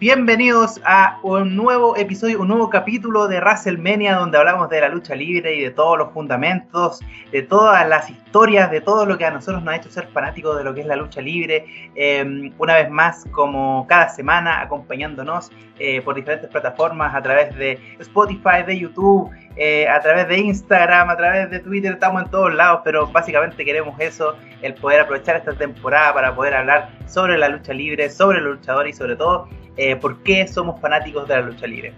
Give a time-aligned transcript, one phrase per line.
[0.00, 5.14] Bienvenidos a un nuevo episodio, un nuevo capítulo de WrestleMania donde hablamos de la lucha
[5.14, 9.30] libre y de todos los fundamentos, de todas las historias, de todo lo que a
[9.30, 11.66] nosotros nos ha hecho ser fanáticos de lo que es la lucha libre.
[11.94, 17.78] Eh, una vez más, como cada semana, acompañándonos eh, por diferentes plataformas a través de
[17.98, 22.54] Spotify, de YouTube, eh, a través de Instagram, a través de Twitter, estamos en todos
[22.54, 27.48] lados, pero básicamente queremos eso, el poder aprovechar esta temporada para poder hablar sobre la
[27.48, 31.40] lucha libre, sobre los luchadores y sobre todo eh, por qué somos fanáticos de la
[31.40, 31.94] lucha libre.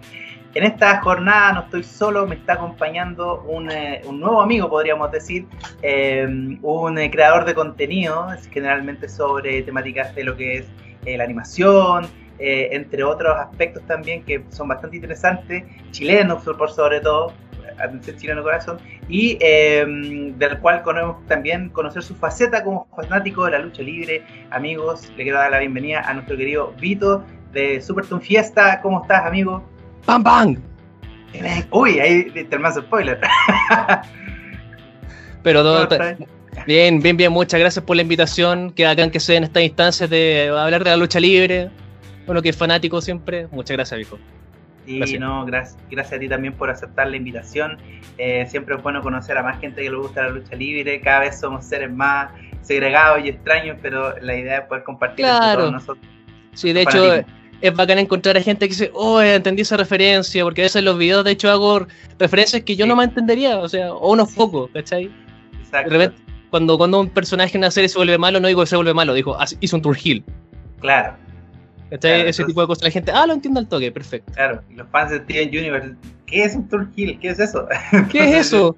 [0.54, 5.46] En esta jornada no estoy solo, me está acompañando un, eh, nuevo amigo, podríamos decir,
[6.62, 10.66] un creador de contenido, generalmente sobre temáticas de lo que es
[11.06, 17.32] la animación, entre otros aspectos también que son bastante interesantes, chilenos por sobre todo,
[17.80, 23.52] atención chileno corazón, y em, del cual podemos también conocer su faceta como fanático de
[23.52, 24.22] la lucha libre.
[24.50, 28.80] Amigos, le quiero dar la bienvenida a nuestro querido Vito de Super Tune Fiesta.
[28.82, 29.62] ¿Cómo estás, amigo?
[30.04, 30.56] ¡Pam, pam!
[31.70, 33.20] Uy, ahí te el spoiler.
[35.42, 35.88] Pero todo,
[36.66, 38.72] bien, bien, bien, muchas gracias por la invitación.
[38.72, 41.70] Que hagan que se den estas instancias de hablar de la lucha libre.
[42.26, 43.46] Bueno, que es fanático siempre.
[43.50, 43.98] Muchas gracias,
[44.88, 45.06] Vico.
[45.06, 47.78] Y no, gracias, gracias a ti también por aceptar la invitación.
[48.16, 51.00] Eh, siempre es bueno conocer a más gente que le gusta la lucha libre.
[51.00, 52.30] Cada vez somos seres más
[52.62, 55.64] segregados y extraños, pero la idea es poder compartir claro.
[55.64, 56.06] con nosotros.
[56.54, 57.24] Sí, de hecho,
[57.60, 60.84] es bacán encontrar a gente que dice, oh, entendí esa referencia, porque a veces en
[60.84, 61.86] los videos, de hecho, hago
[62.18, 65.10] referencias que yo no me entendería, o sea, o unos pocos, ¿cachai?
[65.60, 65.90] Exacto.
[65.90, 68.66] De repente, cuando, cuando un personaje en una serie se vuelve malo, no digo que
[68.66, 70.24] se vuelve malo, dijo, hizo un tour heel.
[71.88, 72.28] Claro.
[72.28, 72.84] Ese tipo de cosas.
[72.84, 74.32] La gente, ah, lo entiendo al toque, perfecto.
[74.34, 75.94] Claro, los fans de Steven Universe,
[76.26, 77.18] ¿qué es un Tour Hill?
[77.18, 77.66] ¿Qué es eso?
[78.10, 78.76] ¿Qué es eso?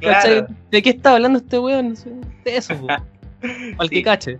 [0.70, 1.94] ¿De qué está hablando este weón?
[2.44, 2.74] De eso,
[3.78, 4.38] Al que cache.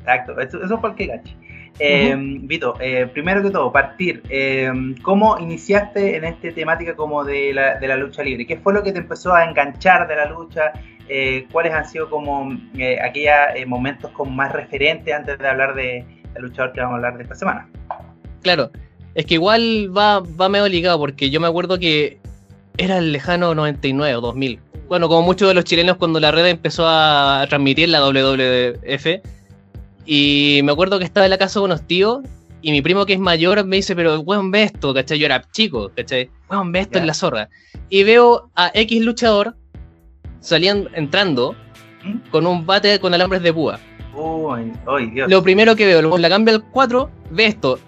[0.00, 1.36] Exacto, eso, eso es para el que cache.
[1.78, 4.22] Eh, Vito, eh, primero que todo, partir.
[4.28, 4.70] Eh,
[5.02, 8.46] ¿Cómo iniciaste en esta temática como de la, de la, lucha libre?
[8.46, 10.72] ¿Qué fue lo que te empezó a enganchar de la lucha?
[11.08, 12.52] Eh, ¿Cuáles han sido como
[13.02, 13.34] aquellos
[13.66, 16.04] momentos como más referentes antes de hablar de,
[16.34, 17.68] el luchador que vamos a hablar de esta semana.
[18.42, 18.70] Claro,
[19.14, 22.18] es que igual va, va medio ligado, porque yo me acuerdo que
[22.78, 24.60] era el lejano 99 o 2000.
[24.88, 29.22] Bueno, como muchos de los chilenos cuando la red empezó a transmitir la WWF.
[30.06, 32.20] Y me acuerdo que estaba en la casa de unos tíos
[32.62, 35.18] y mi primo que es mayor me dice, pero weón, ve esto, ¿cachai?
[35.18, 36.30] Yo era chico, ¿cachai?
[36.50, 37.48] Weón, ve esto en la zorra.
[37.88, 39.56] Y veo a X luchador
[40.40, 41.54] saliendo, entrando
[42.04, 42.30] ¿Mm?
[42.30, 43.78] con un bate con alambres de púa.
[44.14, 47.78] Lo primero que veo, la cambia al 4, ve esto,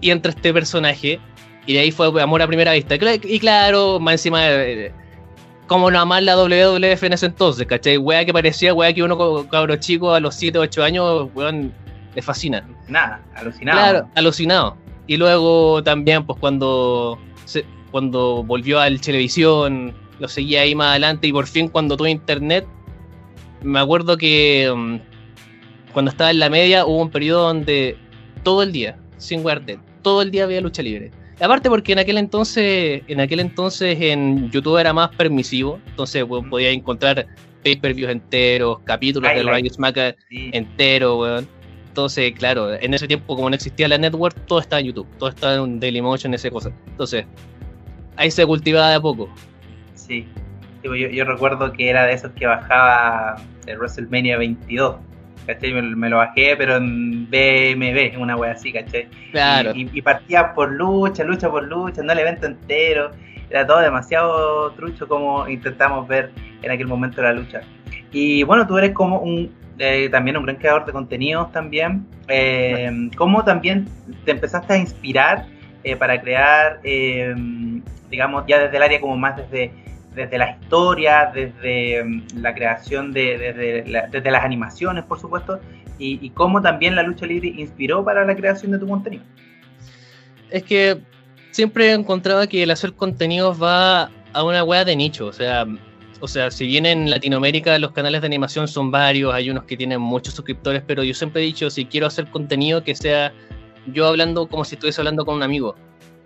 [0.00, 1.20] y entra este personaje,
[1.66, 2.96] y de ahí fue amor a primera vista.
[2.96, 4.92] Y claro, más encima, de
[5.66, 7.96] como no amar la WWF en ese entonces, ¿cachai?
[7.96, 11.72] Wea que parecía, wea que uno cabro chico a los 7, 8 años, weón,
[12.14, 12.66] le fascina.
[12.88, 13.78] Nada, alucinado.
[13.78, 14.76] Claro, alucinado.
[15.06, 17.18] Y luego también, pues cuando,
[17.90, 22.66] cuando volvió al televisión, lo seguía ahí más adelante, y por fin cuando tuve internet,
[23.62, 24.96] me acuerdo que mm,
[25.92, 27.96] cuando estaba en la media hubo un periodo donde
[28.42, 31.10] todo el día, sin guardar, todo el día había lucha libre.
[31.40, 36.70] Aparte porque en aquel entonces, en aquel entonces en YouTube era más permisivo, entonces podía
[36.70, 37.26] encontrar
[37.64, 41.48] pay-per-views enteros, capítulos de Rayo Smack enteros, weón.
[41.88, 45.28] Entonces, claro, en ese tiempo como no existía la network, todo estaba en YouTube, todo
[45.28, 46.72] estaba en Dailymotion, esa cosa.
[46.86, 47.26] Entonces,
[48.16, 49.28] ahí se cultivaba de a poco.
[49.94, 50.26] Sí,
[50.82, 54.96] yo, yo recuerdo que era de esos que bajaba el WrestleMania 22
[55.46, 55.72] ¿cachai?
[55.72, 59.08] Me, lo bajé, pero en BMB, una wea así, ¿cachai?
[59.30, 59.72] Claro.
[59.74, 63.10] Y, partía por lucha, lucha por lucha, no el evento entero.
[63.50, 66.30] Era todo demasiado trucho como intentamos ver
[66.62, 67.60] en aquel momento la lucha.
[68.10, 72.06] Y bueno, tú eres como un eh, también un gran creador de contenidos también.
[72.28, 73.88] Eh, ¿Cómo también
[74.24, 75.46] te empezaste a inspirar
[75.82, 76.80] eh, para crear,
[78.10, 79.72] digamos, ya desde el área como más desde
[80.14, 85.60] desde la historia, desde mm, la creación de, desde, las animaciones, por supuesto,
[85.98, 89.22] y, cómo también la lucha libre inspiró para la creación de tu contenido.
[90.50, 90.98] Es que
[91.52, 95.64] siempre he encontrado que el hacer contenidos va a una wea de nicho, o sea,
[96.18, 99.76] o sea, si bien en Latinoamérica los canales de animación son varios, hay unos que
[99.76, 103.32] tienen muchos suscriptores, pero yo siempre he dicho, si quiero hacer contenido que sea
[103.86, 105.76] yo hablando como si estuviese hablando con un amigo,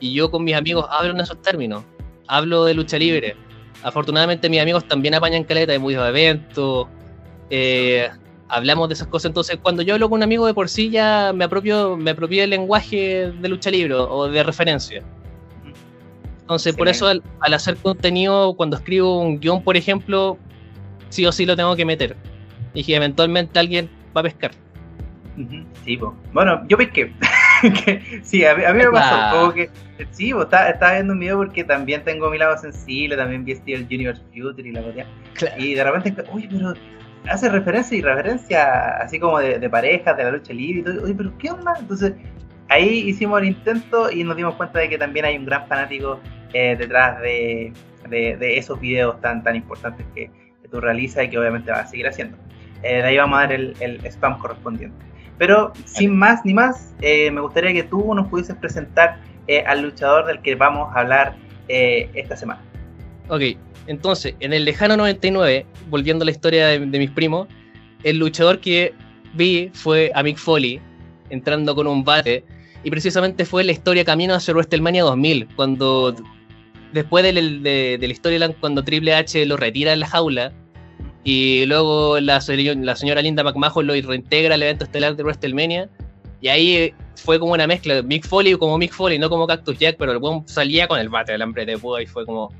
[0.00, 1.84] y yo con mis amigos hablo en esos términos,
[2.28, 3.36] hablo de lucha libre,
[3.86, 6.88] afortunadamente mis amigos también apañan caleta de muchos eventos,
[7.50, 8.08] eh,
[8.48, 11.32] hablamos de esas cosas, entonces cuando yo hablo con un amigo de por sí ya
[11.32, 15.04] me apropio, me apropio del lenguaje de lucha libre o de referencia.
[16.46, 20.38] Entonces, por eso al, hacer contenido, cuando escribo un guion, por ejemplo,
[21.08, 22.16] sí o sí lo tengo que meter.
[22.72, 24.52] Y que eventualmente alguien va a pescar.
[25.84, 25.98] Sí.
[26.32, 27.12] Bueno, yo pesqué.
[28.22, 29.70] sí, a mí, me pasó, como que,
[30.10, 33.84] sí, vos estaba, viendo un video porque también tengo mi lado sensible, también vi el
[33.84, 35.58] Universe Future y la cosa.
[35.58, 36.74] Y de repente, uy, pero
[37.28, 41.04] hace referencia y referencia así como de, parejas, de la lucha libre y todo.
[41.04, 41.74] Oye, pero ¿qué onda?
[41.78, 42.14] Entonces,
[42.68, 46.20] ahí hicimos el intento y nos dimos cuenta de que también hay un gran fanático
[46.52, 47.72] eh, detrás de,
[48.40, 50.30] esos videos tan, tan importantes que,
[50.70, 52.36] tú realizas y que obviamente vas a seguir haciendo.
[52.82, 54.96] Eh, de ahí vamos a dar el, spam correspondiente.
[55.38, 59.20] Pero sin más ni más, eh, me gustaría que tú nos pudieses presentar
[59.66, 61.36] al luchador del que vamos a hablar
[61.68, 62.60] esta semana.
[63.28, 63.42] Ok,
[63.86, 67.48] entonces, en el lejano 99, volviendo a la historia de, mis primos,
[68.02, 68.94] el luchador que
[69.34, 70.80] vi fue a Mick Foley
[71.30, 72.44] entrando con un bate.
[72.82, 76.14] Y precisamente fue la historia camino hacia WrestleMania 2000, cuando
[76.92, 80.52] después de, de, la historia cuando Triple H lo retira de la jaula
[81.26, 85.88] y luego la, la señora Linda McMahon lo reintegra al evento estelar de WrestleMania.
[86.40, 89.96] Y ahí fue como una mezcla, Mick Foley como Mick Foley, no como Cactus Jack,
[89.98, 92.52] pero el buen salía con el bate del hambre de púa y fue como,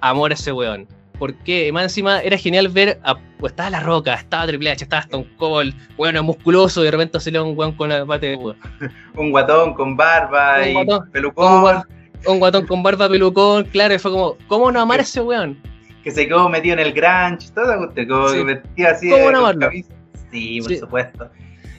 [0.00, 0.86] amor a ese weón.
[1.18, 5.02] Porque más encima era genial ver, a, pues estaba La Roca, estaba Triple H, estaba
[5.02, 8.36] Stone Cold, weón musculoso y de repente salió un weón con el bate de
[9.16, 10.76] un guatón con barba y
[11.10, 11.82] pelucón.
[12.28, 15.58] Un, guatón con barba, pelucón, claro, y fue como, ¿cómo no amar a ese weón?
[16.06, 18.44] Que se quedó metido en el Grange, todo, como sí.
[18.44, 19.70] metido así ¿Cómo no amarlo?
[20.30, 21.30] Sí, por supuesto.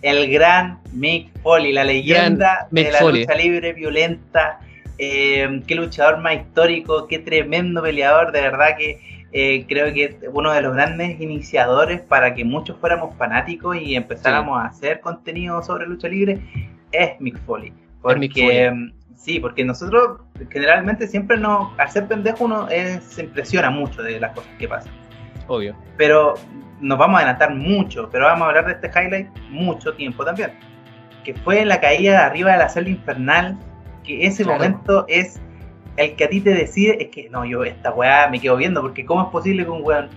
[0.02, 4.60] El gran Mick Foley, la leyenda de la lucha libre violenta
[4.98, 9.00] eh, qué luchador más histórico, qué tremendo peleador, de verdad que
[9.32, 14.60] eh, creo que uno de los grandes iniciadores para que muchos fuéramos fanáticos y empezáramos
[14.60, 16.42] a hacer contenido sobre lucha libre
[16.92, 17.72] es Mick Foley.
[18.02, 24.02] Porque, mm, sí, porque nosotros generalmente siempre nos, al ser pendejo uno se impresiona mucho
[24.02, 24.94] de las cosas que pasan.
[25.48, 25.76] Obvio.
[25.98, 26.36] Pero
[26.80, 30.52] nos vamos a adelantar mucho, pero vamos a hablar de este highlight mucho tiempo también.
[31.24, 33.58] Que fue la caída de arriba de la celda infernal
[34.04, 35.42] que ese momento es
[35.98, 38.82] el que a ti te decide, es que no, yo esta weá me quedo viendo,
[38.82, 40.10] porque ¿cómo es posible que un weón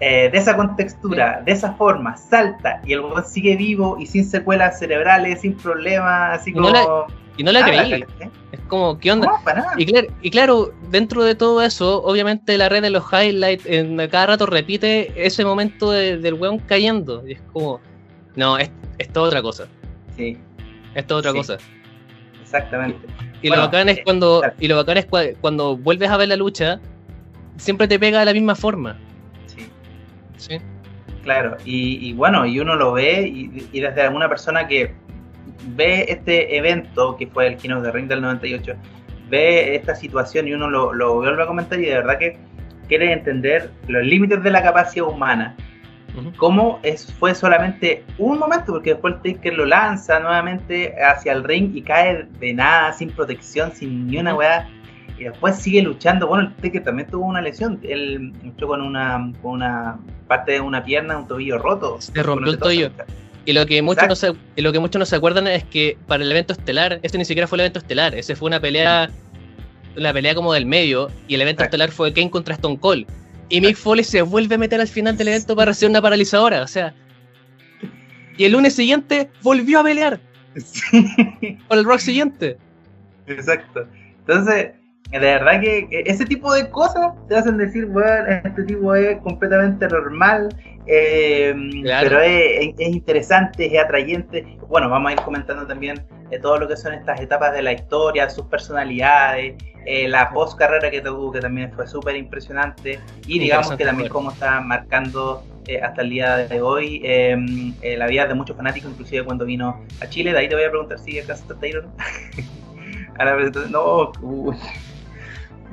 [0.00, 4.24] eh, de esa contextura, de esa forma, salta y el weón sigue vivo y sin
[4.24, 6.70] secuelas cerebrales, sin problemas, así como...
[7.40, 8.04] y no la creí.
[8.52, 9.30] Es como, ¿qué onda?
[9.78, 13.96] y, claro, y claro, dentro de todo eso, obviamente la red de los highlights en,
[14.08, 17.26] cada rato repite ese momento del weón cayendo.
[17.26, 17.80] Y es como,
[18.36, 19.66] no, es, esto otra cosa.
[20.18, 20.36] Sí.
[20.94, 21.56] Es otra cosa.
[22.42, 23.08] Exactamente.
[23.40, 25.06] Y, lo bacán es cuando y lo bacán es
[25.40, 26.78] cuando vuelves a ver la lucha,
[27.56, 28.98] siempre te pega de la misma forma.
[29.46, 29.66] Sí.
[30.36, 30.58] Sí.
[31.22, 34.94] Claro, y, bueno, y uno lo ve y, desde alguna persona que
[35.68, 38.74] ve este evento, que fue el Kino de Ring del 98,
[39.28, 42.38] ve esta situación y uno lo, lo vuelve a comentar y de verdad que
[42.88, 45.56] quiere entender los límites de la capacidad humana
[46.36, 51.44] cómo es, fue solamente un momento, porque después el Taker lo lanza nuevamente hacia el
[51.44, 54.68] ring y cae de nada, sin protección, sin ni una weá.
[55.18, 56.26] Y después sigue luchando.
[56.26, 57.78] Bueno, el Taker también tuvo una lesión.
[57.82, 62.00] Él luchó con una, con una parte de una pierna, un tobillo roto.
[62.00, 62.90] Se rompió el tobillo.
[63.44, 66.22] Y lo que muchos no se, lo que muchos no se acuerdan es que para
[66.22, 69.10] el evento estelar, este ni siquiera fue el evento estelar, ese fue una pelea,
[69.96, 73.06] una pelea como del medio, y el evento estelar fue Kane contra Stone Cold.
[73.48, 76.62] Y Mick Foley se vuelve a meter al final del evento para hacer una paralizadora.
[76.62, 76.94] O sea.
[78.36, 80.20] Y el lunes siguiente volvió a pelear.
[81.68, 82.56] Por el rock siguiente.
[83.26, 83.86] Exacto.
[84.20, 84.70] Entonces,
[85.10, 89.88] de verdad que ese tipo de cosas te hacen decir, bueno, este tipo es completamente
[89.88, 90.54] normal,
[90.86, 91.54] eh,
[92.00, 94.58] pero es, interesante, es atrayente.
[94.68, 97.72] Bueno, vamos a ir comentando también de todo lo que son estas etapas de la
[97.72, 99.54] historia, sus personalidades,
[99.86, 104.08] eh, la post carrera que tuvo, que también fue súper impresionante, y digamos que también
[104.08, 108.56] cómo está marcando eh, hasta el día de hoy em, eh, la vida de muchos
[108.56, 110.32] fanáticos, inclusive cuando vino a Chile.
[110.32, 111.86] De ahí te voy a preguntar si acá está Taylor.
[113.70, 114.12] no,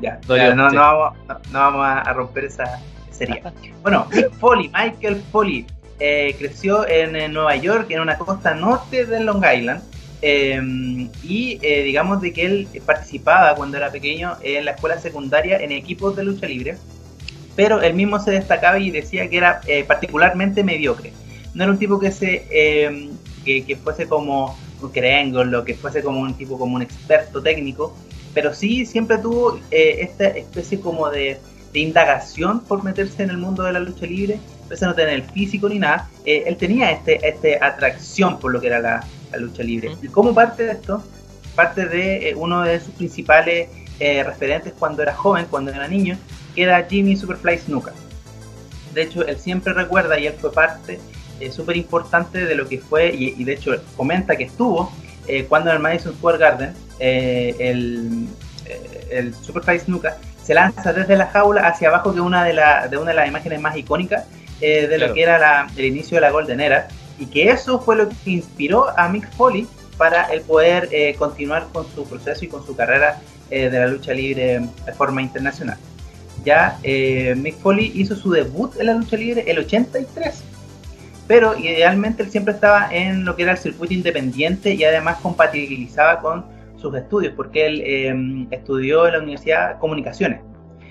[0.02, 1.14] ya, no, no, vamos,
[1.52, 2.80] no, vamos a, romper esa
[3.12, 3.42] serie.
[3.82, 4.08] Bueno,
[4.40, 5.66] Foley, Michael Foley,
[5.98, 9.82] creció en Nueva York, en una costa norte de Long Island.
[10.22, 15.58] Em, y eh, digamos de que él participaba cuando era pequeño en la escuela secundaria
[15.58, 16.78] en equipos de lucha libre,
[17.56, 21.14] pero él mismo se destacaba y decía que era eh, particularmente mediocre.
[21.54, 23.12] No era un tipo que se em,
[23.46, 27.96] que, fuese como un lo que fuese como un tipo como un experto técnico,
[28.38, 31.40] pero sí siempre tuvo eh, esta especie como de,
[31.74, 34.40] de, indagación por meterse en el mundo de la lucha libre,
[34.70, 38.62] pese a no tener el físico ni nada, él tenía este, este atracción por lo
[38.62, 39.90] que era la, la lucha libre.
[40.04, 41.04] Y como parte de esto,
[41.56, 46.16] parte de eh, uno de sus principales eh, referentes cuando era joven, cuando era niño,
[46.54, 47.92] que era Jimmy Superfly Snuka.
[48.94, 51.00] De hecho, él siempre recuerda y él fue parte
[51.40, 54.92] eh, súper importante de lo que fue, y, de hecho comenta que estuvo
[55.50, 58.28] cuando en el Madison Square Garden el,
[59.10, 62.54] el Superfly Snuka se lanza desde la jaula hacia abajo, que es una de,
[62.90, 64.26] de una de las imágenes más icónicas
[64.60, 66.88] de lo que era el inicio de la Golden Era,
[67.20, 71.86] y que eso fue lo que inspiró a Mick Foley para el poder continuar con
[71.94, 75.78] su proceso y con su carrera de la lucha libre de forma internacional
[76.48, 80.44] ya eh, Mick Foley hizo su debut en la lucha libre el 83.
[81.28, 86.22] Pero idealmente él siempre estaba en lo que era el circuito independiente y además compatibilizaba
[86.22, 86.46] con
[86.78, 90.42] sus estudios, porque él em, estudió en la Universidad Comunicaciones.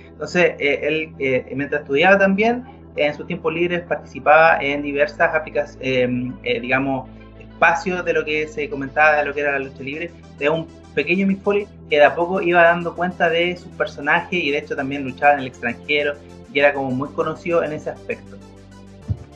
[0.09, 2.64] Entonces, eh, él eh, mientras estudiaba también,
[2.97, 8.69] en sus tiempos libres participaba en diversas aplicaciones, em, digamos, espacios de lo que se
[8.69, 12.05] comentaba de lo que era la lucha libre, de un pequeño Mick Foley que de
[12.05, 15.47] a poco iba dando cuenta de su personaje y de hecho también luchaba en el
[15.47, 16.14] extranjero
[16.52, 18.37] y era como muy conocido en ese aspecto.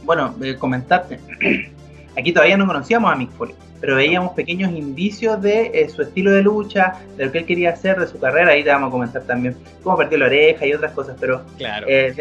[0.04, 1.21] Bueno, eh, comentarte,
[2.19, 6.31] aquí todavía no conocíamos a Mick Foley, pero veíamos pequeños indicios de eh, su estilo
[6.31, 8.91] de lucha, de lo que él quería hacer, de su carrera, ahí te vamos a
[8.91, 12.13] comentar también cómo perdió la oreja y otras cosas, pero claro, eh,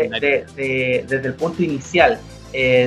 [0.56, 2.20] desde el punto inicial,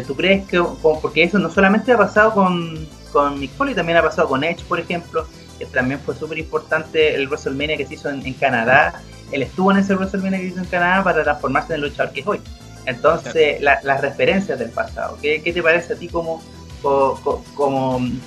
[0.06, 4.02] ¿tú crees que, porque eso no solamente ha pasado con, con Mick Foley, también ha
[4.02, 5.26] pasado con Edge, por ejemplo,
[5.66, 9.00] también fue súper importante el WrestleMania que se hizo en, Canadá.
[9.30, 12.12] Él estuvo en ese WrestleMania que se hizo en Canadá para transformarse en el luchador
[12.12, 12.40] que es hoy.
[12.86, 16.42] Entonces, las referencias del pasado, ¿qué, te parece a ti como,
[16.82, 17.44] como,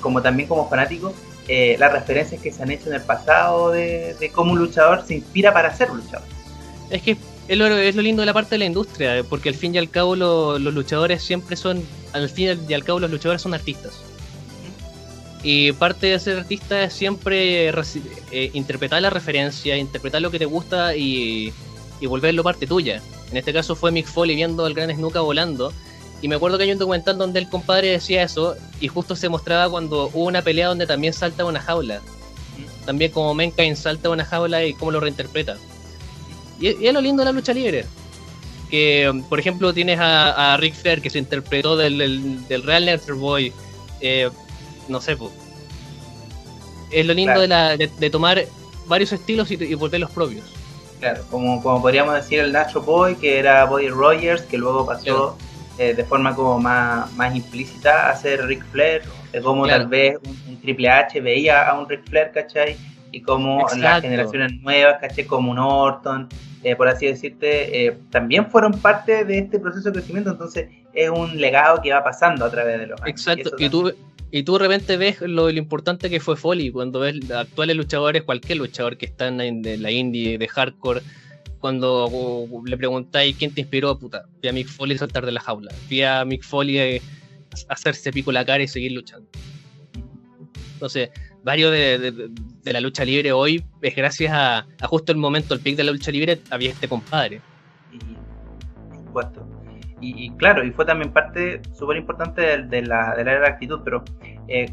[0.01, 1.13] como, también como fanático?
[1.47, 5.15] Eh, las referencias que se han hecho en el pasado de, cómo un luchador se
[5.15, 6.27] inspira para ser luchador.
[6.89, 9.55] Es que es lo, es lo lindo de la parte de la industria, porque al
[9.55, 11.83] fin y al cabo los luchadores siempre son,
[12.13, 13.93] al fin y al cabo los luchadores son artistas.
[15.47, 20.45] Y parte de ser artista es siempre eh, interpretar la referencia, interpretar lo que te
[20.45, 21.53] gusta y,
[22.01, 22.99] volverlo parte tuya.
[23.29, 25.71] En este caso fue Mick Foley viendo al gran Snuka volando.
[26.21, 29.29] Y me acuerdo que hay un documental donde el compadre decía eso y justo se
[29.29, 32.01] mostraba cuando hubo una pelea donde también salta una jaula.
[32.85, 35.57] También como Mankind salta una jaula y cómo lo reinterpreta.
[36.59, 37.85] Y, es lo lindo de la lucha libre.
[38.69, 43.53] Que, por ejemplo, tienes a, Rick Flair que se interpretó del, del, Real Nature Boy.
[44.01, 44.29] Eh,
[44.87, 45.31] no sé, pues.
[46.91, 48.45] Es lo lindo de, la, de, tomar
[48.87, 50.45] varios estilos y, volver los propios.
[50.99, 55.37] Claro, como, como podríamos decir el Nacho Boy, que era Boy Rogers, que luego pasó
[55.77, 59.01] eh, de forma como más, más implícita a ser Ric Flair,
[59.33, 60.17] de cómo tal vez
[60.47, 62.77] un, Triple H veía a un Ric Flair, ¿cachai?
[63.11, 65.25] Y como las generaciones nuevas, ¿cachai?
[65.25, 66.29] Como un Orton,
[66.63, 71.09] eh, por así decirte, eh, también fueron parte de este proceso de crecimiento, entonces es
[71.09, 73.09] un legado que va pasando a través de los años.
[73.09, 73.93] Exacto, y, tú
[74.31, 78.59] y tú de repente ves lo, importante que fue Foley cuando ves actuales luchadores, cualquier
[78.59, 81.01] luchador que está en la indie de hardcore,
[81.65, 85.73] cuando le preguntáis quién te inspiró, puta, vi a Mick Foley saltar de la jaula,
[85.89, 87.01] vi a Mick Foley eh,
[87.69, 89.27] hacerse pico la cara y seguir luchando.
[90.73, 91.09] Entonces,
[91.43, 92.29] varios de,
[92.65, 96.11] la lucha libre hoy es gracias a, justo el momento, el pic de la lucha
[96.11, 97.41] libre, había este compadre.
[98.87, 99.47] Por supuesto
[100.01, 104.03] y, claro, y fue también parte súper importante de, la, de la actitud, pero
[104.47, 104.71] eh,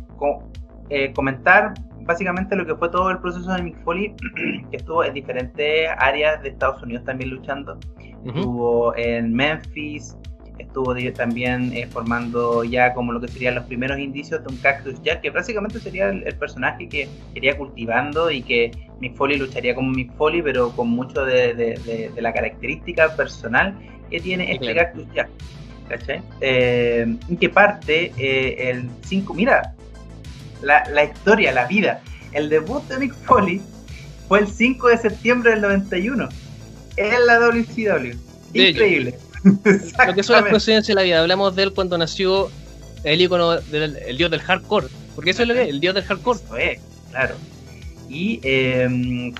[0.90, 1.72] eh, comentar
[2.04, 4.14] básicamente lo que fue todo el proceso de Mick Foley,
[4.71, 7.78] que estuvo en diferentes áreas de Estados Unidos también luchando.
[8.25, 10.16] Estuvo en Memphis,
[10.59, 15.02] estuvo también eh, formando ya como lo que serían los primeros indicios de un Cactus
[15.02, 19.90] Jack, que básicamente sería el, personaje que quería cultivando y que Mick Foley lucharía como
[19.90, 23.76] Mick Foley, pero con mucho de, de la característica personal
[24.12, 25.28] que tiene este Cactus Jack.
[25.88, 26.23] ¿Cachai?
[26.40, 29.35] Eh, que parte eh, el 5.
[29.35, 29.75] Mira,
[30.62, 32.00] la, la, historia, la vida.
[32.33, 33.61] El debut de Mick Foley
[34.28, 36.28] fue el 5 de septiembre del 91
[36.97, 38.16] en la WCW.
[38.54, 39.19] Increíble.
[39.45, 41.21] Lo que son las coincidencias de la vida.
[41.21, 42.50] Hablamos de él cuando nació
[43.02, 44.87] el icono del el dios del hardcore.
[45.16, 46.38] Porque eso es lo que es, el dios del hardcore.
[46.38, 47.35] Eso es, claro
[48.12, 49.33] y em,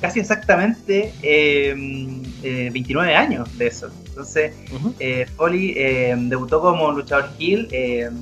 [0.00, 3.90] casi exactamente 29 em, eh, años de eso.
[4.20, 4.52] Entonces,
[4.98, 7.68] eh, Foley em, debutó como luchador heel,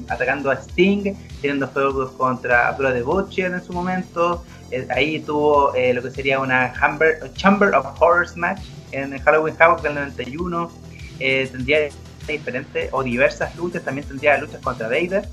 [0.08, 4.44] atacando a Sting, teniendo juegos contra Abdullah de Butcher en su momento.
[4.70, 6.72] Eh, ahí tuvo lo que sería una
[7.34, 8.60] Chamber of Horrors match
[8.92, 10.70] en Halloween Havoc del 91.
[11.18, 11.88] tendría
[12.28, 15.26] diferentes o diversas luchas, también tendría luchas contra Vader.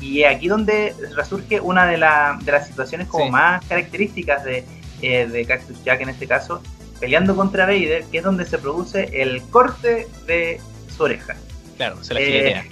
[0.00, 4.64] Y aquí donde resurge una de, de las situaciones como más características de,
[5.02, 6.62] eh, de Cactus Jack en este caso,
[7.02, 10.60] peleando contra Vader, que es donde se produce el corte de
[10.96, 11.34] su oreja.
[11.76, 12.70] Claro, se la eh,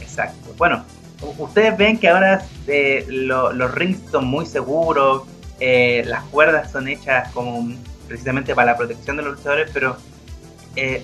[0.00, 0.54] Exacto.
[0.56, 0.86] Bueno,
[1.36, 5.24] ustedes ven que ahora eh, los rings son muy seguros,
[5.60, 7.70] eh, las cuerdas son hechas como
[8.08, 9.98] precisamente para la protección de los luchadores, pero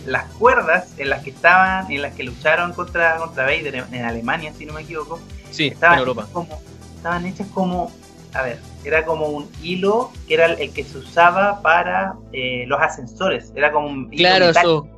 [0.07, 4.55] las cuerdas en las que estaban, en las que lucharon contra, contra Vader en Alemania,
[4.57, 6.27] si no me equivoco, Sí, estaban en Europa.
[6.33, 6.61] Como,
[6.97, 7.93] estaban hechas como
[8.35, 12.81] a ver, era como un hilo que era el, que se usaba para eh, los
[12.81, 13.53] ascensores.
[13.55, 14.89] Era como un hilo Claro, eso,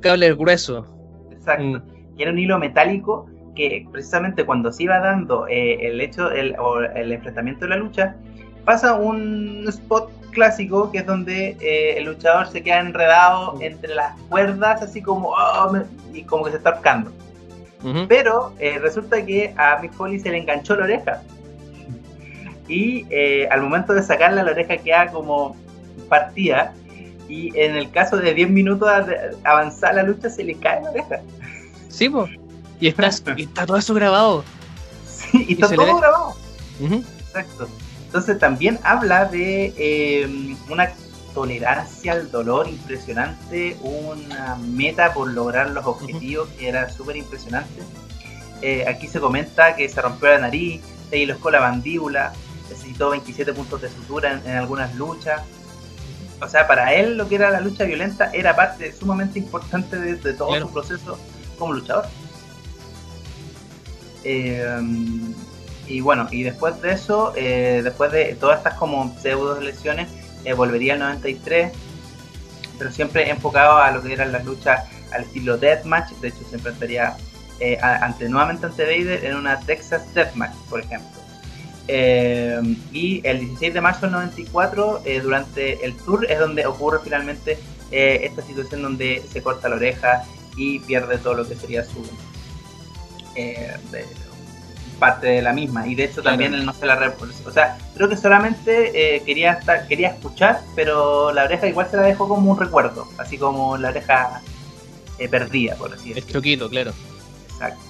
[0.00, 0.86] cable grueso.
[1.30, 1.62] Exacto.
[1.62, 1.82] Mm.
[2.16, 6.56] Y era un hilo metálico que precisamente cuando se iba dando eh, el hecho el,
[6.58, 8.16] o el enfrentamiento de la lucha,
[8.64, 14.18] pasa un spot clásico que es donde eh, el luchador se queda enredado entre las
[14.22, 15.72] cuerdas, así como, oh,
[16.12, 17.12] y como que se está ahorcando.
[18.08, 21.22] Pero resulta que a Mick Foley se le enganchó la oreja.
[22.68, 25.56] Y eh, al momento de sacarla, la oreja queda como
[26.08, 26.74] partida.
[27.28, 28.88] Y en el caso de 10 minutos
[29.44, 31.20] avanzar la lucha, se le cae la oreja.
[31.88, 32.30] Sí, pues.
[32.80, 33.06] Y está,
[33.36, 34.44] está todo eso grabado.
[35.06, 36.34] Sí, y, está todo grabado.
[36.80, 37.68] Exacto.
[38.06, 40.90] Entonces también habla de eh, una
[41.34, 47.82] tolerancia al dolor impresionante, una meta por lograr los objetivos que era súper impresionante.
[48.62, 50.80] Eh, aquí se comenta que se rompió la nariz,
[51.10, 52.32] se hiloscó la mandíbula,
[52.86, 55.42] necesitó 27 puntos de sutura en, algunas luchas.
[56.40, 60.32] O sea, para él lo que era la lucha violenta era parte sumamente importante de,
[60.34, 61.18] todo su proceso
[61.58, 62.06] como luchador.
[64.24, 64.80] Eh,
[65.88, 70.08] y bueno, y después de eso, eh, después de todas estas como pseudo lesiones,
[70.44, 71.72] eh, volvería al 93,
[72.78, 76.56] pero siempre enfocado a lo que eran las luchas al estilo Deathmatch, de hecho se
[76.56, 77.16] enfrentaría
[77.60, 81.15] eh, ante, nuevamente ante Vader en una Texas Deathmatch, por ejemplo.
[81.88, 82.60] Eh,
[82.92, 87.58] y el 16 de marzo del 94, durante el tour, es donde ocurre finalmente
[87.90, 90.24] esta situación donde se corta la oreja
[90.56, 92.02] y pierde todo lo que sería su
[94.98, 95.86] parte de la misma.
[95.86, 97.14] Y de hecho también él no se la
[97.46, 101.96] o sea creo que solamente eh, quería estar, quería escuchar pero la oreja igual se
[101.96, 104.42] la dejó como un recuerdo así como la oreja
[105.18, 106.26] eh, perdida por así decirlo.
[106.26, 106.92] el choquito claro.
[107.52, 107.85] Exacto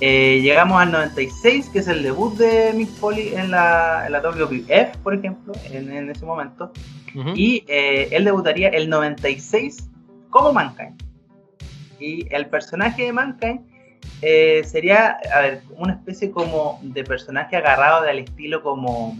[0.00, 4.20] eh, llegamos al 96 que es el debut de Mick Foley en la, en la
[4.20, 6.72] WWF por ejemplo en, ese momento.
[7.36, 9.88] Y él debutaría el 96
[10.30, 11.00] como Mankind.
[12.00, 13.60] Y el personaje de Mankind
[14.22, 19.16] eh, sería, a ver, una especie como de personaje agarrado del estilo como,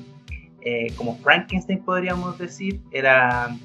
[0.62, 2.80] eh, como Frankenstein, podríamos decir.
[2.90, 3.56] Era,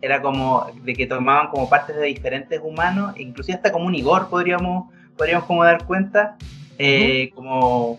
[0.00, 4.28] era como de que tomaban como partes de diferentes humanos, inclusive hasta como un Igor,
[4.28, 6.36] podríamos, podríamos como dar cuenta,
[6.78, 7.98] eh, como,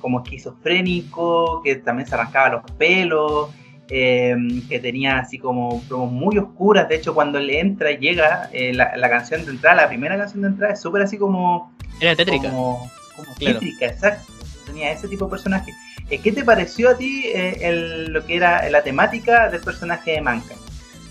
[0.00, 3.50] como esquizofrénico, que también se arrancaba los pelos.
[3.90, 6.88] Em, que tenía así como promos muy oscuras.
[6.90, 10.42] De hecho, cuando le entra y llega eh, la, canción de entrada, la primera canción
[10.42, 11.72] de entrada es súper así como.
[11.98, 12.50] Era tétrica.
[12.50, 12.90] Como,
[13.38, 14.30] tétrica, exacto.
[14.66, 15.72] Tenía ese tipo de personaje.
[16.10, 20.20] Eh, ¿Qué te pareció a ti eh, lo que era la temática del personaje de
[20.20, 20.60] Mankind?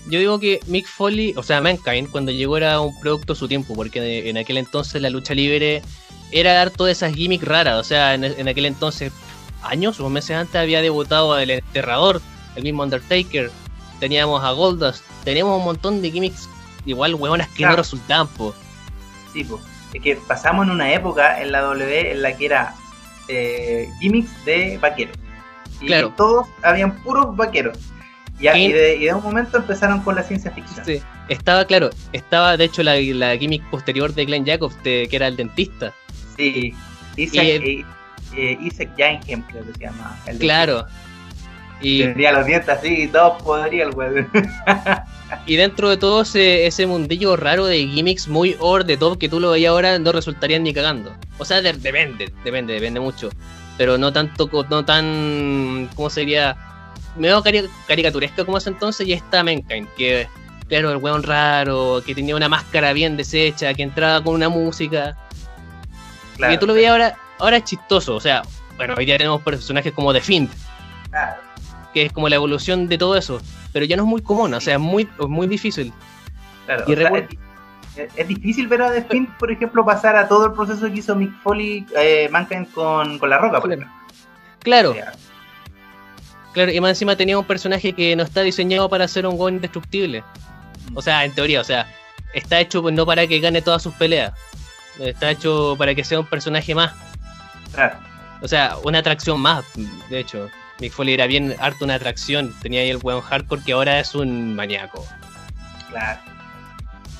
[0.08, 3.48] Yo digo que Mick Foley, o sea, Mankind, cuando llegó era un producto de su
[3.48, 5.82] tiempo, porque en aquel entonces la lucha libre
[6.32, 7.78] era dar todas esas gimmicks raras.
[7.78, 9.12] O sea, en, en aquel entonces,
[9.62, 12.22] años o meses antes, había debutado El Enterrador
[12.58, 13.50] el mismo Undertaker,
[14.00, 16.48] teníamos a Goldust, teníamos un montón de gimmicks
[16.84, 18.54] igual huevonas que no resultaban, po.
[19.32, 19.62] Sí, pues.
[19.94, 22.74] Es que pasamos en una época en la W en la que era
[23.28, 25.16] eh, gimmicks de vaqueros.
[25.80, 26.12] Y claro.
[26.16, 27.78] todos habían puros vaqueros.
[28.40, 30.84] Y, de, un momento empezaron con la ciencia ficción.
[30.84, 35.26] Sí, estaba claro, estaba de hecho la, la gimmick posterior de Glenn Jacobs, que era
[35.26, 35.92] el dentista.
[36.36, 36.72] Sí,
[37.16, 37.84] Isaac, y,
[38.36, 40.16] eh, Isaac creo que se llama.
[40.26, 40.86] El claro,
[41.80, 44.28] y, Tendría los dientes así y todo podría el weón.
[45.46, 49.28] y dentro de todo ese, ese, mundillo raro de gimmicks muy over de top que
[49.28, 51.14] tú lo veías ahora no resultarían ni cagando.
[51.38, 53.30] O sea, depende, depende, depende mucho.
[53.76, 56.56] Pero no tanto, no tan, ¿cómo sería?
[57.18, 60.28] Medio cari caricaturesco como ese entonces y está Mankind, que
[60.68, 65.16] claro, el weón raro, que tenía una máscara bien deshecha, que entraba con una música.
[66.36, 68.42] Claro, y tú lo veías ahora, ahora es chistoso, o sea,
[68.76, 70.50] bueno, hoy día tenemos personajes como The Fiend.
[71.10, 71.48] Claro
[71.92, 73.40] que es como la evolución de todo eso,
[73.72, 75.92] pero ya no es muy común, o sea, es muy, muy difícil.
[76.66, 76.84] Claro,
[78.14, 81.16] es, difícil ver a The Finn, por ejemplo, pasar a todo el proceso que hizo
[81.16, 83.92] Mick Foley, eh, Mankind con, con La Roca, por ejemplo.
[84.60, 84.94] Claro.
[86.58, 89.52] Claro, y más encima tenía un personaje que no está diseñado para ser un gol
[89.52, 90.24] indestructible.
[90.92, 91.86] O sea, en teoría, o sea,
[92.34, 94.32] está hecho no para que gane todas sus peleas.
[94.98, 96.96] Está hecho para que sea un personaje más.
[97.72, 97.96] Claro.
[98.42, 99.64] O sea, una atracción más,
[100.10, 100.50] de hecho.
[100.80, 102.52] Mick Foley era bien harto una atracción.
[102.60, 105.06] Tenía ahí el buen hardcore que ahora es un maníaco.
[105.90, 106.18] Claro.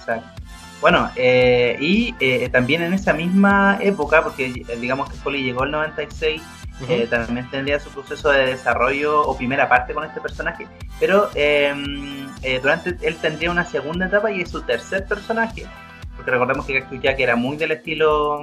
[0.00, 0.42] Exacto.
[0.80, 5.62] Bueno, eh, y eh, también en esa misma época, porque eh, digamos que Foley llegó
[5.62, 6.42] el 96,
[7.10, 10.66] también tendría su proceso de desarrollo o primera parte con este personaje,
[11.00, 12.28] pero em,
[12.62, 15.66] durante él tendría una segunda etapa y es su tercer personaje,
[16.16, 18.40] porque recordemos que Cactus Jack era muy del estilo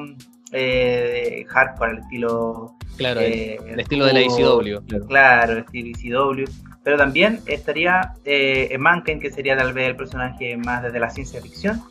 [0.52, 4.86] hardcore, el estilo Claro, eh, el estilo de la ECW.
[4.88, 6.46] Claro, claro el estilo ECW.
[6.84, 11.42] Pero también estaría eh, Mankind, que sería tal vez el personaje más desde la ciencia
[11.42, 11.82] ficción.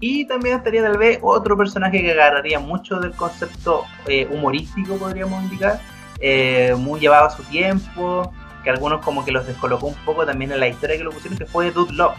[0.00, 5.42] Y también estaría tal vez otro personaje que agarraría mucho del concepto eh, humorístico, podríamos
[5.44, 5.80] indicar,
[6.20, 10.52] eh, muy llevado a su tiempo, que algunos como que los descolocó un poco también
[10.52, 12.16] en la historia que lo pusieron, que fue Dude Love,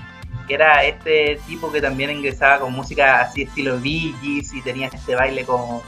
[0.48, 5.16] que era este tipo que también ingresaba con música así estilo Bee y tenía este
[5.16, 5.84] baile como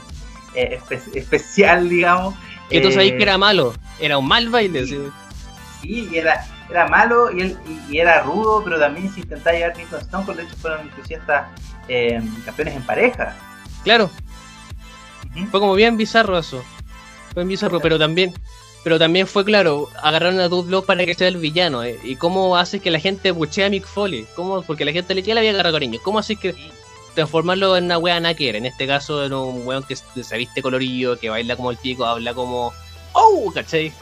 [0.54, 0.80] eh,
[1.14, 2.34] especial, digamos.
[2.68, 4.86] Que tú sabías que era malo, era un mal baile.
[4.86, 4.98] Sí,
[5.80, 9.88] sí era, era malo y, él, y, era rudo, pero también se intentaba llegar bien
[9.88, 11.50] con Stone Cold, de hecho fueron inclusive hasta
[11.88, 13.36] eh, campeones en pareja.
[13.84, 14.10] Claro.
[15.50, 16.64] Fue como bien bizarro eso.
[17.32, 18.34] Fue bien bizarro, pero también
[18.84, 21.82] pero también fue claro, agarraron a Dude para que sea el villano.
[21.82, 24.26] Eh, ¿Y cómo haces que la gente buchea a Mick Foley?
[24.36, 24.62] ¿Cómo?
[24.62, 26.00] Porque la gente le tiene la vida agarrar cariño.
[26.02, 26.54] ¿Cómo haces que
[27.14, 28.56] transformarlo en una wea naquera?
[28.56, 32.06] En este caso, en un weón que se viste colorido, que baila como el pico,
[32.06, 32.72] habla como.
[33.12, 33.50] ¡Oh!
[33.52, 33.92] ¿cachai?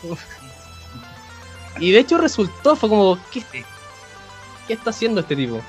[1.80, 3.18] y de hecho resultó, fue como.
[3.32, 3.42] ¿Qué,
[4.68, 5.60] qué está haciendo este tipo?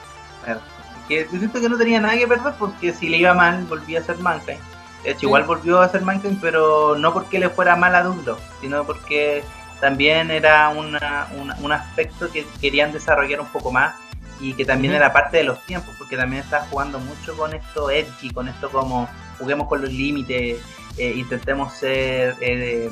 [1.07, 4.03] que siento que no tenía nada que perder porque si le iba mal volvía a
[4.03, 4.59] ser Mankind.
[5.03, 8.37] De hecho, igual volvió a ser Mankind, pero no porque le fuera mal a Douglas,
[8.61, 9.43] sino porque
[9.79, 11.27] también era una,
[11.61, 13.95] un aspecto que querían desarrollar un poco más
[14.39, 17.89] y que también era parte de los tiempos, porque también estaba jugando mucho con esto
[17.89, 20.61] edgy, con esto como juguemos con los límites,
[20.97, 22.89] eh, intentemos ser eh,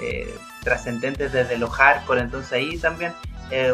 [0.00, 3.12] eh, trascendentes desde los hardcore, entonces ahí también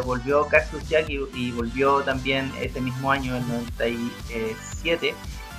[0.05, 5.15] volvió Cactus Jack y, volvió también ese mismo año, el 97,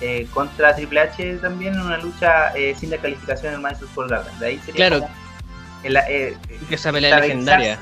[0.06, 4.10] eh, contra Triple H también en una lucha eh, sin descalificación en el Madison Square
[4.10, 4.38] Garden.
[4.38, 5.08] De ahí sería claro.
[6.68, 7.78] esa pelea legendaria.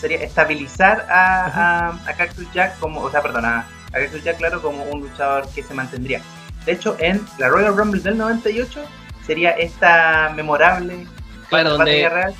[0.00, 4.82] Sería estabilizar a, a, Cactus Jack como, o sea, perdón, a, Cactus Jack, claro, como
[4.82, 6.20] un luchador que se mantendría.
[6.66, 8.84] De hecho, en la Royal Rumble del 98
[9.24, 11.06] sería esta memorable
[11.48, 12.34] claro, donde, real,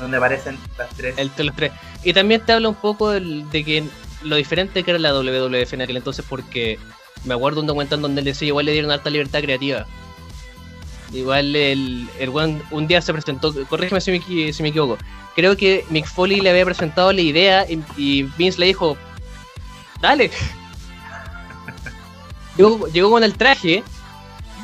[0.00, 1.16] donde aparecen las tres.
[1.18, 1.70] El, los tres.
[2.02, 3.84] Y también te habla un poco de que
[4.24, 6.80] lo diferente que era la WWF en aquel entonces, porque
[7.24, 9.86] me acuerdo un documental donde él decía igual le dieron alta libertad creativa.
[11.12, 14.98] Igual el, el un día se presentó, corrígeme si me, si me equivoco,
[15.36, 18.96] creo que Mick Foley le había presentado la idea y, Vince le dijo,
[20.00, 20.30] dale.
[22.56, 23.84] llegó, llegó con el traje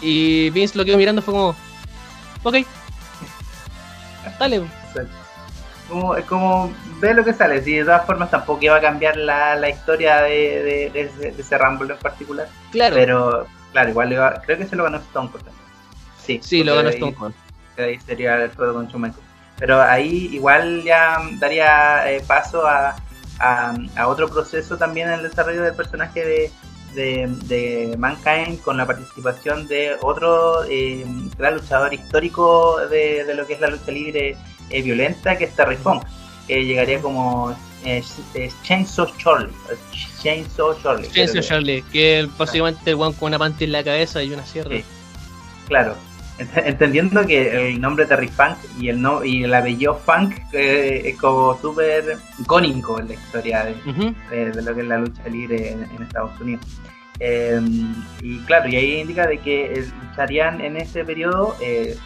[0.02, 1.54] y Vince lo quedó mirando fue como,
[2.42, 2.56] ok,
[4.38, 4.79] dale
[5.90, 7.62] como, como ve lo que sale.
[7.62, 11.92] Si de todas formas tampoco iba a cambiar la, la historia de, de, ese Rumble
[11.92, 12.48] en particular.
[12.72, 12.94] Claro.
[12.94, 15.44] Pero, claro, igual creo que se lo ganó Stone Cold
[16.24, 17.34] Sí, sí lo ganó Stone Cold.
[17.76, 19.14] Ahí sería el juego con Shawn
[19.58, 22.96] Pero ahí igual ya daría eh, paso a,
[23.38, 26.52] a, otro proceso también en el desarrollo del personaje de,
[26.94, 31.04] de, de, Mankind con la participación de otro eh,
[31.38, 34.36] gran luchador histórico de, de, lo que es la lucha libre
[34.70, 36.04] eh, violenta que es Terry Funk,
[36.46, 37.54] que llegaría como
[37.84, 38.02] eh,
[38.62, 39.52] Chainsaw Charlie.
[40.22, 41.08] Chainsaw Charlie.
[41.08, 44.76] Chainsaw Charlie, que básicamente el one con una panty en la cabeza y una sierra.
[45.66, 45.96] Claro,
[46.56, 51.16] entendiendo que el nombre Terry Funk y el no y el apellido Funk eh, es
[51.16, 56.38] como súper icónico en la historia de, lo que es la lucha libre en, Estados
[56.40, 56.64] Unidos.
[57.18, 61.96] Em, y claro, y ahí indica de que lucharían en ese periodo eh,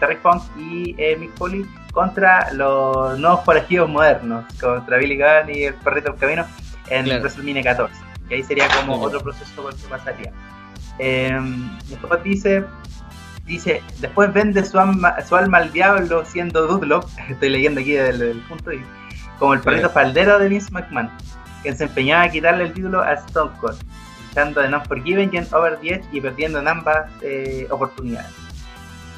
[0.00, 5.74] Terry Funk y Mick Foley contra los nuevos forajidos modernos, contra Billy Gunn y el
[5.74, 6.46] perrito del camino
[6.90, 7.20] en claro.
[7.22, 7.94] WrestleMania 14.
[8.28, 10.32] Y ahí sería como otro proceso por que pasaría.
[10.98, 12.64] Em, después dice,
[13.46, 18.32] dice, después vende su alma, su alma al diablo siendo Dudlock, estoy leyendo aquí desde
[18.32, 18.84] el punto, y,
[19.38, 21.10] como el perrito faldero de Vince McMahon,
[21.62, 23.78] que se empeñaba a quitarle el título a Stone Cold,
[24.28, 28.43] luchando en Unforgiven y en Over the Edge y perdiendo en ambas eh, oportunidades.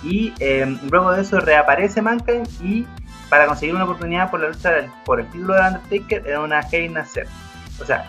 [0.02, 2.86] Y em, luego de eso reaparece Mankind y
[3.28, 4.72] para conseguir una oportunidad por la lucha
[5.04, 8.06] por el título de Undertaker en una Hell in O sea,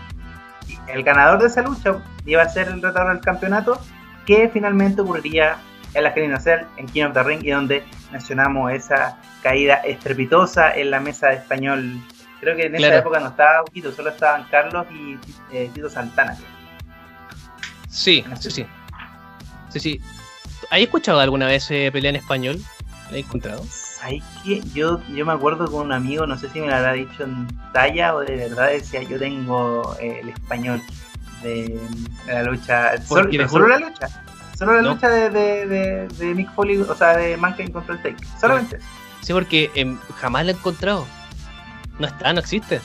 [0.87, 1.95] el ganador de esa lucha
[2.25, 3.81] iba a ser el retador del campeonato
[4.25, 5.57] que finalmente ocurriría
[5.93, 6.33] en la Hell in
[6.77, 11.35] en King of the Ring y donde mencionamos esa caída estrepitosa en la mesa de
[11.35, 11.99] español.
[12.39, 15.17] Creo que en esa época no estaba Quito, solo estaban Carlos y
[15.51, 16.37] eh, Tito Santana.
[17.89, 18.65] Sí, sí, sí.
[19.69, 20.01] Sí, sí.
[20.69, 22.59] ¿Has escuchado alguna vez eh, pelea en español?
[23.09, 23.63] ¿La has encontrado?
[23.69, 24.61] ¿Sabes qué?
[24.73, 27.47] Yo, yo me acuerdo con un amigo, no sé si me lo habrá dicho en
[27.71, 30.81] talla o de verdad decía, yo tengo eh, el español
[31.41, 31.79] de,
[32.27, 33.01] la lucha.
[33.01, 34.09] Solo, solo la lucha.
[34.57, 38.17] Solo la lucha de, de, de, Mick Foley, o sea, de Mankind contra el Take.
[38.39, 38.85] Solamente eso.
[39.21, 41.05] Sí, porque em, jamás la he encontrado.
[41.99, 42.81] No está, no existe.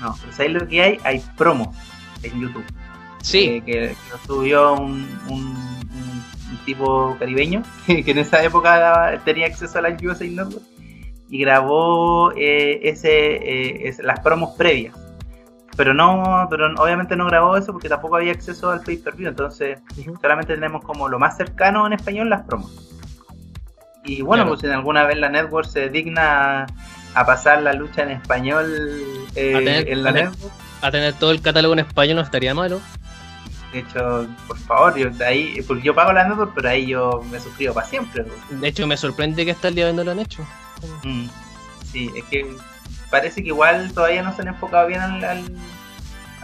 [0.00, 1.00] No, pero ¿sabes lo que hay?
[1.02, 1.74] Hay promos
[2.22, 2.64] en YouTube.
[3.22, 3.62] Sí.
[3.64, 6.24] que, lo subió un un
[6.64, 10.62] tipo caribeño, que en esa época tenía acceso a la USA Network,
[11.28, 14.94] y grabó eh, ese, eh, las promos previas.
[15.76, 19.80] Pero no, pero obviamente no grabó eso porque tampoco había acceso al pay-per-view, entonces
[20.20, 22.70] solamente tenemos como lo más cercano en español las promos.
[24.04, 26.66] Y bueno, pues si en alguna vez la network se digna
[27.14, 28.66] a, pasar la lucha en español
[29.34, 30.52] eh, en la network.
[30.82, 32.80] A tener todo el catálogo en español no estaría malo.
[33.74, 37.24] De hecho, por favor, yo, de ahí, porque yo pago la network, pero ahí yo
[37.28, 38.24] me suscribo para siempre.
[38.48, 40.46] De hecho, me sorprende que hasta el día de hoy no lo han hecho.
[41.02, 41.26] Mm,
[41.90, 42.56] sí, es que
[43.10, 45.24] parece que igual todavía no se han enfocado bien al,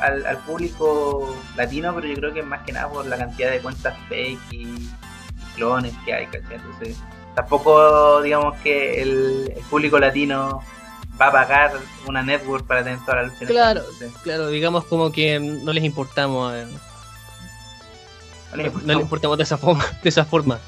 [0.01, 3.97] al, público latino, pero yo creo que más que nada por la cantidad de cuentas
[4.09, 4.89] fake y,
[5.55, 6.57] clones que hay, ¿cachai?
[6.57, 6.97] Entonces,
[7.37, 10.65] tampoco digamos que el, público latino
[11.21, 11.73] va a pagar
[12.09, 13.47] una network para tener toda la lucha.
[13.47, 13.83] Claro,
[14.25, 16.55] claro, digamos como que no les importamos.
[16.55, 16.67] Eh.
[18.51, 19.37] No, les importamos.
[19.37, 19.85] de esa forma.
[20.03, 20.59] De esa forma.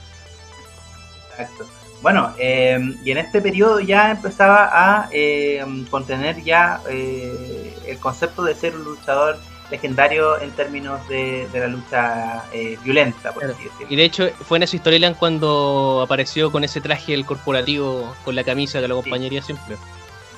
[1.31, 1.67] Exacto.
[2.03, 8.57] Bueno, eh, y en este periodo ya empezaba a eh, contener ya el concepto de
[8.57, 9.39] ser un luchador
[9.73, 13.87] legendario en términos de, la lucha eh, violenta, por así decirlo.
[13.89, 18.37] Y de hecho fue en esa historia cuando apareció con ese traje el corporativo, con
[18.37, 19.77] la camisa que lo acompañaría siempre.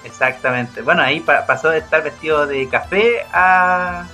[0.04, 0.82] Exactamente.
[0.82, 4.06] Bueno, ahí pasó de estar vestido de café a,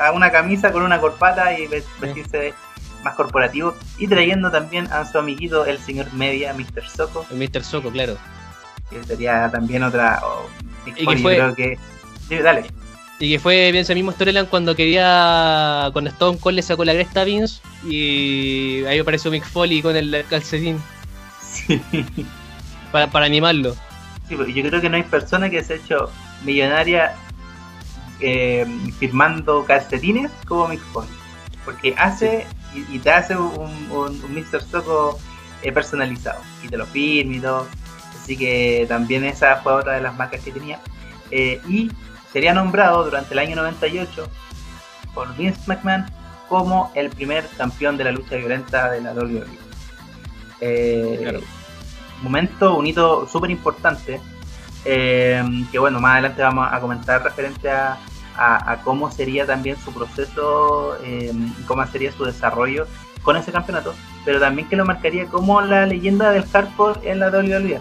[0.00, 2.54] a, una camisa con una corpata y vestirse
[3.02, 3.74] más corporativo.
[3.98, 6.88] Y trayendo también a su amiguito, el señor Media, Mr.
[6.88, 7.26] Soco.
[7.30, 7.62] El Mr.
[7.62, 8.16] Soco, claro.
[8.90, 10.20] Que sería también otra.
[10.86, 11.36] y que fue...
[11.36, 11.78] creo que.
[12.42, 12.64] dale.
[13.20, 15.90] Y que fue bien ese mismo storyline cuando quería.
[15.92, 17.60] Cuando Stone Cold le sacó la cresta a Vince.
[17.84, 20.80] Y ahí apareció Mick Foley con el calcetín.
[21.42, 21.82] Sí.
[22.92, 23.76] Para, para animarlo.
[24.28, 26.10] Sí, porque yo creo que no hay persona que se ha hecho
[26.44, 27.14] millonaria
[28.20, 28.66] eh,
[28.98, 31.10] firmando calcetines como Mick Foley.
[31.64, 34.62] Porque hace y, te hace un, un, Mr.
[34.62, 35.18] Soco
[35.62, 36.40] eh, personalizado.
[36.62, 37.66] Y te lo firma y todo.
[38.20, 40.80] Así que también esa fue otra de las marcas que tenía.
[41.30, 41.90] Eh, y
[42.32, 44.28] sería nombrado durante el año 98
[45.14, 46.06] por Vince McMahon
[46.48, 49.46] como el primer campeón de la lucha violenta de la WWE.
[50.60, 51.40] Eh,
[52.22, 54.20] Momento, un hito súper importante,
[54.84, 57.98] eh, que bueno, más adelante vamos a comentar referente a,
[58.84, 61.32] cómo sería también su proceso eh,
[61.66, 62.86] cómo sería su desarrollo
[63.22, 67.30] con ese campeonato, pero también que lo marcaría como la leyenda del hardcore en la
[67.30, 67.80] WWE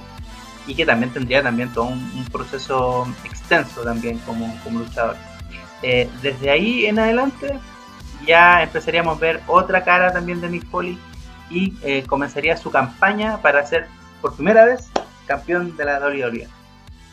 [0.65, 5.15] y que también tendría también todo un, proceso extenso también como, como luchador.
[5.83, 7.59] Eh, desde ahí en adelante
[8.25, 10.97] ya empezaríamos a ver otra cara también de Mick Foley
[11.49, 13.87] y eh, comenzaría su campaña para ser
[14.21, 14.89] por primera vez
[15.25, 16.47] campeón de la WWE.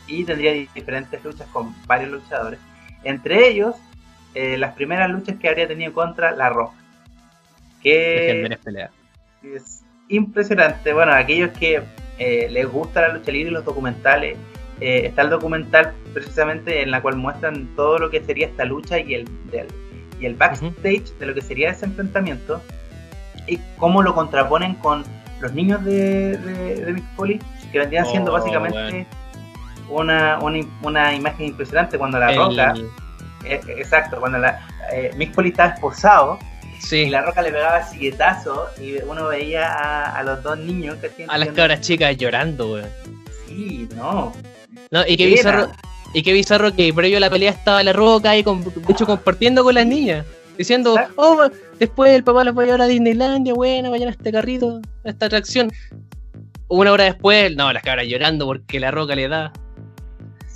[0.07, 2.59] Y tendría diferentes luchas con varios luchadores.
[3.03, 3.75] Entre ellos,
[4.33, 6.75] eh, las primeras luchas que habría tenido contra La Roca.
[7.81, 8.57] Que
[9.43, 10.93] es impresionante.
[10.93, 11.83] Bueno, aquellos que
[12.17, 14.37] eh, les gusta la lucha libre y los documentales,
[14.81, 18.99] eh, está el documental precisamente en la cual muestran todo lo que sería esta lucha
[18.99, 19.29] y el,
[20.19, 22.61] y el backstage de lo que sería ese enfrentamiento
[23.47, 25.03] y cómo lo contraponen con
[25.45, 27.39] los niños de, de, Mick Foley,
[27.71, 29.05] que vendrían siendo oh, básicamente
[29.89, 32.73] una, una, imagen impresionante cuando la roca,
[33.45, 34.59] eh, exacto, cuando la,
[35.15, 36.39] Mick Foley estaba esposado
[36.91, 41.37] y la roca le pegaba siguetazo y uno veía a, los dos niños que A
[41.37, 42.89] las cabras chicas llorando, weón.
[43.47, 44.33] Sí, no.
[44.91, 45.71] No, y qué bizarro.
[46.13, 49.63] Y qué bizarro que previo a la pelea estaba la roca y con, hecho compartiendo
[49.63, 50.25] con las niñas.
[50.57, 54.31] Diciendo, oh, después el papá los va a llevar a Disneylandia, bueno, vayan a este
[54.31, 55.71] carrito, a esta atracción.
[56.67, 59.51] Una hora después, no, las cabras llorando porque la roca le da.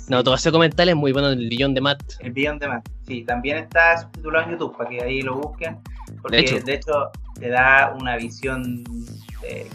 [0.08, 2.02] No, todo ese comentario es muy bueno, el billón de Matt.
[2.18, 5.78] El billón de Matt, sí, también está subtitulado en YouTube para que ahí lo busquen.
[6.20, 8.82] Porque de hecho, te da una visión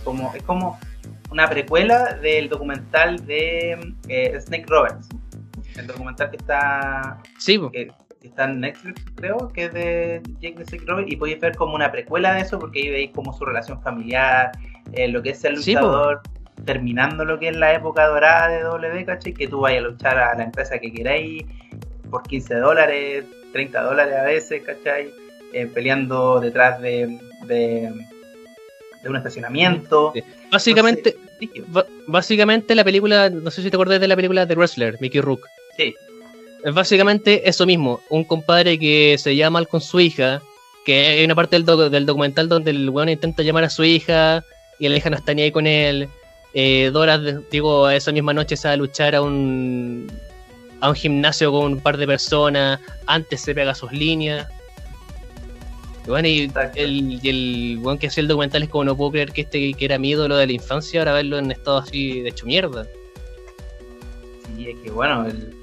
[0.03, 0.77] como es como
[1.31, 5.09] una precuela del documental de eh, Snake Roberts.
[5.75, 7.91] El documental que está sí, que,
[8.27, 11.91] está en Netflix, creo, que es de Jake the Roberts, y podéis ver como una
[11.91, 14.51] precuela de eso, porque ahí veis como su relación familiar,
[14.93, 16.21] eh, lo que es el luchador,
[16.65, 19.33] terminando lo que es la época dorada de W, ¿cachai?
[19.33, 21.43] Que tú vayas a luchar a la empresa que queráis
[22.09, 25.11] por 15 dólares, 30 dólares a veces, ¿cachai?
[25.53, 27.91] Eh, peleando detrás de, de,
[29.05, 30.13] un estacionamiento.
[30.51, 31.15] Básicamente,
[32.07, 35.47] básicamente la película, no sé si te acuerdas de la película de Wrestler, Mickey Rook.
[35.77, 35.93] Sí.
[36.65, 40.41] Es básicamente eso mismo, un compadre que se llama mal con su hija,
[40.83, 44.43] que hay una parte del, del documental donde el weón intenta llamar a su hija
[44.79, 46.09] y la hija no está ni ahí con él.
[46.55, 47.19] Eh, Dora,
[47.51, 50.11] digo, esa misma noche se va a luchar a un,
[50.81, 54.47] a un gimnasio con un par de personas, antes se pega sus líneas.
[56.07, 59.31] Bueno, y el, y el buen que hacía el documental es como no puedo creer
[59.33, 62.29] que este que era mi ídolo de la infancia, ahora verlo en estado así de
[62.29, 62.87] hecho mierda.
[64.55, 65.54] Sí, es que bueno, el,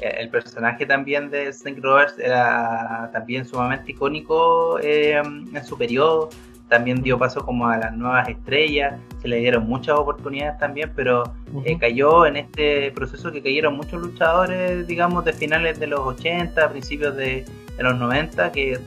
[0.00, 6.30] el personaje también de Snake Roberts era también sumamente icónico eh, en su periodo.
[6.68, 11.34] También dio paso como a las nuevas estrellas, se le dieron muchas oportunidades también, pero
[11.64, 16.70] eh, cayó en este proceso que cayeron muchos luchadores, digamos, de finales de los 80,
[16.70, 17.44] principios de,
[17.78, 18.78] los 90, que,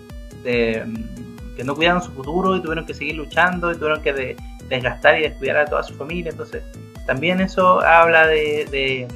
[0.45, 4.37] que no cuidaron su futuro y tuvieron que seguir luchando y tuvieron que
[4.69, 6.31] desgastar y descuidar a toda su familia.
[6.31, 6.63] Entonces,
[7.05, 9.07] también eso habla de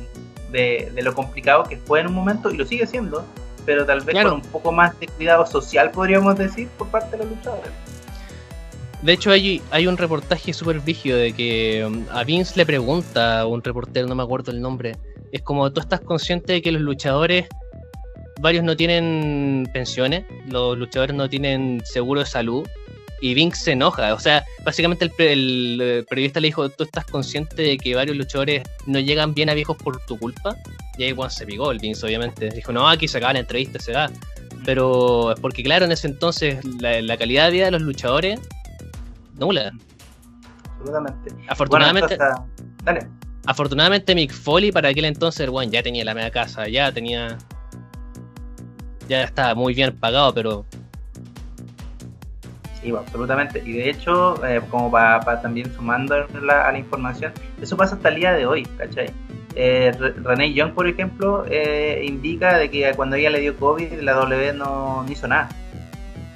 [0.52, 3.26] de, lo complicado que fue en un momento y lo sigue siendo,
[3.66, 7.24] pero tal vez con un poco más de cuidado social, podríamos decir, por parte de
[7.24, 7.72] los luchadores.
[9.02, 13.42] De hecho, hay, hay un reportaje súper vigio de que um, a Vince le pregunta
[13.42, 14.96] a un reportero, no me acuerdo el nombre,
[15.32, 17.48] es como tú estás consciente de que los luchadores,
[18.40, 22.68] varios no tienen pensiones, los luchadores no tienen seguro de salud,
[23.21, 24.13] y Vince se enoja.
[24.13, 28.99] O sea, básicamente el, periodista le dijo, tú estás consciente de que varios luchadores no
[28.99, 30.56] llegan bien a viejos por tu culpa.
[30.97, 32.49] Y ahí Juan se picó el Vince, obviamente.
[32.49, 34.10] Dijo, no, aquí se acaba la entrevista, se va.
[34.65, 38.39] Pero es porque, claro, en ese entonces la, calidad de vida de los luchadores,
[39.36, 39.71] nula.
[40.80, 41.36] Absolutamente.
[41.47, 42.17] Afortunadamente...
[42.84, 43.08] Dale.
[43.45, 47.38] Afortunadamente Mick Foley para aquel entonces, bueno, ya tenía la media casa, ya tenía...
[49.08, 50.65] Ya estaba muy bien pagado, pero
[52.95, 53.62] Absolutamente.
[53.65, 58.15] Y de hecho, eh, como para también sumando a la información, eso pasa hasta el
[58.15, 59.08] día de hoy, ¿cachai?
[59.60, 59.91] Eh,
[60.23, 64.54] René Young, por ejemplo, eh, indica de que cuando ella le dio COVID, la W
[64.54, 65.50] no, hizo nada.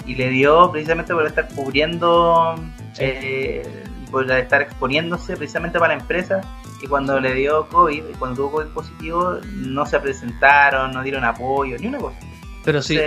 [0.08, 2.56] Y le dio precisamente por estar cubriendo,
[2.98, 3.62] eh,
[4.10, 6.42] por estar exponiéndose precisamente para la empresa.
[6.82, 11.78] Y cuando le dio COVID, cuando tuvo COVID positivo, no se presentaron, no dieron apoyo,
[11.78, 12.18] ni una cosa.
[12.66, 13.00] Pero sí,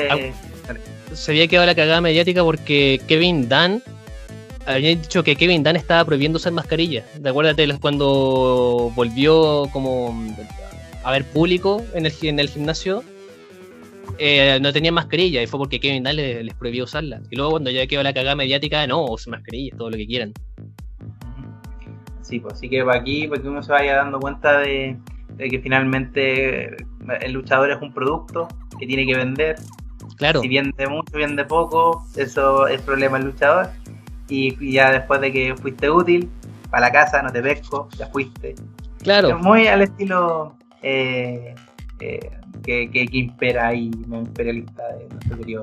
[1.12, 3.82] se había quedado la cagada mediática porque Kevin Dunn
[4.66, 7.04] había dicho que Kevin Dunn estaba prohibiendo usar mascarilla.
[7.24, 10.14] Acuérdate cuando volvió como
[11.02, 13.04] a ver público en el, gimnasio,
[14.18, 17.20] eh, no tenía mascarilla y fue porque Kevin Dunn les, prohibió usarla.
[17.30, 20.32] Y luego cuando ya quedó la cagada mediática, no, usen mascarilla, todo lo que quieran.
[22.22, 24.96] Sí, pues así que para aquí, para uno se vaya dando cuenta de
[25.38, 26.74] que finalmente
[27.20, 29.56] el luchador es un producto que tiene que vender
[30.16, 30.40] Claro.
[30.40, 33.68] Si vende mucho, vende poco, eso es problema del luchador.
[34.28, 36.28] Y, ya después de que fuiste útil,
[36.70, 38.54] para la casa, no te pesco, ya fuiste.
[39.02, 39.38] Claro.
[39.38, 41.54] muy al estilo eh,
[42.00, 42.30] eh,
[42.62, 45.62] que, que, impera ahí, imperialista de nuestro querido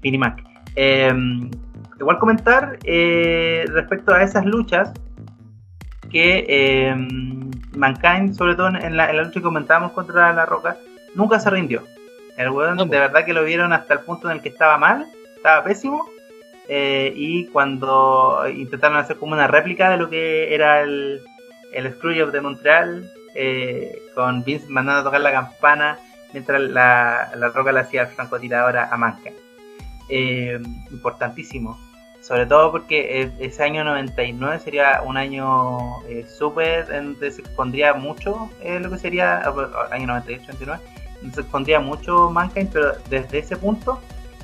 [0.00, 0.44] Finimac.
[0.76, 1.50] Em,
[1.98, 4.92] igual comentar eh, respecto a esas luchas
[6.08, 10.76] que em, Mankind, sobre todo en la, en la lucha que comentábamos contra La Roca,
[11.14, 11.82] nunca se rindió.
[12.38, 15.06] El weón de verdad que lo vieron hasta el punto en el que estaba mal,
[15.36, 16.08] estaba pésimo.
[16.68, 21.20] Eh, y cuando intentaron hacer como una réplica de lo que era el,
[21.72, 25.98] el Screwjob de Montreal, eh, con Vince mandando a tocar la campana
[26.32, 29.30] mientras la, la roca le hacía el francotirador a Manca.
[30.08, 30.60] Eh,
[30.92, 31.76] importantísimo,
[32.20, 35.78] sobre todo porque ese año 99 sería un año
[36.26, 39.42] súper, donde se expondría mucho lo que sería,
[39.90, 40.52] año 98,
[41.22, 44.00] 99 se escondía mucho Mankind, pero desde ese punto,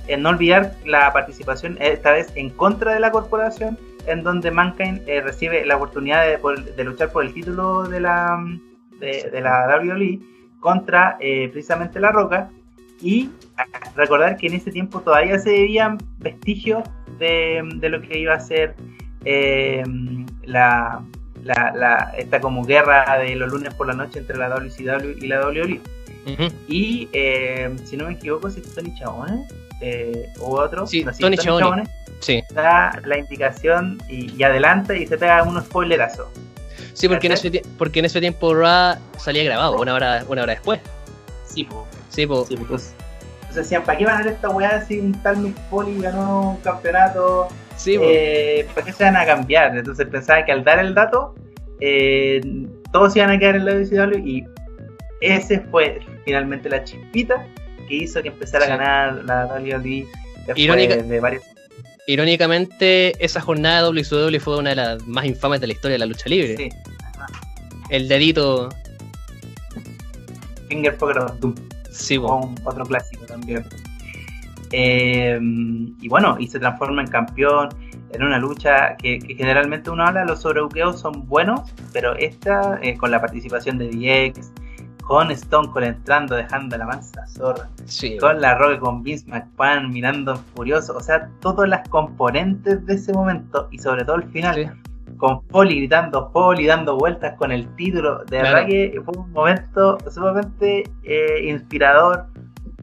[0.06, 5.02] en no olvidar la participación, esta vez en contra de la corporación, en donde Mankind
[5.06, 8.38] eh, recibe la oportunidad de, luchar por el título de la,
[9.00, 10.20] de, la WWE
[10.60, 12.50] contra eh, precisamente La Roca.
[13.00, 13.30] Y
[13.96, 16.84] recordar que en ese tiempo todavía se veían vestigios
[17.18, 18.74] de, lo que iba a ser
[19.24, 19.82] eh,
[20.44, 21.02] la,
[21.42, 25.46] la, esta como guerra de los lunes por la noche entre la WCW y la
[25.46, 25.80] WWE.
[26.68, 29.46] Y eh, si no me equivoco, si es Tony Chabone
[29.80, 30.86] eh, o otro.
[30.86, 31.84] Sí, Tony, Chabone.
[32.20, 32.42] Sí.
[32.54, 36.28] Da la indicación y, adelanta y se pega unos spoilerazos.
[36.94, 40.52] Sí, porque en, ese, porque en ese tiempo Raw salía grabado una hora, una hora
[40.52, 40.80] después.
[41.46, 41.86] Sí, po.
[42.08, 42.46] Sí, po.
[42.46, 42.94] Sí, pues.
[43.40, 46.52] Entonces decían, ¿para qué van a ver esta weá si un tal Mick Foley ganó
[46.52, 47.48] un campeonato?
[47.76, 49.76] Sí, eh, ¿Para qué se van a cambiar?
[49.76, 51.34] Entonces pensaba que al dar el dato,
[51.80, 52.40] eh,
[52.92, 54.44] todos iban a quedar en la WCW y
[55.20, 57.46] ese fue finalmente la chispita
[57.88, 60.06] que hizo que empezara a ganar la WWE
[60.46, 61.42] después de varios
[62.06, 65.98] Irónicamente, esa jornada de WCW fue una de las más infames de la historia de
[66.00, 66.56] la lucha libre.
[66.56, 66.68] Sí.
[67.88, 68.68] El dedito.
[70.68, 71.54] Finger Poker of Doom.
[71.90, 73.64] Sí, otro clásico también.
[74.72, 77.68] Eh, y bueno, y se transforma en campeón
[78.12, 83.10] en una lucha que, generalmente uno habla, los sobrebuqueos son buenos, pero esta, eh, con
[83.10, 84.52] la participación de DX,
[85.06, 89.90] con Stone Cold entrando, dejando la mansa zorra, Sí, con la Roque con Vince McMahon
[89.90, 94.54] mirando furioso, o sea, todas las componentes de ese momento y sobre todo el final,
[94.54, 94.66] sí.
[95.18, 98.44] con Poli gritando Poli, dando vueltas con el título, de Claro.
[98.54, 102.26] verdad que fue un momento sumamente eh, inspirador,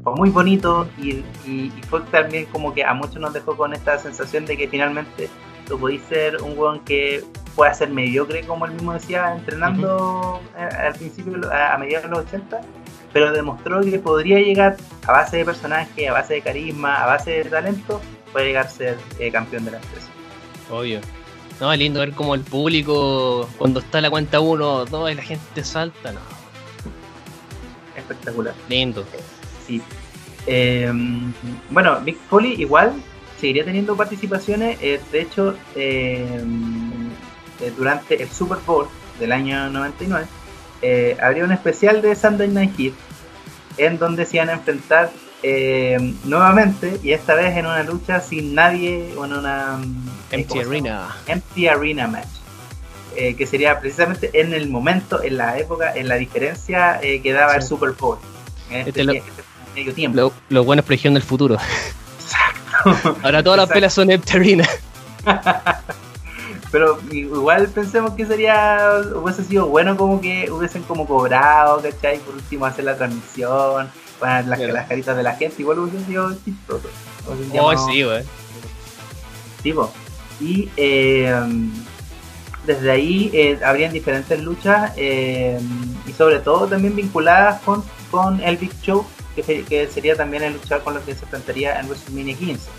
[0.03, 1.09] fue muy bonito y,
[1.45, 4.67] y- y fue también como que a muchos nos dejó con esta sensación de que
[4.67, 5.27] finalmente
[5.67, 7.23] tú podís ser un weón que
[7.55, 12.25] pueda ser mediocre, como él mismo decía, entrenando al principio, a, a mediados de los
[12.25, 12.61] 80,
[13.13, 14.77] pero demostró que podría llegar
[15.07, 17.99] a base de personaje, a base de carisma, a base de talento,
[18.31, 20.07] puede llegar a ser eh, campeón de la empresa.
[20.69, 20.99] Obvio.
[21.59, 25.21] No, es lindo ver como el público, cuando está la cuenta 1, 2 y la
[25.21, 26.11] gente salta.
[26.11, 26.19] No,
[27.95, 28.53] Espectacular.
[28.69, 29.03] lindo.
[29.67, 29.81] Sí.
[30.47, 30.91] Eh,
[31.69, 32.93] bueno, Mick Foley igual
[33.39, 34.77] seguiría teniendo participaciones.
[34.81, 36.41] eh, de hecho, eh,
[37.61, 38.87] eh, durante el Super Bowl
[39.19, 40.25] del año 99,
[40.81, 42.93] eh, habría un especial de Sunday Night Heat
[43.77, 45.11] en donde se iban a enfrentar
[45.43, 50.59] eh, nuevamente y esta vez en una lucha sin nadie o en una mm, Empty.
[50.59, 51.07] Arena.
[51.27, 52.27] Empty Arena Match.
[53.15, 57.33] eh, que sería precisamente en el momento, en la época, en la diferencia eh, que
[57.33, 57.61] daba el.
[57.63, 58.17] Super Bowl.
[58.69, 59.31] En este, Este lo- este
[59.75, 60.15] medio tiempo.
[60.17, 61.57] Lo- Los buenos proyección del futuro.
[62.19, 63.17] Exacto.
[63.23, 64.67] Ahora todas las pelas son Empty Arena.
[66.71, 72.19] Pero igual pensemos que sería, hubiese sido bueno como que hubiesen como cobrado, ¿cachai?
[72.19, 74.73] Por último hacer la transmisión, poner las, Claro.
[74.73, 76.87] las caritas de la gente, igual hubiese sido chistoso.
[77.27, 78.23] Oh, sí, wey.
[79.61, 79.91] tipo.
[80.39, 81.33] Y eh,
[82.65, 85.59] desde ahí eh, habrían diferentes luchas eh,
[86.07, 89.05] y sobre todo también vinculadas con, con el Big Show,
[89.35, 92.69] que, sería también el luchador con lo que se enfrentaría en WrestleMania 15.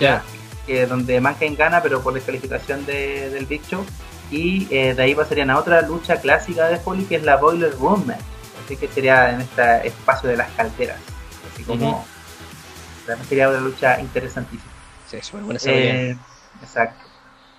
[0.00, 0.22] Ya.
[0.66, 3.84] Que donde Mankind gana, pero por descalificación de, del Big Show.
[4.30, 7.72] Y eh, de ahí pasarían a otra lucha clásica de Foley, que es la Boiler
[7.78, 8.20] Room Match.
[8.64, 10.98] Así que sería en este espacio de las calderas.
[11.52, 12.04] Así como.
[13.06, 14.72] También sería una lucha interesantísima.
[15.06, 15.60] Sí, súper buena.
[15.64, 16.16] Eh,
[16.62, 17.04] exacto.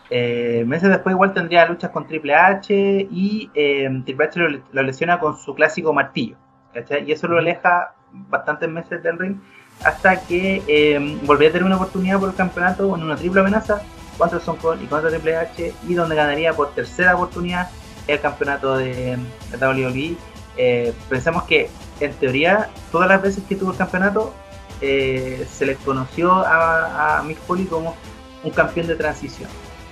[0.09, 2.73] Eh, meses después igual tendría luchas con Triple H
[3.11, 6.37] y eh, Triple H lo, lo lesiona con su clásico martillo.
[6.73, 7.09] ¿cachai?
[7.09, 9.37] Y eso lo aleja bastantes meses del ring
[9.83, 13.81] hasta que eh, volvería a tener una oportunidad por el campeonato en una triple amenaza
[14.17, 17.69] contra Stone Cold y contra Triple H y donde ganaría por tercera oportunidad
[18.07, 19.17] el campeonato de,
[19.51, 20.17] de WWE.
[20.57, 21.69] Eh, pensamos que
[21.99, 24.33] en teoría todas las veces que tuvo el campeonato
[24.81, 27.95] eh, se le conoció a, a Mick como
[28.43, 29.49] un campeón de transición.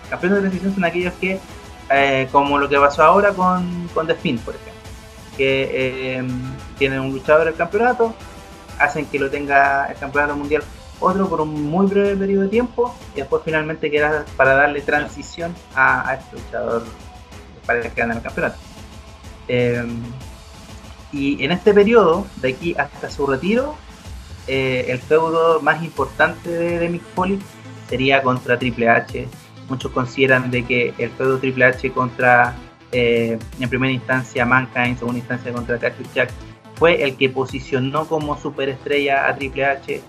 [0.09, 1.39] Campeones de transición son aquellos que,
[1.89, 4.73] eh, como lo que pasó ahora con, con The por ejemplo,
[5.37, 6.23] que
[6.77, 8.13] tienen un luchador del campeonato,
[8.79, 10.63] hacen que lo tenga el campeonato mundial
[10.99, 15.53] otro por un muy breve periodo de tiempo y después finalmente queda para darle transición
[15.75, 16.83] a, este luchador
[17.65, 18.57] para que gana el campeonato.
[19.47, 19.85] Eh,
[21.11, 23.75] y en este periodo, de aquí hasta su retiro,
[24.47, 27.39] eh, el feudo más importante de, de Mick Foley
[27.87, 29.27] sería contra Triple H.
[29.69, 32.55] Muchos consideran de que el feudo Triple H contra,
[32.91, 36.31] eh, en primera instancia, Mankind, en segunda instancia contra Cactus Jack,
[36.75, 40.01] fue el que posicionó como superestrella a Triple H,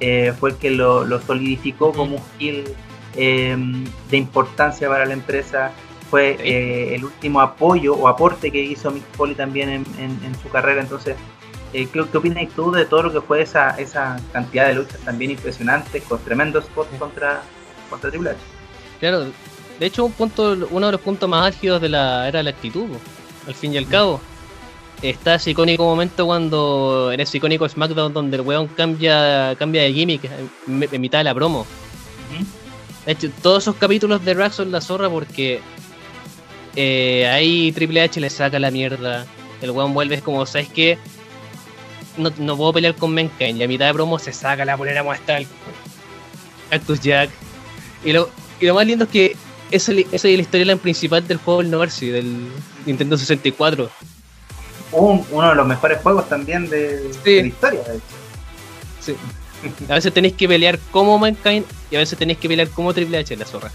[0.00, 2.64] eh, fue el que lo, lo solidificó como un heel
[3.16, 3.56] eh,
[4.10, 5.70] de importancia para la empresa,
[6.10, 10.34] fue eh, el último apoyo o aporte que hizo Mick Foley también en, en- en
[10.42, 11.16] su carrera, entonces
[11.72, 15.32] eh, ¿qué, opinas tú de todo lo que fue esa, esa cantidad de luchas también
[15.32, 17.42] impresionantes con tremendos spots contra,
[17.90, 18.38] contra Triple H?
[19.00, 19.26] Claro,
[19.80, 22.86] de hecho un punto, uno de los puntos más álgidos de la era la actitud,
[23.48, 24.20] al fin y al cabo.
[25.02, 29.92] Está ese icónico momento cuando en ese icónico SmackDown donde el weón cambia, cambia de
[29.92, 31.66] gimmick en, en mitad de la promo.
[33.06, 35.60] De hecho, todos esos capítulos de Rack son la zorra porque
[36.76, 39.26] eh, ahí Triple H le saca la mierda.
[39.60, 40.98] El weón vuelve es como, ¿sabes qué?
[42.16, 43.58] No, no puedo pelear con Mankind.
[43.58, 45.46] Y a mitad de promo se saca la polera muestra el
[46.70, 47.30] Cactus Jack.
[48.04, 48.30] Y lo,
[48.60, 49.36] y lo más lindo es que
[49.70, 52.48] esa esa es la historia principal del juego del No Mercy, del
[52.86, 53.90] Nintendo 64.
[54.94, 57.34] Un- uno de los mejores juegos también de, Sí.
[57.34, 58.04] de la historia, de hecho.
[59.00, 59.16] Sí.
[59.88, 63.18] A veces tenéis que pelear como Mankind y a veces tenéis que pelear como Triple
[63.18, 63.70] H, la zorra.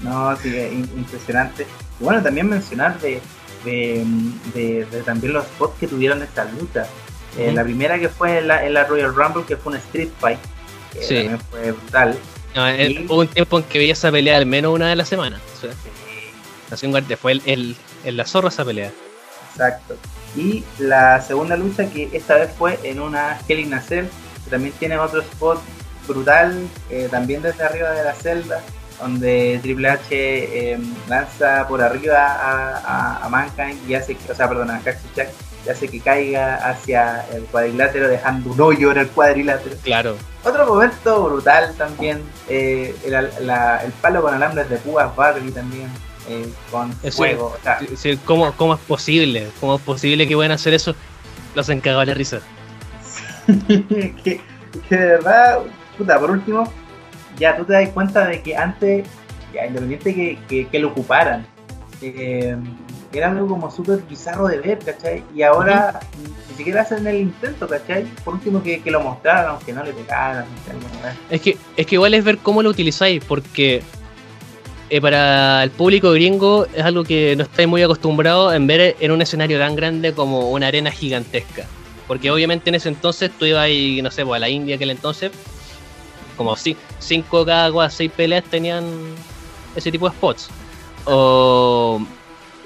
[0.00, 1.66] No, sí, es impresionante.
[2.00, 3.20] Y bueno, también mencionar de,
[3.64, 4.04] de,
[4.54, 6.88] de- de también los spots que tuvieron estas luchas.
[7.38, 7.56] Eh, Ujú.
[7.56, 10.38] La primera que fue en la, en la Royal Rumble, que fue un Street Fight,
[10.92, 11.14] que Sí.
[11.16, 12.18] también fue brutal.
[12.54, 14.94] No, eh, Y- Hubo un tiempo en que veía esa pelea al menos una a
[14.96, 15.40] la semana.
[16.70, 18.92] O sea, Guardia fue el, el, el- la zorra esa pelea.
[19.56, 19.96] Exacto.
[20.36, 24.06] Y la segunda lucha que esta vez fue en una Hell Cell,
[24.44, 25.60] que también tiene otro spot
[26.06, 28.60] brutal, eh, también desde arriba de la celda,
[29.00, 34.70] donde Triple H em, lanza por arriba a, a, Mankind y hace, o sea, perdón,
[34.70, 35.30] a Cactus Jack
[35.66, 39.76] y hace que caiga hacia el cuadrilátero dejando un hoyo en el cuadrilátero.
[39.82, 40.16] Claro.
[40.44, 45.90] Otro momento brutal también, eh, el, el, palo con alambres de púas Barry también.
[46.28, 47.56] Eh, con fuego.
[48.24, 49.48] ¿cómo, ¿cómo, es posible?
[49.60, 50.94] ¿Cómo es posible que puedan hacer eso?
[51.54, 52.40] Los encagó la risa.
[53.68, 54.40] que,
[54.88, 55.60] que de verdad,
[55.96, 56.70] puta, por último,
[57.38, 59.06] ya tú te das cuenta de que antes,
[59.54, 60.14] ya independiente
[60.48, 61.46] que, que, lo ocuparan,
[62.02, 62.56] eh,
[63.12, 65.22] era algo como súper bizarro de ver, ¿cachai?
[65.34, 66.00] Y ahora
[66.50, 68.04] ni siquiera hacen el intento, ¿cachai?
[68.24, 70.44] Por último que, lo mostraran, aunque no le pegaran.
[71.30, 73.82] Es que, es que igual es ver cómo lo utilizáis, porque
[74.88, 79.10] eh, para el público gringo es algo que no estáis muy acostumbrado en ver en
[79.10, 81.66] un escenario tan grande como una arena gigantesca.
[82.06, 84.90] Porque obviamente en ese entonces tú ibas, y, no sé, pues, a la India aquel
[84.90, 85.32] entonces,
[86.36, 88.84] como cinco cada seis peleas tenían
[89.74, 90.48] ese tipo de spots.
[91.04, 92.00] O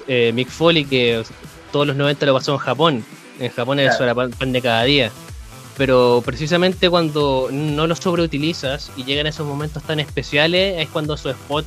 [0.07, 1.23] eh, Mick Foley, que
[1.71, 3.05] todos los 90 lo pasó en Japón.
[3.39, 5.11] En Japón eso era pan de cada día.
[5.75, 11.29] Pero precisamente cuando no lo sobreutilizas y llegan esos momentos tan especiales, es cuando su
[11.29, 11.65] spot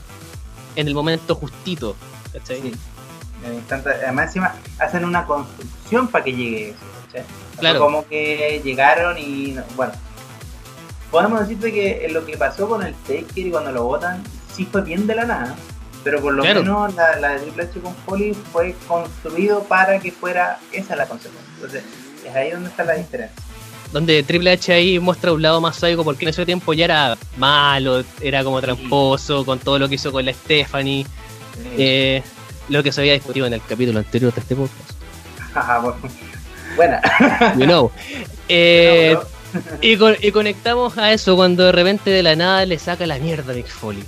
[0.76, 1.96] en el momento justito.
[2.44, 2.72] Sí.
[3.74, 7.24] Además, encima hacen una construcción para que llegue eso.
[7.58, 7.80] Claro.
[7.80, 9.56] Como que llegaron y.
[9.76, 9.92] Bueno,
[11.10, 14.22] podemos decirte que lo que pasó con el Taker y cuando lo votan,
[14.52, 15.54] sí fue bien de la nada.
[16.02, 20.12] Pero por lo menos la, la, de Triple H con Foley fue construido para que
[20.12, 21.52] fuera esa la consecuencia.
[21.54, 21.84] Entonces,
[22.26, 23.42] es ahí donde está la diferencia.
[23.94, 27.16] Donde Triple H ahí muestra un lado más sádico porque en ese tiempo ya era
[27.36, 31.06] malo, era como tramposo, con todo lo que hizo con la Stephanie.
[31.78, 32.20] Eh,
[32.68, 34.90] lo que se había discutido en el capítulo anterior de este podcast.
[36.76, 37.00] Buena.
[37.56, 37.90] You know.
[38.46, 39.16] Eh,
[39.80, 43.54] y, y, conectamos a eso cuando de repente de la nada le saca la mierda
[43.54, 44.04] a Mick Foley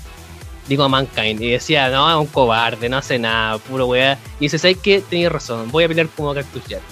[0.69, 4.19] digo a Mankind, y decía, no, es un cobarde, no hace nada, puro weá.
[4.39, 5.03] Y dice, ¿sabes qué?
[5.09, 6.83] Tenías razón, voy a pelear como Cactus Jack.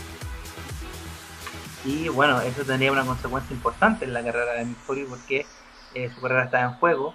[1.84, 5.44] Y bueno, eso tendría una consecuencia importante en la carrera de Mick Foley porque
[5.94, 7.14] eh, su carrera está en juego.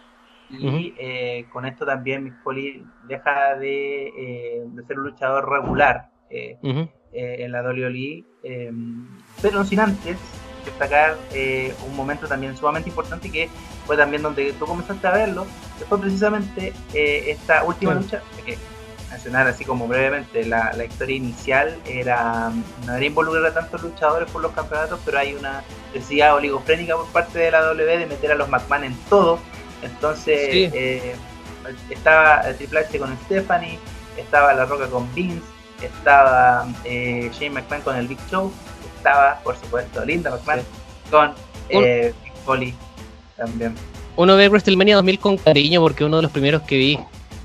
[0.51, 7.51] Y eh, con esto también Foley deja de, eh, de ser un luchador regular en
[7.51, 8.23] la WWE,
[9.41, 10.17] pero no sin antes
[10.65, 11.17] destacar
[11.87, 13.47] un momento también sumamente importante que
[13.85, 15.45] fue también donde tú comenzaste a verlo,
[15.77, 18.21] que fue precisamente esta última lucha,
[19.09, 22.51] mencionar así como brevemente, la, la, historia inicial era
[22.85, 27.07] no era involucrar a tantos luchadores por los campeonatos, pero hay una necesidad oligofrénica por
[27.07, 29.39] parte de la W de meter a los McMahon en todo.
[29.81, 31.15] Entonces eh,
[31.89, 33.79] estaba Triple H con Stephanie,
[34.17, 35.45] estaba La Roca con Vince,
[35.81, 38.51] estaba Shane McMahon con el Big Show
[38.99, 40.61] estaba, por supuesto, Linda McMahon
[41.09, 41.33] con
[41.69, 42.13] eh,
[42.45, 42.73] Foley
[43.37, 43.75] también.
[44.15, 46.99] Uno ve WrestleMania 2000 con cariño porque uno de los primeros que vi.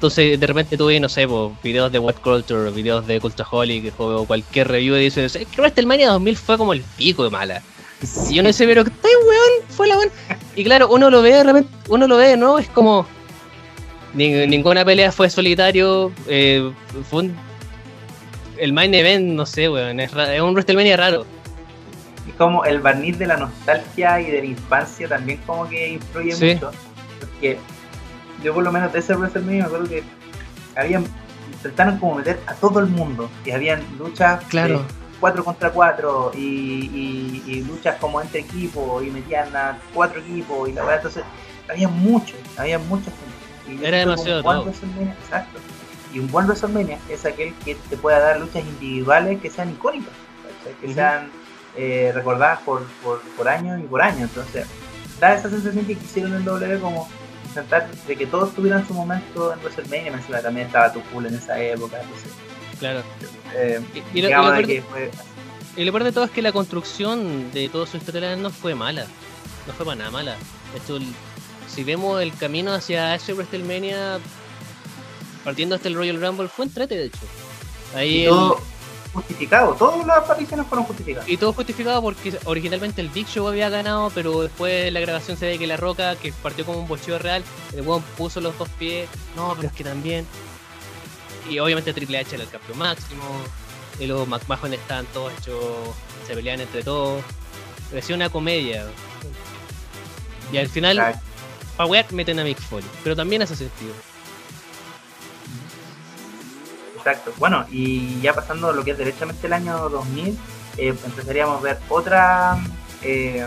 [0.04, 1.26] Entonces, de repente tuve, no sé,
[1.62, 6.36] videos de What Culture, videos de Cultaholic o cualquier review y dices, que WrestleMania 2000
[6.36, 7.62] fue como el pico de mala.
[8.28, 9.70] Y uno dice, pero ¿qué weón?
[9.70, 10.10] Fue la weón.
[10.56, 12.58] Y claro, uno lo ve de repente, uno lo ve, ¿no?
[12.58, 13.06] Es como.
[14.12, 16.12] ninguna pelea fue solitario.
[16.28, 16.70] Eh,
[17.08, 17.36] fue un,
[18.58, 20.00] el main event, no sé, weón.
[20.00, 21.24] Es, es un WrestleMania raro
[22.36, 26.72] como el barniz de la nostalgia y de la infancia también como que influye mucho.
[27.20, 27.58] Porque
[28.44, 30.04] yo por lo menos de ese WrestleMania me acuerdo que
[30.76, 31.04] habían
[31.52, 34.80] intentaron como meter a todo el mundo y habían luchas claro.
[34.80, 34.84] de
[35.18, 40.82] 4 contra 4 y, luchas como entre equipos y metían a cuatro equipos y la
[40.82, 41.24] verdad entonces
[41.68, 43.12] había mucho, había muchos
[43.82, 44.68] Era demasiado todo.
[44.68, 45.58] exacto.
[46.12, 50.12] Y un buen WrestleMania es aquel que te pueda dar luchas individuales que sean icónicas,
[50.80, 51.30] que sean
[51.76, 54.28] eh, recordadas por, por, por años y por años.
[54.28, 54.66] Entonces,
[55.18, 57.08] da esa sensación que quisieron en W como
[58.06, 60.12] de que todos tuvieran su momento en WrestleMania.
[60.12, 62.00] Encima también estaba tu cool en esa época.
[62.78, 63.02] claro.
[63.54, 63.80] Eh,
[64.12, 64.28] y, lo,
[65.92, 69.06] peor de todo es que la construcción de todo su historia no fue mala.
[69.66, 70.36] No fue para nada mala.
[70.74, 70.98] Esto,
[71.68, 74.18] si vemos el camino hacia ese WrestleMania,
[75.44, 77.20] partiendo hasta el Royal Rumble, fue entrete de hecho.
[77.94, 78.26] Ahí
[79.14, 81.28] justificado, todas las apariciones fueron justificadas.
[81.28, 85.46] Y todo justificado porque originalmente el Big Show había ganado, pero después la grabación se
[85.46, 87.42] ve que La Roca, que partió como un bocheo real,
[87.72, 90.26] el weón puso los dos pies, no, pero es que también.
[91.48, 93.22] Y obviamente Triple H era el campeón máximo,
[93.98, 95.56] y los McMahon estaban todos hechos,
[96.26, 97.22] se peleaban entre todos.
[97.90, 98.86] Parecía una comedia.
[100.52, 101.20] Y al final,
[101.76, 103.94] para meten a Mick Foley, pero también hace sentido.
[107.04, 107.34] Exacto.
[107.36, 110.38] Bueno, y ya pasando lo que es derechamente el año 2000,
[110.78, 112.58] eh, empezaríamos a ver otra,
[113.02, 113.46] eh,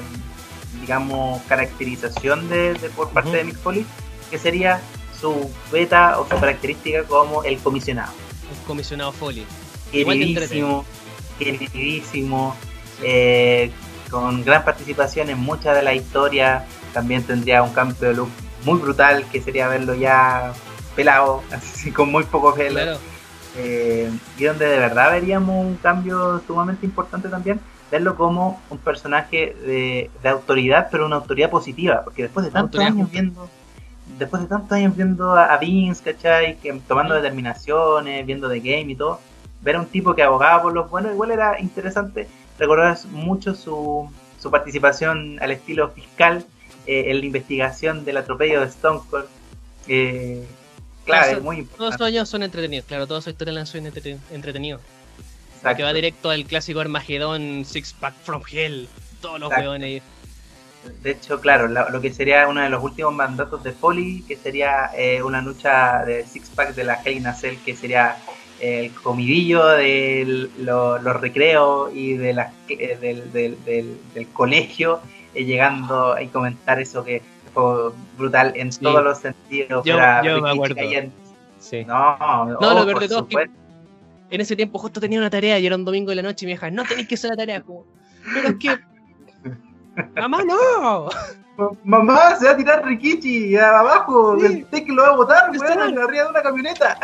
[0.80, 3.84] digamos, caracterización de, por parte de Mick Foley,
[4.30, 4.80] que sería
[5.20, 8.14] su beta o su característica como el comisionado.
[8.56, 9.48] Un comisionado Foley.
[9.92, 10.86] Queridísimo,
[11.40, 12.56] queridísimo,
[13.02, 13.72] eh,
[14.12, 16.64] con gran participación en muchas de las historias.
[16.94, 18.30] También tendría un cambio de look
[18.66, 20.54] muy brutal, que sería verlo ya
[20.96, 23.00] pelado, así con muy poco pelo.
[23.58, 27.60] Eh, y donde de verdad veríamos un cambio sumamente importante también,
[27.92, 33.10] verlo como un personaje de, autoridad, pero una autoridad positiva, porque después de tantos años
[33.10, 33.50] viendo
[34.18, 36.58] después de tantos años viendo a, Vince, ¿cachai?
[36.58, 39.20] Que, tomando determinaciones, viendo The Game y todo,
[39.62, 42.28] ver a un tipo que abogaba por los buenos, igual era interesante
[42.58, 46.46] recordar mucho su, su participación al estilo fiscal
[46.86, 49.26] eh, en la investigación del atropello de Stone Cold.
[49.88, 50.46] Eh,
[51.08, 51.78] claro, es muy importante.
[51.78, 54.82] Todos sus años son entretenidos, claro, todas sus historias son entretenidos.
[55.76, 58.88] Que va directo al clásico Armagedón, Six Pack from Hell,
[59.22, 60.02] todos los weones.
[61.02, 64.92] De hecho, claro, lo, que sería uno de los últimos mandatos de Foley, que sería
[64.96, 68.18] eh, una lucha de Six Pack de la Hell in a Cell, que sería
[68.60, 73.58] el comidillo de los recreos y de la, del, del,
[74.14, 75.02] del, colegio,
[75.34, 77.22] eh, llegando a comentar eso que
[77.58, 79.84] fue brutal en todos los sentidos.
[79.86, 80.76] Yo, me acuerdo.
[81.60, 81.84] Sí.
[81.86, 83.28] No, no lo peor de todo
[84.30, 86.48] en ese tiempo justo tenía una tarea y era un domingo de la noche y
[86.48, 87.62] me dijo, no tenéis que hacer la tarea.
[87.62, 87.86] Como,
[88.34, 88.78] Pero es que...
[90.20, 91.10] ¡Mamá, no!
[91.84, 94.66] Mamá, se va a tirar Rikichi abajo, sí.
[94.72, 97.00] el que lo va a botar, weón, arriba de una camioneta.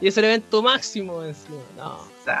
[0.00, 1.20] y es el evento máximo
[1.76, 1.98] No,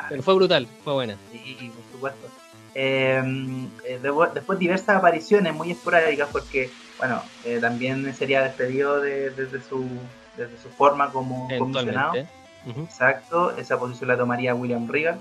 [0.08, 1.16] pero fue brutal, fue buena.
[1.30, 2.39] Sí, por supuesto.
[2.74, 4.00] Em, eh,
[4.34, 9.86] después diversas apariciones muy esporádicas porque, bueno, eh, también sería despedido de, desde, su,
[10.36, 12.12] desde su forma como comisionado.
[12.66, 15.20] Exacto, esa posición la tomaría William Regal.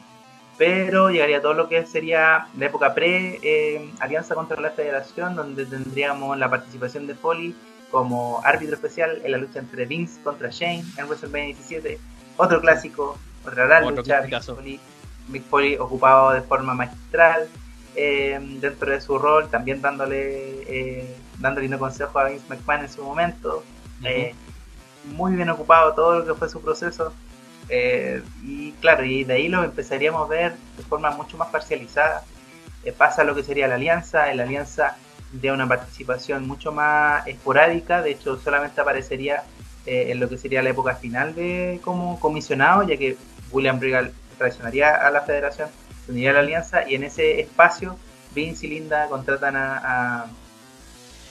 [0.58, 6.50] Pero llegaría todo lo que sería la época pre-Alianza contra la Federación, donde tendríamos la
[6.50, 7.56] participación de Foley
[7.89, 11.97] como árbitro especial en la lucha entre Vince contra Shane en WrestleMania 17.
[12.36, 14.22] Otro clásico, otra gran lucha.
[15.30, 17.47] Mick Foley, ocupado de forma magistral
[17.95, 22.89] eh, dentro de su rol, también dándole, eh, dándole un consejo a Vince McMahon en
[22.89, 23.63] su momento.
[24.03, 24.34] Eh,
[25.05, 27.13] muy bien ocupado todo lo que fue su proceso.
[27.69, 32.23] Eh, y claro, y de ahí lo empezaríamos a ver de forma mucho más parcializada.
[32.97, 34.95] Pasa lo que sería la alianza, la alianza
[35.32, 39.43] de una participación mucho más esporádica, de hecho solamente aparecería
[39.86, 43.17] eh, en lo que sería la época final de como comisionado, ya que
[43.51, 45.70] William Regal traicionaría a la federación,
[46.08, 47.96] tendría la alianza y en ese espacio
[48.34, 50.26] Vince y Linda contratan a,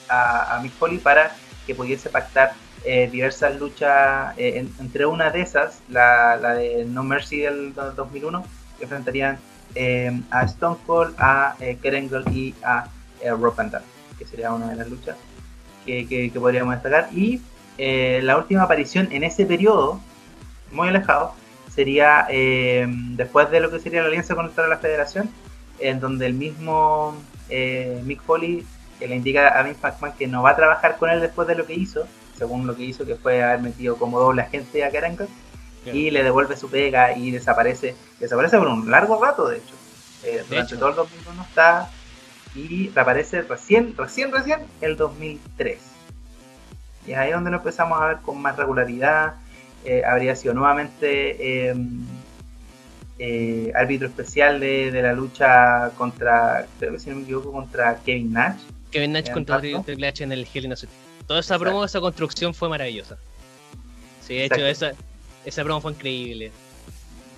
[0.09, 1.33] a, a Mick Foley para
[1.67, 2.53] que pudiese pactar
[2.85, 8.45] eh, diversas luchas, eh, entre una de esas, la, la, de No Mercy del 2001,
[8.79, 9.39] que enfrentarían
[9.75, 12.89] eh, a Stone Cold, a Kerengle y a
[13.39, 13.73] Rob Van
[14.17, 15.17] que sería una de las luchas
[15.85, 17.09] que, que, podríamos destacar.
[17.13, 17.43] Y
[17.77, 20.01] la última aparición en ese periodo,
[20.71, 21.35] muy alejado,
[21.79, 22.27] sería
[23.17, 25.31] después de lo que sería la alianza contra la federación,
[25.79, 27.17] en donde el mismo
[27.49, 28.67] Mick Foley
[28.99, 31.67] le indica a Vince McMahon que no va a trabajar con él después de lo
[31.67, 35.27] que hizo, según lo que hizo, que fue haber metido como doble agente a Karanka,
[35.87, 39.75] y le devuelve su pega y desaparece, desaparece por un largo rato, de hecho.
[40.25, 41.89] Eh, durante todo el 2001 está
[42.57, 45.79] y reaparece recién, recién, recién el 2003.
[47.07, 49.35] Y ahí es donde lo empezamos a ver con más regularidad.
[49.85, 52.01] Eh, habría sido nuevamente em,
[53.19, 57.97] eh, árbitro especial de, de, la lucha contra, creo que si no me equivoco, contra
[57.99, 58.61] Kevin Nash.
[58.91, 60.77] Kevin Nash contra Triple H en el Hell in a
[61.27, 63.19] Toda esa promo, esa construcción fue maravillosa.
[64.27, 64.93] Sí, de hecho, esa,
[65.45, 66.53] esa promo fue increíble.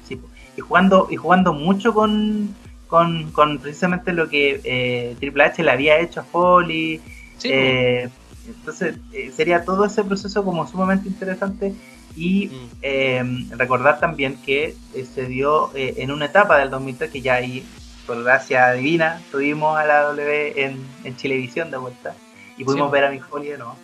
[0.06, 0.20] Sí,
[0.56, 2.54] y jugando, y jugando mucho con,
[2.86, 7.00] con, con precisamente lo que eh, Triple H le había hecho a Foley.
[7.44, 8.08] Eh,
[8.46, 11.72] entonces, eh, sería todo ese proceso como sumamente interesante.
[12.16, 12.50] Y
[12.82, 13.52] mm.
[13.56, 14.74] recordar también que
[15.14, 17.64] se dio en una etapa del 2003 que ya ahí,
[18.06, 22.14] por gracia divina, tuvimos a la W en, en Chilevisión de vuelta
[22.60, 23.74] y pudimos ver a Mick Foley ¿no?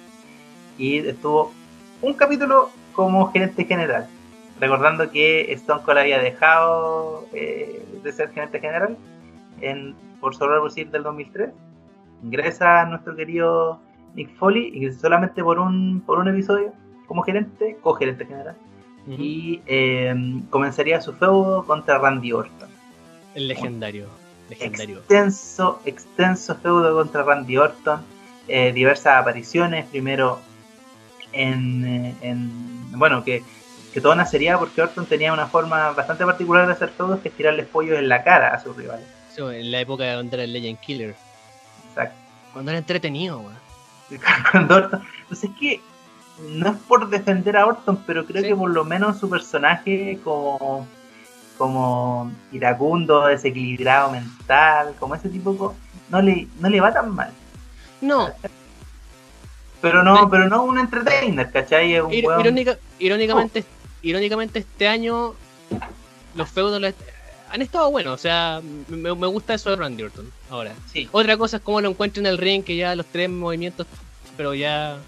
[0.77, 1.53] Y estuvo
[2.03, 4.07] un capítulo como gerente general,
[4.61, 8.99] recordando que Stone Cold había dejado eh, de ser gerente general
[9.63, 11.51] en, por sobre el del 2003.
[12.23, 13.81] Ingresa nuestro querido
[14.15, 16.73] Nick Foley, y solamente por un, por un episodio
[17.07, 18.57] como gerente, co-gerente general.
[19.09, 22.69] Y em, comenzaría su feudo contra Randy Orton.
[23.35, 24.09] El legendario.
[24.51, 24.99] legendario.
[24.99, 28.01] Extenso, extenso feudo contra Randy Orton
[28.49, 30.39] eh, diversas apariciones, primero
[31.33, 33.43] en, eh, en bueno, que,
[33.93, 37.35] que, todo nacería porque Orton tenía una forma bastante particular de hacer todo, que es
[37.35, 39.05] tirarle pollos en la cara a sus rivales.
[39.37, 41.17] en la época de donde era el Legend Killer.
[41.89, 42.17] Exacto.
[42.53, 43.43] Cuando era entretenido,
[44.53, 45.81] Cuando Orton, pues es que
[46.41, 50.87] no es por defender a Orton, pero creo que por lo menos su personaje como
[51.57, 55.75] como iracundo, desequilibrado mental, como ese tipo,
[56.11, 57.33] no le, no le va tan mal.
[58.01, 58.31] No.
[59.81, 62.01] Pero no, pero no un entertainer, ¿cachai?
[62.01, 63.65] un irónicamente,
[64.03, 65.35] irónicamente este año
[66.35, 66.83] los feudos
[67.51, 70.73] han estado buenos, o sea, me, gusta eso de Randy Orton ahora.
[70.93, 71.09] Sí.
[71.13, 73.87] Otra cosa es cómo lo encuentro en el ring, que ya los tres movimientos,
[74.37, 74.99] pero ya,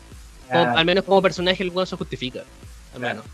[0.51, 2.41] al menos como personaje el se justifica,
[2.95, 3.25] al menos.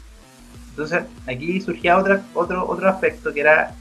[0.71, 3.75] Entonces, aquí surgía otra, otro, otro aspecto que era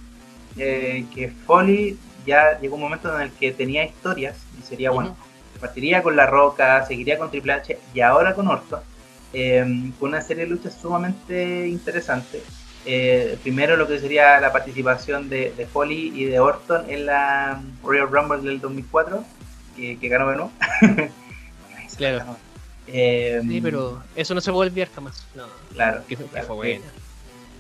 [0.58, 5.16] eh, que Foley ya llegó un momento en el que tenía historias y sería, bueno,
[5.60, 8.82] partiría con La Roca, seguiría con Triple H y ahora con Orton,
[9.34, 9.66] eh,
[10.00, 12.44] con una serie de luchas sumamente interesantes.
[12.86, 17.62] Eh, primero lo que sería la participación de, de, Foley y de Orton en la
[17.82, 19.24] Royal Rumble del 2004,
[19.76, 20.52] que, que ganó Benoit.
[21.98, 22.38] claro.
[22.88, 25.26] Eh, sí, pero eso no se a olvidar jamás.
[25.36, 26.02] No, claro.
[26.08, 26.84] Que, fue bueno.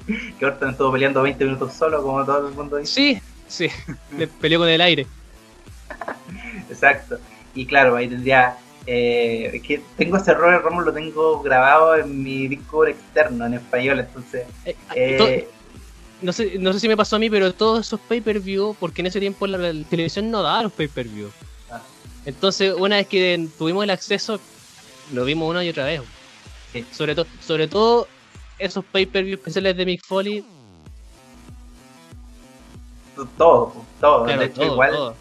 [0.39, 2.93] Que Orton estuvo peleando 20 minutos solo, como todo el mundo dice.
[2.93, 3.69] Sí, sí.
[4.17, 5.07] Le peleó con el aire.
[6.69, 7.19] Exacto.
[7.55, 8.57] Y claro, ahí tendría.
[8.85, 13.53] Eh, es que tengo ese Royal Rumble, lo tengo grabado en mi disco externo en
[13.53, 14.45] español, entonces.
[14.65, 15.49] Eh, eh
[16.23, 19.07] no sé, no sé si me pasó a mí, pero todos esos pay-per-view, porque en
[19.07, 21.29] ese tiempo la, televisión no daba los pay-per-view.
[21.69, 21.81] Ah.
[22.25, 24.39] Entonces, una vez que tuvimos el acceso,
[25.13, 26.01] lo vimos una y otra vez.
[26.91, 28.07] Sobre, todo sobre todo
[28.57, 30.43] esos pay-per-view especiales de Mick Foley.
[33.37, 34.25] Todo, todo.
[34.25, 35.13] de hecho, igual.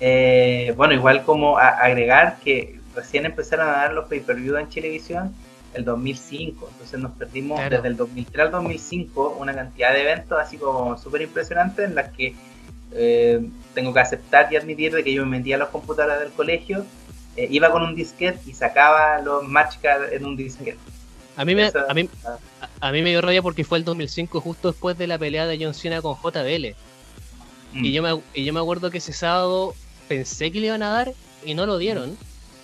[0.00, 5.34] Eh, bueno, igual como agregar que recién empezaron a dar los pay-per-view en televisión
[5.72, 6.68] el 2005.
[6.72, 11.22] Entonces nos perdimos desde el 2003 al 2005 una cantidad de eventos así como súper
[11.22, 12.34] impresionantes en las que
[12.94, 13.40] eh,
[13.74, 16.84] tengo que aceptar y admitir de que yo me metía a los computadores del colegio
[17.36, 19.76] eh, iba con un disquete y sacaba los match
[20.12, 20.78] en un disquete.
[21.36, 22.08] A mí, me, a, mí,
[22.80, 25.58] a, mí me dio rabia porque fue el 2005, justo después de la pelea de
[25.62, 26.66] John Cena con JBL.
[26.66, 26.74] Y,
[27.74, 27.84] mm.
[27.84, 29.74] yo me, y yo me acuerdo que ese sábado
[30.08, 31.12] pensé que le iban a dar
[31.44, 32.18] y no lo dieron.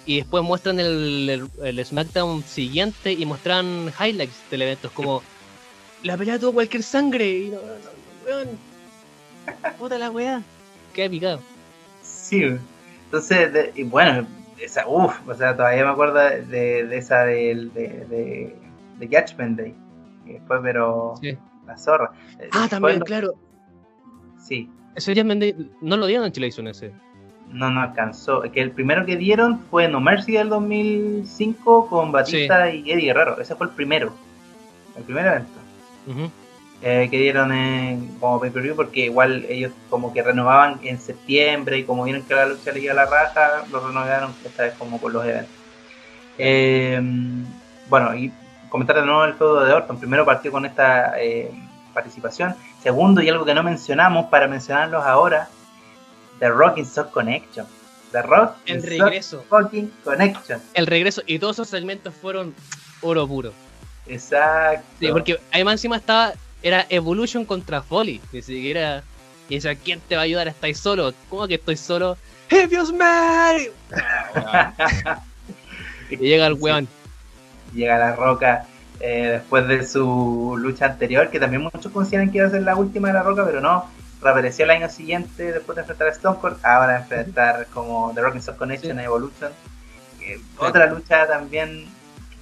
[0.04, 4.88] Y después muestran el, el, SmackDown siguiente y muestran highlights del evento.
[4.88, 5.22] Es como,
[6.02, 7.26] la pelea tuvo cualquier sangre.
[7.26, 7.58] Y no,
[9.78, 10.42] Puta la weá.
[10.92, 11.40] Qué picado.
[12.02, 12.42] Sí,
[13.04, 14.26] entonces, y bueno,
[14.60, 18.56] esa, uff, o sea, todavía me acuerdo de, esa de, de,
[18.98, 19.74] de, Judgment Day.
[20.24, 21.14] después, pero
[21.66, 22.12] la zorra.
[22.52, 23.34] Ah, también, claro.
[24.40, 24.70] Sí.
[24.94, 26.92] Ese Judgment Day no lo dieron en Chilevisión ese.
[27.52, 28.42] No, no alcanzó.
[28.42, 33.40] Que el primero que dieron fue No Mercy del 2005 con Batista y Eddie Guerrero.
[33.40, 34.12] Ese fue el primero.
[34.96, 35.58] El primer evento.
[36.80, 41.00] Eh, que dieron en, como pay per view porque igual ellos como que renovaban en
[41.00, 44.62] septiembre y como vieron que la lucha le iba a la raja, lo renovaron esta
[44.62, 45.50] vez como con los eventos.
[46.38, 47.00] Eh,
[47.88, 48.32] bueno, y
[48.68, 49.98] comentar de nuevo el feudo de Orton.
[49.98, 51.50] Primero partió con esta eh,
[51.92, 52.54] participación.
[52.80, 55.48] Segundo, y algo que no mencionamos para mencionarlos ahora,
[56.38, 57.66] The Rock in Sock Connection.
[58.12, 59.44] The Rock el regreso.
[59.48, 60.62] Fucking Connection.
[60.74, 61.22] El regreso.
[61.26, 62.54] Y todos esos segmentos fueron
[63.02, 63.52] oro puro.
[64.06, 64.86] Exacto.
[65.00, 68.20] Sí, porque además encima estaba era Evolution contra Foley.
[68.32, 69.02] Ni siquiera.
[69.48, 70.48] Y decía, ¿quién te va a ayudar?
[70.48, 71.12] ¿Estáis solo?
[71.30, 72.16] ¿Cómo que estoy solo?
[72.50, 72.82] ¡If you
[76.10, 76.88] y llega el weón.
[77.74, 78.66] Llega la roca
[79.00, 82.76] eh, después de su lucha anterior, que también muchos consideran que iba a ser la
[82.76, 83.86] última de la roca, pero no.
[84.20, 86.56] Reapareció el año siguiente después de enfrentar a Stone Cold.
[86.64, 89.52] Ahora enfrentar como The Rock and Connection Evolution.
[90.58, 91.86] Otra lucha también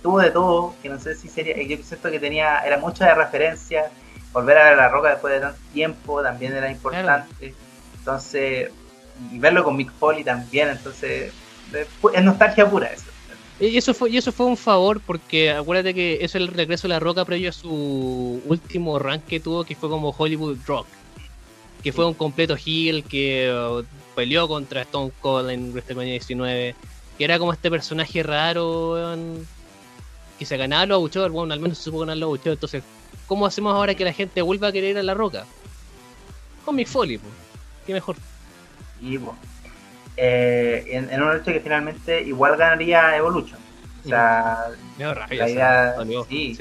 [0.02, 3.14] tuvo de todo, que no sé si sería, yo siento que tenía, era mucha de
[3.14, 3.90] referencia,
[4.32, 7.54] volver a la roca después de tanto tiempo también era importante.
[7.98, 8.70] Entonces,
[9.32, 11.32] y verlo con Mick Foley también, entonces,
[11.72, 13.10] es nostalgia pura eso.
[13.58, 16.86] Y eso fue, y eso fue un favor porque acuérdate que eso es el regreso
[16.86, 20.86] de la roca previo a su último rank que tuvo, que fue como Hollywood Rock.
[21.82, 23.82] Que fue un completo heel que uh,
[24.14, 26.74] peleó contra Stone Cold en WrestleMania 19.
[27.16, 29.16] Que era como este personaje raro,
[30.38, 32.56] que se ganaba los abucheos, bueno, al menos se supo ganar los abucheos.
[32.56, 32.82] Entonces,
[33.26, 35.44] ¿Cómo hacemos ahora que la gente vuelva a querer ir a la roca?
[36.64, 37.32] Con Foley, pues.
[37.86, 38.16] Qué mejor.
[39.00, 39.38] Y bueno,
[40.16, 43.60] eh, en, en, una lucha que finalmente igual ganaría Evolution.
[44.04, 45.96] O sea, la idea,
[46.28, 46.54] sí,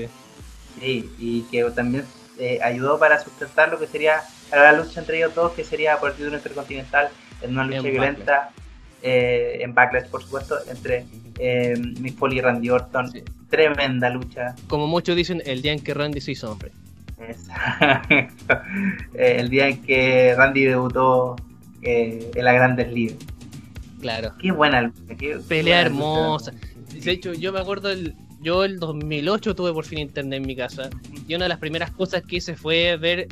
[0.80, 2.06] sí, y que también
[2.40, 6.10] eh, ayudó para sustentar lo que sería la lucha entre ellos dos, que sería por
[6.10, 7.10] el título intercontinental
[7.42, 8.52] en una lucha violenta
[9.02, 11.06] eh, en Backlash, por supuesto, entre
[11.40, 13.12] eh, Mick Foley y Randy Orton.
[13.50, 14.56] Tremenda lucha.
[14.68, 16.72] Como muchos dicen, el día en que Randy se hizo hombre.
[17.20, 18.16] Exacto.
[19.14, 21.38] Eh, el día en que Randy debutó
[21.82, 23.18] eh, en la Grandes Ligas.
[24.02, 24.34] Claro.
[24.40, 25.02] Qué buena lucha.
[25.48, 26.52] Pelea hermosa.
[26.92, 30.56] De hecho, yo me acuerdo, el, yo el 2008 tuve por fin internet en mi
[30.56, 30.90] casa
[31.28, 33.28] y una de las primeras cosas que hice fue ver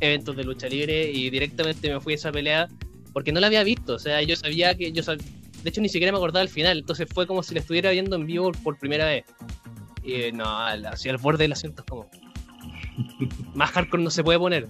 [0.00, 2.68] eventos de lucha libre y directamente me fui a esa pelea
[3.12, 6.12] porque no la había visto, o sea, yo sabía que yo de hecho ni siquiera
[6.12, 9.06] me acordaba al final, entonces fue como si la estuviera viendo en vivo por primera
[9.06, 9.24] vez.
[10.02, 12.10] Y no, hacia el borde del asiento es como
[13.54, 14.68] más hardcore no se puede poner.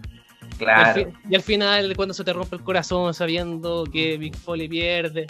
[0.58, 1.12] Claro.
[1.28, 5.26] Y al, final, cuando se te rompe el corazón sabiendo que Big Foley pierde.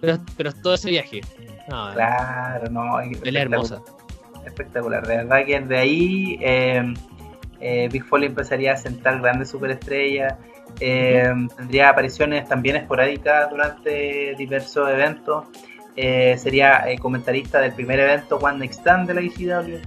[0.00, 1.20] Pero, pero todo ese viaje.
[1.68, 2.98] claro, no.
[3.22, 3.82] Pelea hermosa.
[4.44, 5.06] Espectacular.
[5.06, 6.94] De verdad que de ahí eh,
[7.60, 10.34] eh, Big Foley empezaría a sentar grandes superestrellas.
[10.78, 15.44] Eh, tendría apariciones también esporádicas durante diversos eventos.
[15.96, 19.78] sería comentarista del primer evento One Next Stand de la ECW,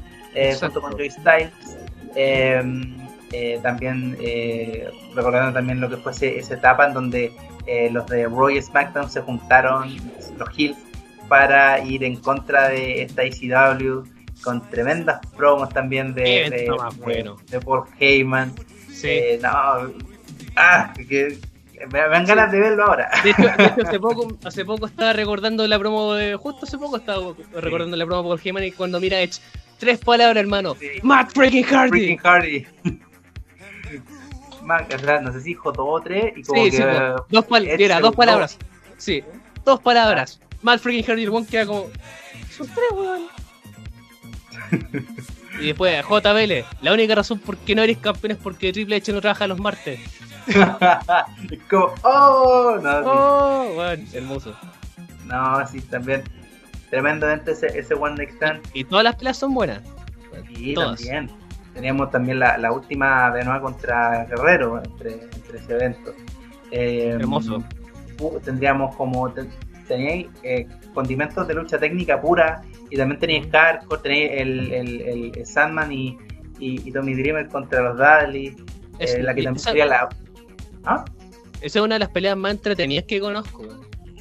[0.60, 1.52] junto con Joey Styles.
[3.34, 7.34] Eh, también eh, recordando también lo que fue esa etapa en donde
[7.66, 9.90] eh, los de Roy SmackDown se juntaron,
[10.38, 10.78] los Hills,
[11.28, 14.04] para ir en contra de esta ICW,
[14.44, 16.68] con tremendas promos también de,
[17.50, 18.54] de, Paul Heyman.
[19.42, 19.92] no,
[20.56, 21.38] ah, que,
[21.92, 23.10] me, dan ganas de verlo ahora.
[23.24, 23.50] De hecho,
[23.88, 26.36] hace, poco, hace poco estaba recordando la promo de.
[26.36, 29.40] Justo hace poco estaba recordando la promo Paul Heyman y cuando mira Edge.
[29.80, 30.76] Tres palabras, hermano.
[31.02, 31.90] Matt freaking Hardy.
[31.90, 32.68] Freaking Hardy
[35.24, 36.80] no sé si dijo dos o tres, y como que.
[37.30, 38.58] dos, dos palabras.
[38.98, 39.24] Sí,
[39.66, 40.40] dos palabras.
[40.62, 41.90] Mal freaking Hardy One queda como.
[42.50, 43.28] Son tres, weón.
[45.64, 49.12] y después, JBL, la única razón por qué no eres campeón es porque Triple H
[49.14, 50.00] no trabaja los martes.
[51.70, 53.82] como, oh, no, oh,
[54.14, 54.54] hermoso.
[55.26, 56.24] No, sí, también.
[56.90, 58.62] Tremendamente ese, ese One Next Stand.
[58.74, 59.82] Y todas las peleas son buenas.
[60.56, 61.30] Sí, también
[61.74, 66.14] teníamos también la, la última de nuevo contra Guerrero entre, entre ese evento.
[66.72, 67.64] Eh, Hermoso.
[68.44, 69.32] Tendríamos como
[69.88, 75.46] teníais eh, condimentos de lucha técnica pura y también teníais Hardcore, teníais el, el, el,
[75.46, 76.18] Sandman y,
[76.60, 78.56] y, Tommy Dreamer contra los Dudley,
[79.00, 80.10] eh, la que también sería la...
[80.86, 81.04] ¿Ah?
[81.62, 83.64] Esa es una de las peleas más entretenidas que conozco.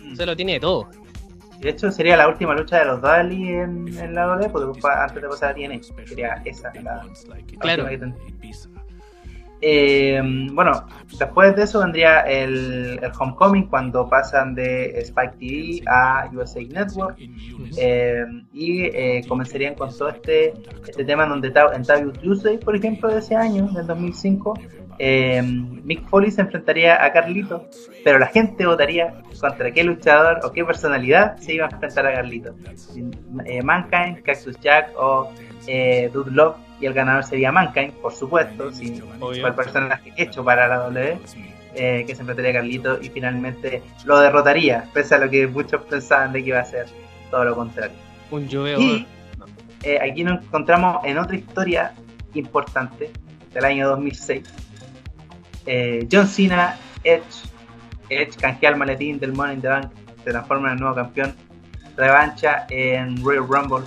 [0.03, 0.15] Mm.
[0.15, 0.89] Se lo tiene todo.
[1.63, 5.23] De hecho, sería la última lucha de los Dali en, en la OD, porque antes
[5.23, 5.81] de pasar a TNA.
[6.07, 7.07] Sería esa la,
[7.61, 7.87] claro.
[9.65, 10.21] Eh,
[10.53, 10.87] bueno,
[11.17, 17.17] después de eso vendría el, Homecoming cuando pasan de Spike TV a USA Network
[17.77, 20.53] eh, y eh, comenzarían con todo este,
[20.85, 24.55] este tema donde en Tabu Tuesday, por ejemplo, de ese año, del 2005,
[24.99, 27.69] eh, Mick Foley se enfrentaría a Carlito,
[28.03, 32.15] pero la gente votaría contra qué luchador o qué personalidad se iba a enfrentar a
[32.15, 32.53] Carlito.
[33.63, 35.31] Mankind, Cactus Jack o
[36.13, 40.69] Dude Love, y el ganador sería Mankind, por supuesto, si fue el personaje hecho para
[40.69, 41.19] la W,
[41.75, 45.81] eh, que se enfrentaría a Carlito y finalmente lo derrotaría, pese a lo que muchos
[45.83, 46.87] pensaban de que iba a ser
[47.31, 47.97] todo lo contrario.
[48.31, 49.07] Un.
[49.85, 51.95] Y aquí nos encontramos en otra historia
[52.35, 53.11] importante
[53.53, 54.43] del año 2006
[55.67, 57.23] eh, John Cena, Edge,
[58.09, 59.93] Edge canjea el maletín del Money in the Bank,
[60.25, 61.35] se transforma en el nuevo campeón,
[61.97, 63.87] revancha en Royal Rumble.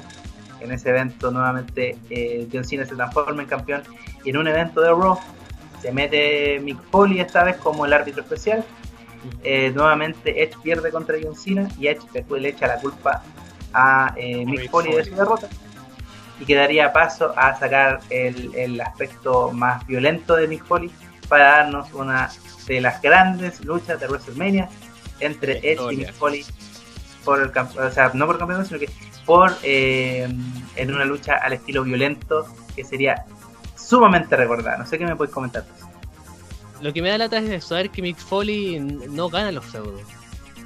[0.65, 3.83] En ese evento nuevamente eh, John Cena se transforma en campeón
[4.23, 5.19] y en un evento de Raw
[5.81, 8.65] se mete Mick Foley esta vez como el árbitro especial.
[9.43, 13.23] Eh, nuevamente Edge pierde contra John Cena y Edge después le echa la culpa
[13.73, 15.47] a Mick Foley de su derrota
[16.39, 20.91] y quedaría paso a sacar el, el aspecto más violento de Mick Foley
[21.29, 22.29] para darnos una
[22.67, 24.69] de las grandes luchas de WrestleMania
[25.19, 26.45] entre Edge y Mick Foley
[27.23, 28.89] por el o sea, no por campeonato, sino que
[29.25, 30.27] por eh,
[30.75, 32.45] en una lucha al estilo violento
[32.75, 33.25] que sería
[33.75, 34.77] sumamente recordada.
[34.77, 35.65] No sé qué me puedes comentar.
[36.81, 40.01] Lo que me da lata es saber que Mick Foley no gana los feudos.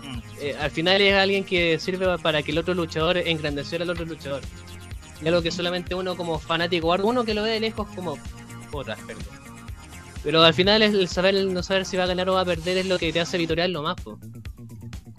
[0.03, 0.20] Mm.
[0.41, 4.05] Eh, al final es alguien que sirve para que el otro luchador engrandeciera al otro
[4.05, 4.41] luchador.
[5.22, 8.18] Y algo que solamente uno como fanático, uno que lo ve de lejos como
[8.72, 9.24] otra, perdón.
[10.24, 12.45] Pero al final el saber el no saber si va a ganar o va a
[12.45, 13.95] perder es lo que te hace vitoriar lo más.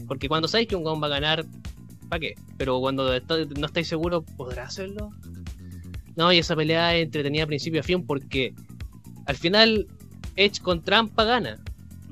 [0.07, 1.45] Porque cuando sabes que un Gon va a ganar,
[2.11, 2.35] ¿para qué?
[2.59, 5.13] Pero cuando no estáis seguros, ¿podrá hacerlo?
[6.17, 8.53] No, y esa pelea es entretenida a principio a fin porque
[9.27, 9.87] al final
[10.37, 11.59] Edge con trampa gana.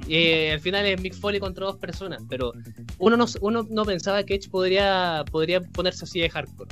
[0.07, 2.53] Y eh, al final es Mick Foley contra dos personas, pero
[2.99, 6.71] uno no, uno no pensaba que Edge podría, podría ponerse así de hardcore.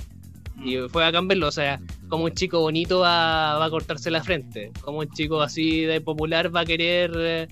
[0.64, 4.72] Y fue a verlo, o sea, como un chico bonito va, a cortarse la frente,
[4.80, 7.48] como un chico así de popular va a querer, eh,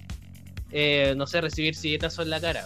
[0.71, 2.65] eh, no sé, recibir silletazos en la cara.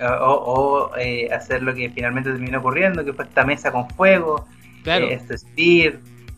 [0.00, 4.46] O, eh, o, hacer lo que finalmente terminó ocurriendo, que fue esta mesa con fuego,
[4.84, 5.94] este Spear.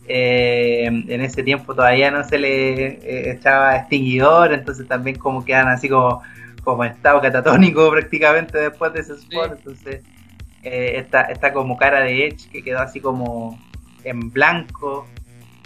[0.09, 6.23] en ese tiempo todavía no se le echaba extinguidor, entonces también como quedan así como,
[6.65, 10.03] como en estado catatónico prácticamente después de ese sport, entonces
[10.63, 13.59] eh, esta, esta como cara de Edge que quedó así como
[14.05, 15.07] en blanco.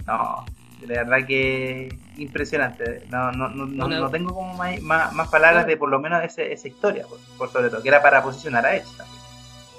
[0.07, 0.45] No,
[0.81, 3.03] de verdad que impresionante.
[3.09, 6.67] No, no, no, no, tengo como más, más, palabras de por lo menos ese, esa
[6.67, 7.05] historia,
[7.37, 9.21] por, sobre todo, que era para posicionar a Edge también.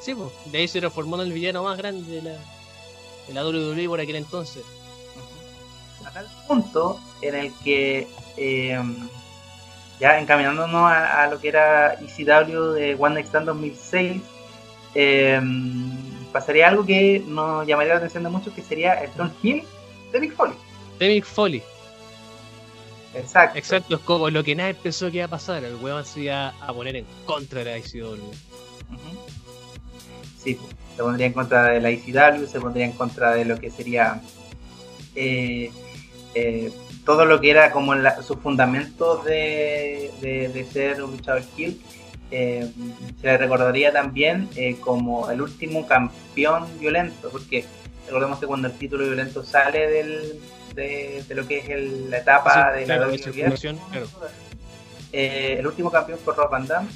[0.01, 2.37] Sí, pues, de ahí se reformó el villano más grande de la,
[3.27, 4.65] de la WWE por aquel entonces.
[6.05, 8.81] A tal punto en el que eh,
[10.01, 14.23] ya encaminándonos a, lo que era ECW de One Next Stand 2006,
[14.95, 15.41] eh,
[16.33, 19.65] pasaría algo que nos llamaría la atención de muchos, que sería el Stone Hill
[20.13, 20.57] de Mick Foley.
[20.99, 21.63] De Mick Foley.
[23.15, 23.59] Exacto.
[23.59, 25.65] Exacto, es como lo que nadie pensó que iba a pasar.
[25.65, 28.33] El weón se iba a poner en contra de la ICW.
[30.43, 30.59] Sí,
[30.97, 34.21] se pondría en contra de la ICW, se pondría en contra de lo que sería
[35.15, 35.71] eh,
[36.35, 36.73] eh,
[37.05, 41.81] todo lo que era como sus fundamentos de, de, ser un luchador skill.
[42.31, 42.71] Eh,
[43.21, 44.49] se le recordaría también
[44.81, 47.65] como el último campeón violento, porque
[48.07, 50.39] recordemos que cuando el título violento sale del,
[50.79, 53.09] de, lo que es la etapa de la
[55.11, 56.89] eh, el último campeón fue Rob Van Damme.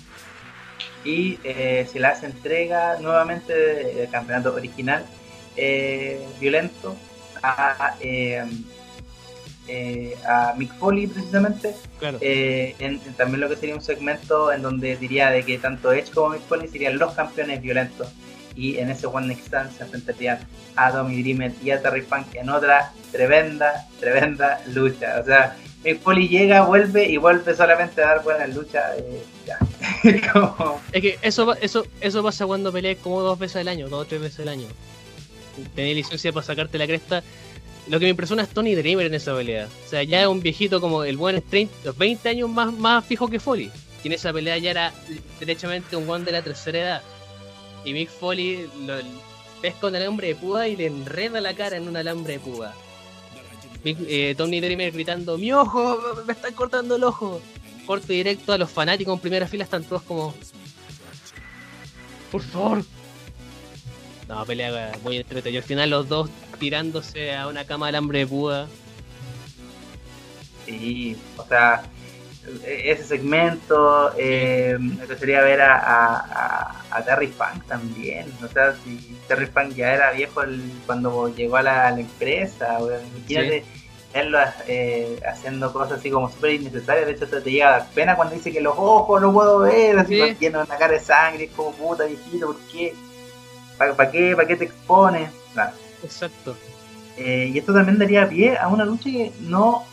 [1.05, 5.05] Y eh, se le hace entrega nuevamente del campeonato original
[5.57, 6.95] eh, violento
[7.43, 7.97] a,
[10.29, 11.75] a Mick Foley precisamente.
[12.01, 16.31] En, también lo que sería un segmento en donde diría de que tanto Edge como
[16.31, 18.13] Mick Foley serían los campeones violentos
[18.55, 20.39] y en ese One Next Stand se enfrentarían
[20.77, 25.21] a Tommy Dreamer y a Terry Funk en otra tremenda, tremenda lucha.
[25.21, 28.99] O sea, Mick Foley llega, vuelve y vuelve solamente a dar buenas luchas.
[28.99, 29.23] Eh,
[30.93, 34.05] es que eso, eso, eso pasa cuando peleas como dos veces al año, dos o
[34.05, 34.67] tres veces al año.
[35.75, 37.23] Tenés licencia para sacarte la cresta.
[37.89, 39.69] Lo que me impresiona es Tony Dreamer en esa pelea.
[39.85, 43.29] O sea, ya es un viejito como el buen 30, 20 años más, más fijo
[43.29, 43.71] que Foley.
[44.05, 44.93] Y en esa pelea ya era
[45.41, 47.03] derechamente un one de la tercera edad.
[47.85, 48.95] Y Mick Foley lo
[49.61, 52.75] pesca un alambre de púa y le enreda la cara en un alambre de púa.
[53.85, 57.41] Eh, Tony Dreamer gritando, mi ojo, me están cortando el ojo.
[57.87, 60.35] Corte directo a los fanáticos en primera fila, están todos como...
[62.31, 62.85] Por favor.
[64.29, 65.51] No, pelea muy entretenida.
[65.51, 68.69] Y al final los dos tirándose a una cama de alambre de púa.
[70.65, 71.83] Sí, o sea,
[72.67, 78.27] ese segmento, eh, me gustaría ver a, a, Terry Funk también.
[78.43, 80.43] O sea, si Terry Funk ya era viejo
[80.87, 82.79] cuando llegó a la, empresa,
[83.17, 83.65] imagínate
[84.13, 87.07] verlo eh, haciendo cosas así como súper innecesarias.
[87.07, 89.99] De hecho, te, llega a dar pena cuando dice que los ojos no puedo ver,
[89.99, 90.37] así sí.
[90.39, 92.95] lleno una cara de sangre, como puta viejito, ¿por qué?
[93.79, 94.35] ¿Para, qué?
[94.37, 95.31] ¿Para qué te expones?
[96.03, 96.57] Exacto.
[97.17, 99.85] Eh, y esto también daría pie a una lucha que no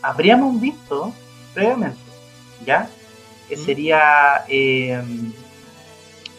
[0.00, 1.12] habríamos visto
[1.54, 1.98] previamente,
[2.64, 2.88] ¿ya?
[3.48, 5.02] Que sería eh,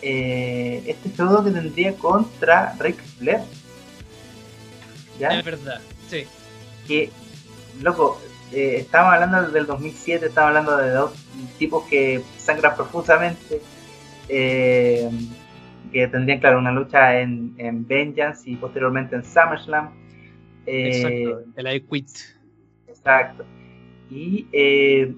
[0.02, 3.42] eh, este feudo que tendría contra Rick Flair.
[5.20, 5.40] ¿Ya?
[5.40, 6.26] Es verdad, sí.
[6.88, 7.10] Que,
[7.82, 8.20] loco,
[8.52, 11.14] eh, estamos hablando del 2007, estamos hablando de dos
[11.58, 13.62] tipos que sangran profusamente,
[14.28, 15.10] eh,
[15.92, 19.92] que tendrían, claro, una lucha en, en Vengeance y posteriormente en SummerSlam.
[20.66, 22.10] Exacto, el I Quit.
[22.88, 23.46] Exacto.
[24.14, 25.14] Y eh,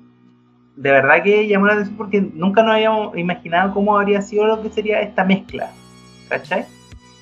[0.76, 4.62] de verdad que llamó la atención porque nunca nos habíamos imaginado cómo habría sido lo
[4.62, 5.72] que sería esta mezcla,
[6.30, 6.66] ¿cachai?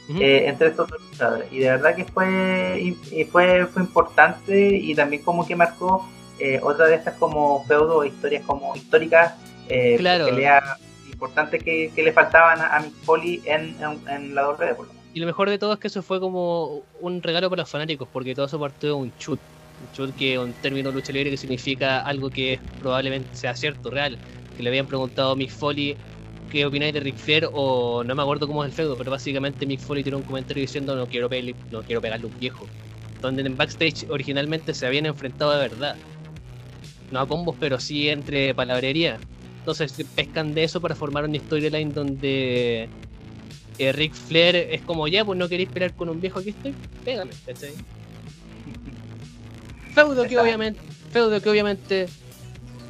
[0.09, 1.51] Eh, entre estos dos luchadores.
[1.51, 2.95] Y de verdad que fue,
[3.31, 6.07] fue, fue importante y también como que marcó
[6.39, 9.35] eh, otra de estas como feudo historias como históricas,
[9.69, 10.25] eh, claro.
[10.25, 10.63] peleas
[11.11, 13.75] importantes que, le faltaban a, Mick Foley en,
[14.09, 14.87] en, la WWE.
[15.13, 18.07] Y lo mejor de todo es que eso fue como un regalo para los fanáticos,
[18.11, 19.39] porque todo eso partió de un chut
[19.91, 24.17] chut que un término lucha libre que significa algo que probablemente sea cierto, real.
[24.55, 25.95] Que le habían preguntado a Mick Foley
[26.51, 29.65] qué opináis de Ric Flair o no me acuerdo cómo es el feudo, pero básicamente
[29.65, 31.29] Mick Foley tiró un comentario diciendo no quiero,
[31.71, 32.67] no quiero pegarle un viejo.
[33.21, 35.95] Donde en backstage originalmente se habían enfrentado de verdad.
[37.11, 39.17] No a combos, pero sí entre palabrería.
[39.59, 42.89] Entonces pescan de eso para formar una storyline donde
[43.79, 46.75] eh, Ric Flair es como ya, pues no queréis pelear con un viejo, aquí estoy,
[47.03, 47.31] pégame,
[49.93, 50.79] Feudo que obviamente,
[51.11, 52.07] feudo que obviamente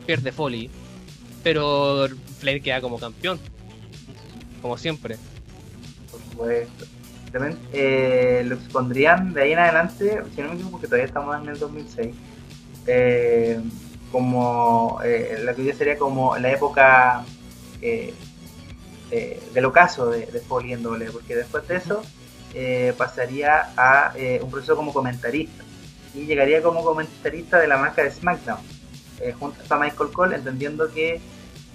[0.06, 0.70] pierde Foley,
[1.44, 2.08] pero
[2.40, 3.40] Flair queda como campeón,
[4.62, 5.18] como siempre.
[6.10, 6.86] Por supuesto.
[7.32, 11.42] También eh, lo expondrían de ahí en adelante, si no me equivoco, porque todavía estamos
[11.42, 12.16] en el 2006,
[12.86, 13.60] eh,
[14.12, 17.26] como eh, la que sería como la época
[17.82, 22.02] del ocaso de, de Foley en doble, porque después de eso
[22.98, 25.63] pasaría a un proceso como comentarista
[26.14, 28.60] y llegaría como comentarista de la marca de SmackDown,
[29.20, 31.22] eh, junto a Michael Cole, entendiendo que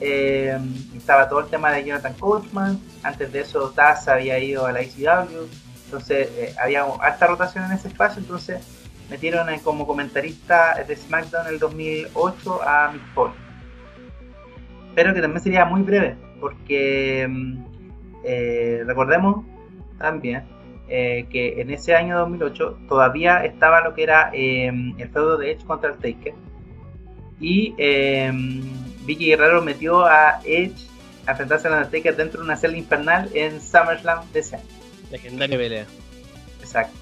[0.00, 0.56] Eh,
[0.96, 2.80] estaba todo el tema de Jonathan Coachman.
[3.02, 5.48] Antes de eso, Taz había ido a la ICW.
[5.86, 8.20] Entonces, eh, había alta rotación en ese espacio.
[8.20, 8.62] Entonces,
[9.10, 13.34] metieron como comentarista de SmackDown en el 2008 a Mick Foley.
[14.94, 17.64] Pero que también sería muy breve, porque mm,
[18.24, 19.44] eh, recordemos
[19.98, 20.44] también
[20.88, 25.90] que en ese año 2008 todavía estaba lo que era el feudo de Edge contra
[25.90, 26.34] el Taker.
[27.40, 27.74] Y
[29.04, 30.88] Vicky Guerrero metió a Edge
[31.26, 34.58] a enfrentarse a Undertaker dentro de una celda infernal en SummerSlam DC.
[35.10, 35.86] Legendaria pelea.
[36.60, 36.96] Exacto.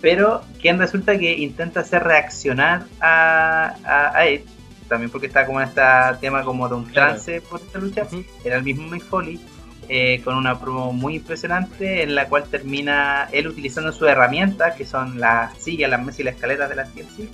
[0.00, 3.74] Pero quien resulta que intenta hacer reaccionar a,
[4.14, 4.44] a, Edge,
[4.88, 5.82] también porque está como en este
[6.20, 8.06] tema como de un trance por esta lucha,
[8.44, 9.40] era el mismo Mick Foley,
[9.88, 14.84] eh, con una promo muy impresionante en la cual termina él utilizando sus herramientas, que
[14.84, 17.28] son las sillas, las mesas y las escaleras de la TLC,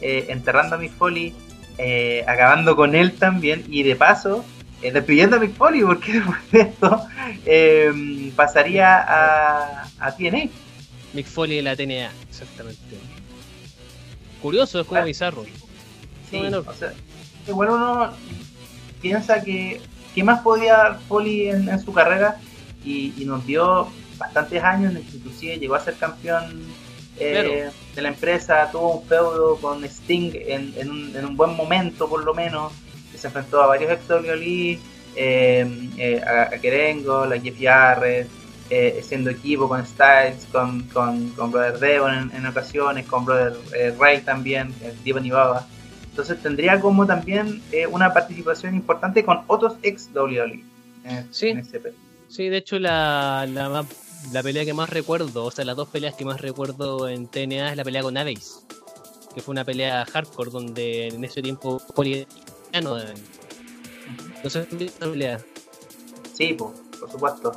[0.00, 1.34] eh, enterrando a Mick Foley
[1.78, 4.44] eh, acabando con él también y de paso
[4.82, 7.06] despidiendo a Mick Foley porque después de esto
[7.44, 10.48] eh, pasaría a, a TNA.
[11.12, 12.80] Mick Foley de la TNA, exactamente.
[14.40, 15.44] Curioso, es como ah, bizarro.
[16.30, 16.92] Sí, o sea,
[17.46, 18.12] igual uno
[19.02, 19.80] piensa que,
[20.14, 22.38] que más podía dar Foley en, su carrera
[22.84, 23.88] y, y, nos dio
[24.18, 26.64] bastantes años, inclusive llegó a ser campeón
[27.18, 31.54] eh, de la empresa, tuvo un feudo con Sting en, en, un, en, un, buen
[31.54, 32.72] momento por lo menos,
[33.14, 34.78] se enfrentó a varios ex WWE,
[35.16, 38.28] eh, eh, a, Kerengo, a Jeff Jarrett,
[38.70, 43.56] eh, siendo equipo con Styles, con, con, con Brother Devon en, ocasiones, con Brother
[43.98, 44.72] Ray también,
[45.04, 45.66] Devon y Baba.
[46.10, 50.62] Entonces tendría como también una participación importante con otros ex WWE
[51.30, 51.48] sí.
[51.48, 51.80] en ese.
[52.28, 53.84] Sí, de hecho la, la
[54.32, 57.70] la pelea que más recuerdo, o sea, las dos peleas que más recuerdo en TNA
[57.70, 58.64] es la pelea con Aves,
[59.34, 62.26] que fue una pelea hardcore donde en ese tiempo poliano.
[64.44, 65.40] No sé esta pelea.
[66.32, 67.52] Sí, por supuesto.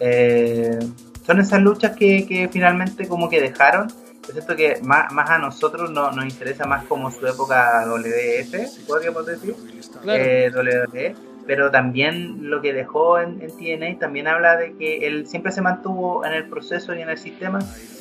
[0.00, 0.78] Eh,
[1.24, 3.92] son esas luchas que, que, finalmente como que dejaron.
[4.22, 8.86] Es cierto que más, más a nosotros no, nos interesa más como su época WF,
[8.86, 9.54] podríamos decir.
[10.02, 10.22] Claro.
[10.22, 15.52] Eh, WWE pero también lo que dejó en, TNA también habla de que él siempre
[15.52, 17.58] se mantuvo en el proceso y en el sistema,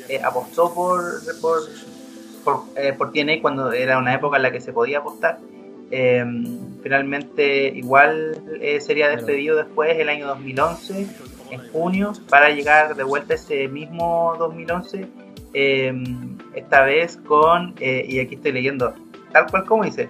[0.09, 1.01] eh, apostó por,
[1.41, 1.59] por,
[2.43, 5.39] por, eh, por, TNA cuando era una época en la que se podía apostar.
[5.93, 6.23] Eh,
[6.81, 8.41] finalmente igual
[8.79, 11.07] sería despedido después el año 2011,
[11.51, 15.07] en junio, para llegar de vuelta ese mismo 2011,
[15.53, 18.93] esta vez con, y aquí estoy leyendo,
[19.31, 20.09] tal cual como dice,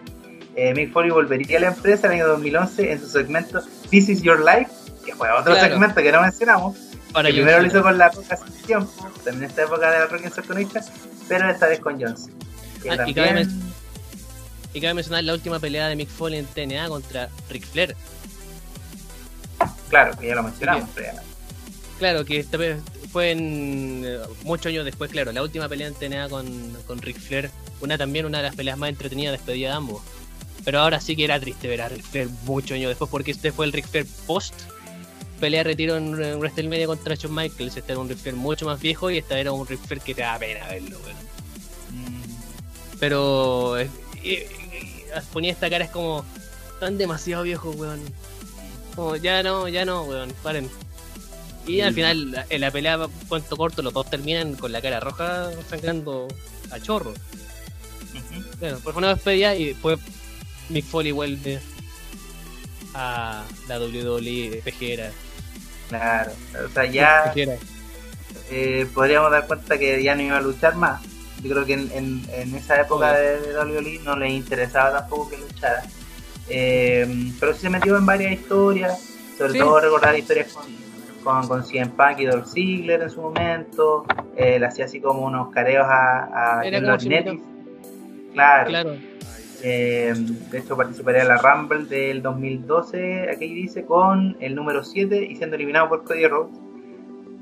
[0.56, 4.10] eh, Mick Foley volvería a la empresa en el año 2011 en su segmento This
[4.10, 4.72] Is Your Life,
[5.06, 6.78] que fue otro segmento que no mencionamos.
[7.14, 8.92] Para que primero lo hizo con la Roca hace tiempo,
[9.24, 10.84] también en esta época de la Rock Connection,
[11.28, 12.34] pero esta vez con Johnson.
[12.90, 13.48] Ah, y, cabe
[14.74, 17.96] y, cabe mencionar la última pelea de Mick Foley en TNA contra Ric Flair.
[19.90, 20.90] Claro, que ya lo mencionamos.
[22.00, 22.82] Claro, que esta vez
[23.12, 26.46] fue en eh, muchos años después, claro, la última pelea en TNA con,
[26.88, 27.52] con Ric Flair,
[27.82, 30.02] una también una de las peleas más entretenidas despedida de ambos.
[30.64, 33.52] Pero ahora sí que era triste ver a Ric Flair muchos años después, porque este
[33.52, 34.54] fue el Ric Flair post
[35.40, 37.76] pelea retiro en WrestleMania contra Shawn Michaels.
[37.76, 40.14] Este era un Ric Flair mucho más viejo y este era un Ric Flair que
[40.14, 40.98] te da pena verlo,
[41.90, 42.98] mm.
[43.00, 43.90] Pero eh,
[44.24, 44.48] eh,
[45.34, 46.24] ponía esta cara, es como
[46.80, 48.00] tan demasiado viejo, weón.
[48.96, 50.70] Como, ya no, ya no, weón, paren.
[51.68, 55.52] Y al final, en la pelea, cuento corto, los dos terminan con la cara roja
[55.70, 56.28] sangrando
[56.72, 57.14] a chorro.
[58.60, 60.00] Bueno, por una despedida y después
[60.70, 61.60] Mick Foley vuelve
[62.94, 65.12] a la WWE pejera.
[65.90, 66.32] Claro,
[66.66, 67.34] o sea, ya
[68.50, 71.02] eh, podríamos dar cuenta que ya no iba a luchar más.
[71.44, 75.84] Yo creo que en, en, esa época de, WWE no le interesaba tampoco que luchara.
[76.48, 79.00] Eh, pero sí se metió en varias historias,
[79.38, 80.66] sobre todo recordar historias con,
[81.24, 84.06] con, con CM Punk y Dolph Ziggler en su momento.
[84.36, 86.64] Eh, le hacía así como unos careos a, a
[88.34, 88.70] Claro.
[88.70, 88.96] claro.
[89.64, 95.24] Eh, de hecho, participaría en la Rumble del 2012, aquí dice, con el número 7
[95.24, 96.52] y siendo eliminado por Cody Rhodes.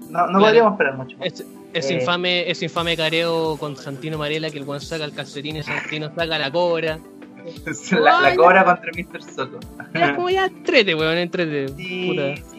[0.10, 1.16] No, no podríamos esperar mucho.
[1.22, 5.14] Es, es eh, infame, es infame careo con Santino Marella que el buen saca el
[5.14, 7.00] calcetín y Santino saca la cobra.
[7.92, 9.24] la, la cobra contra Mr.
[9.24, 9.60] Soto.
[9.94, 11.70] Era como ya entrete, weón, entrete.
[11.70, 12.59] Sí, sí.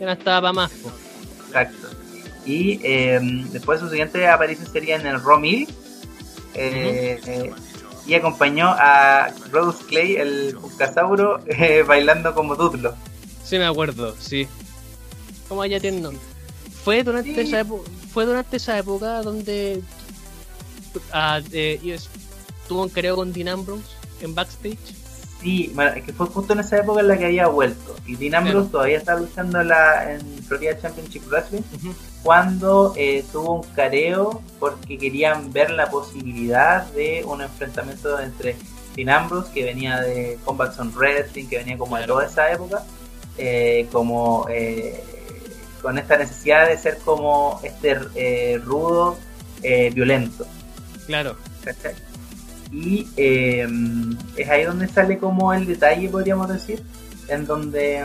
[0.00, 0.72] No estaba para más.
[1.46, 1.88] Exacto.
[2.44, 3.20] Y eh,
[3.50, 5.68] después su siguiente aparición sería en el Romil.
[6.54, 7.52] Eh,
[8.06, 12.94] y acompañó a Rose Clay, el Buscasauro, eh, bailando como Dudlo.
[13.44, 14.48] Sí, me acuerdo, sí.
[15.48, 16.18] Como ya tienen
[16.84, 17.64] Fue durante, esa
[18.12, 19.82] fue durante esa época donde
[21.12, 21.98] ah, eh,
[22.68, 23.84] tuvo un creo con Dean Ambrose
[24.20, 24.78] en backstage.
[25.40, 27.96] Sí, que fue justo en esa época en la que había vuelto.
[28.06, 31.62] Y Dean Ambrose todavía estaba luchando en, la, en Florida Championship Wrestling
[32.22, 38.56] cuando eh, tuvo un careo porque querían ver la posibilidad de un enfrentamiento entre
[38.94, 42.84] Dean Ambrose, que venía de Combat Zone Wrestling, que venía como de toda esa época,
[43.38, 45.02] eh, como eh,
[45.80, 47.94] con esta necesidad de ser como este
[48.58, 49.16] rudo,
[49.94, 50.46] violento.
[51.06, 51.36] Claro.
[52.72, 56.82] Y es ahí donde sale como el detalle, podríamos decir,
[57.28, 58.04] en donde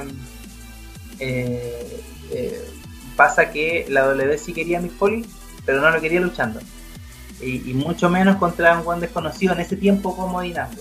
[3.15, 5.25] pasa que la W sí quería a Mick Foley,
[5.65, 6.59] pero no lo quería luchando.
[7.41, 10.73] Y, mucho menos contra un buen desconocido en ese tiempo como Dinamo.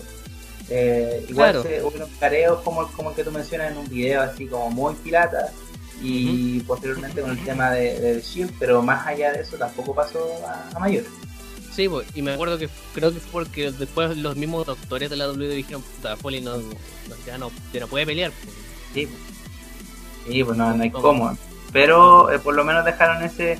[0.70, 4.46] Eh, igual se, hubo careos como, como el que tú mencionas en un video así
[4.46, 5.50] como muy pirata
[6.00, 10.26] y posteriormente con el tema de, de, Shield, pero más allá de eso tampoco pasó
[10.74, 11.04] a, mayor.
[11.74, 15.16] Sí, pues, y me acuerdo que creo que fue porque después los mismos doctores de
[15.16, 16.56] la W dijeron, puta, Foley no,
[17.26, 18.30] ya, no, ya no puede pelear.
[18.30, 18.54] Pues".
[18.94, 21.36] Sí, pues, pues no, no hay cómo
[21.74, 23.58] pero eh, por lo menos dejaron ese,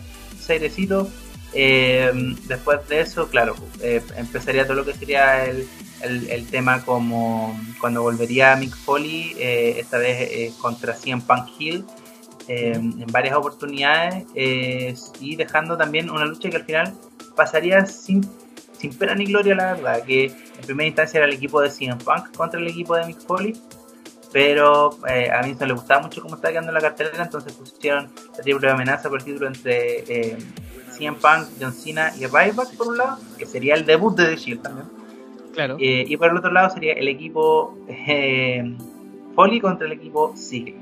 [0.49, 1.11] airecito.
[1.53, 2.13] Eh,
[2.47, 5.67] después de eso, claro, eh, empezaría todo lo que sería el,
[6.03, 11.85] el, tema como cuando volvería Mick Foley, esta vez contra CM Punk Hill,
[12.47, 14.27] en varias oportunidades,
[15.21, 16.95] y dejando también una lucha que al final
[17.35, 18.23] pasaría sin,
[18.79, 22.03] sin pena ni gloria, la verdad, que en primera instancia era el equipo de CM
[22.03, 23.55] Punk contra el equipo de Mick Foley,
[24.33, 28.11] pero eh, a mí no le gustaba mucho cómo estaba quedando la cartelera, entonces pusieron
[28.37, 30.39] la triple amenaza por el título entre eh,
[30.91, 34.37] CM Punk, John Cena y Ryback por un lado, que sería el debut de The
[34.37, 34.89] Shield también.
[35.53, 35.77] Claro.
[35.79, 38.77] Eh, y por el otro lado sería el equipo eh,
[39.37, 40.75] Foley contra el equipo Sigue.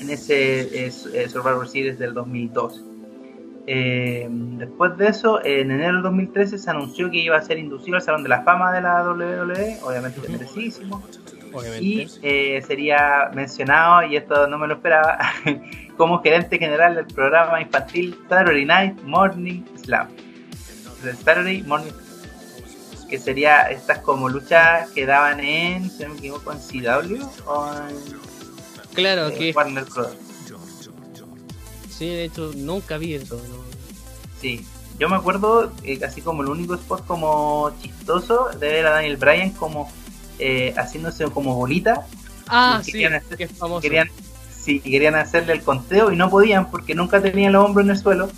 [0.00, 2.87] En ese Survivor Series del 2002.
[3.68, 8.02] Después de eso, en enero del 2013 se anunció que iba a ser inducido al
[8.02, 11.02] Salón de la Fama de la WWE, obviamente merecidísimo
[11.80, 15.18] y eh, sería mencionado, y esto no me lo esperaba,
[15.96, 20.08] como gerente general del programa infantil Saturday Night Morning Slam.
[21.24, 21.92] Saturday Morning
[23.08, 27.72] que sería estas como luchas que daban en, si no me equivoco, en CW o
[27.88, 28.18] en
[28.94, 30.27] claro, eh, que Warner Bros.
[31.98, 33.40] Sí, de hecho, nunca vi eso.
[34.40, 34.64] Sí,
[35.00, 39.16] yo me acuerdo, eh, así como el único spot como chistoso de ver a Daniel
[39.16, 39.90] Bryan como
[40.38, 42.06] eh, haciéndose como bolita.
[42.46, 42.92] Ah, sí,
[43.82, 44.08] Querían,
[44.48, 47.98] sí, querían hacerle el conteo y no podían porque nunca tenían los hombros en el
[47.98, 48.30] suelo.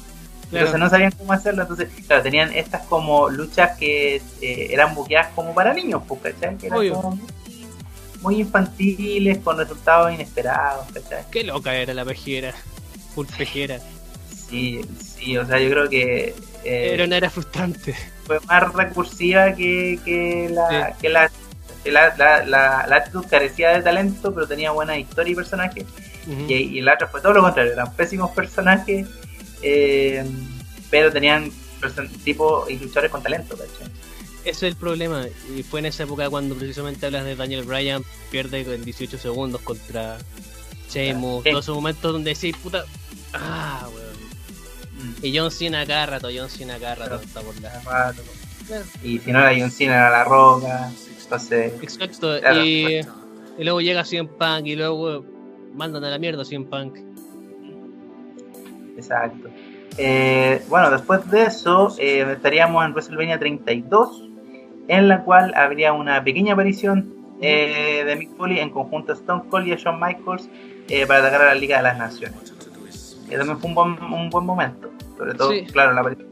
[0.50, 1.62] Entonces no sabían cómo hacerlo.
[1.62, 6.56] Entonces, claro, tenían estas como luchas que eh, eran buqueadas como para niños, pues, ¿cachai?
[6.56, 7.20] Que eran como
[8.22, 11.24] muy, infantiles, con resultados inesperados, ¿cachai?
[11.30, 12.54] Qué loca era la pejera,
[13.26, 13.78] pejera.
[14.48, 14.80] Sí,
[15.16, 16.34] sí, o sea, yo creo que.
[16.64, 17.94] Eh, era una era frustrante.
[18.24, 21.30] Fue más recursiva que, que la, que la
[21.84, 25.84] la, la, la, actitud carecía de talento, pero tenía buena historia y personajes.
[26.48, 29.06] y, y, el otro fue todo lo contrario, eran pésimos personajes,
[29.62, 30.24] eh,
[30.90, 31.50] pero tenían
[32.24, 33.56] tipo y luchadores con talento,
[34.44, 35.26] Ese es el problema,
[35.56, 39.62] y fue en esa época cuando precisamente hablas de Daniel Bryan, pierde en 18 segundos
[39.62, 40.18] contra
[40.90, 42.84] Sheamus, todos esos momentos donde decís, puta,
[43.34, 45.12] ah, weón.
[45.12, 45.24] Mm.
[45.24, 48.12] Y John Cena cada rato, John Cena cada rato está por la...
[49.02, 50.90] Y si no era John Cena era La Roca.
[51.32, 53.00] Exacto, y,
[53.58, 55.24] luego llega CM Punk y luego
[55.74, 56.96] mandan a la mierda CM Punk.
[58.96, 59.48] Exacto.
[59.96, 64.28] Eh, bueno, después de eso eh, estaríamos en WrestleMania 32,
[64.88, 69.44] en la cual habría una pequeña aparición eh, de Mick Foley en conjunto a Stone
[69.48, 70.48] Cold y a Shawn Michaels
[71.06, 72.54] para atacar a la Liga de las Naciones.
[73.30, 76.30] Que también fue un buen, un buen momento, sobre todo, claro, la aparición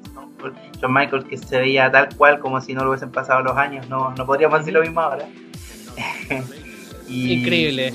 [0.81, 3.89] John Michael que se veía tal cual como si no lo hubiesen pasado los años,
[3.89, 5.29] no, no podríamos decir lo mismo ahora.
[7.09, 7.95] Increíble.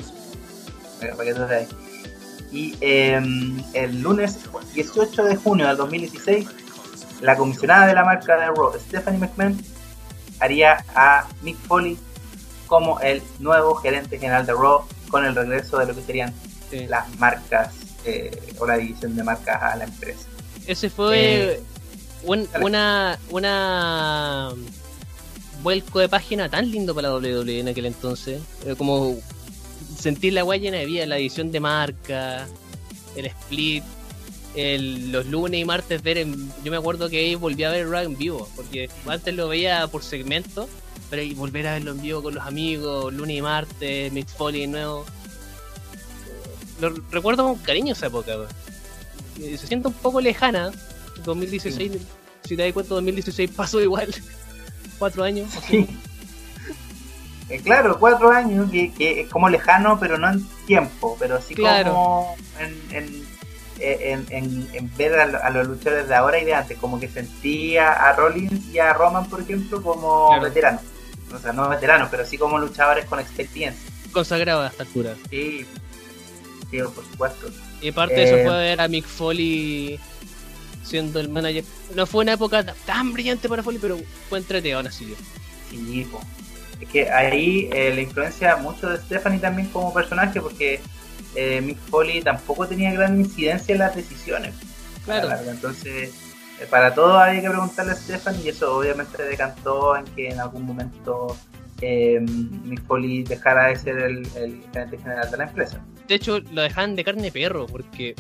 [2.52, 4.40] Y em, el lunes
[4.74, 6.48] 18 de junio del 2016,
[7.22, 9.58] la comisionada de la marca de Raw, Stephanie McMahon,
[10.40, 11.98] haría a Mick Foley
[12.68, 16.34] como el nuevo gerente general de Raw con el regreso de lo que serían
[16.90, 20.28] las marcas eh, o la división de marcas a la empresa.
[20.68, 21.64] Ese fue eh,
[22.24, 24.52] una, una
[25.62, 28.42] vuelco de página tan lindo para la WWE en aquel entonces.
[28.78, 29.18] como
[30.00, 32.48] sentir la guay llena de vida, la edición de marca,
[33.16, 33.84] el split,
[34.56, 38.04] los lunes y martes ver en, yo me acuerdo que ahí volví a ver Raw
[38.04, 40.68] en vivo, porque antes lo veía por segmento,
[41.10, 44.68] pero ahí volver a verlo en vivo con los amigos, lunes y martes, Mix Foley
[44.68, 45.06] nuevo.
[46.80, 48.34] Lo recuerdo con cariño esa época,
[49.36, 50.72] se siente un poco lejana,
[51.24, 51.92] 2016,
[52.44, 54.14] si te das cuenta, 2016 pasó igual.
[55.00, 55.50] Cuatro años.
[57.50, 61.56] Eh, claro, cuatro años, que, que, es como lejano, pero no en tiempo, pero sí
[61.56, 67.00] como en, en, en, en, ver a, los luchadores de ahora y de antes, como
[67.00, 70.82] que sentía a Rollins y a Roman, por ejemplo, como veteranos.
[71.34, 73.74] O sea, no veteranos, pero sí como luchadores con experiencia.
[74.12, 75.16] Consagrado a esta altura.
[75.30, 75.66] Sí,
[76.82, 77.48] por supuesto.
[77.82, 80.00] Y parte de eso eh, fue ver a Mick Foley
[80.84, 81.64] siendo el manager.
[81.96, 83.98] No fue una época tan brillante para Foley, pero
[84.30, 85.14] fue entretenido así.
[85.70, 86.06] Sí,
[86.80, 90.82] es que ahí eh, la influencia mucho de Stephanie también como personaje, porque
[91.36, 94.54] eh, Mick Foley tampoco tenía gran incidencia en las decisiones.
[95.06, 95.30] Claro.
[95.50, 96.12] Entonces,
[96.60, 100.40] eh, para todo había que preguntarle a Stephanie y eso obviamente decantó en que en
[100.40, 101.38] algún momento
[101.82, 104.26] eh, Mick Foley dejara de ser el,
[104.74, 105.86] gerente general de la empresa.
[106.08, 108.16] De hecho, lo dejan de carne perro, porque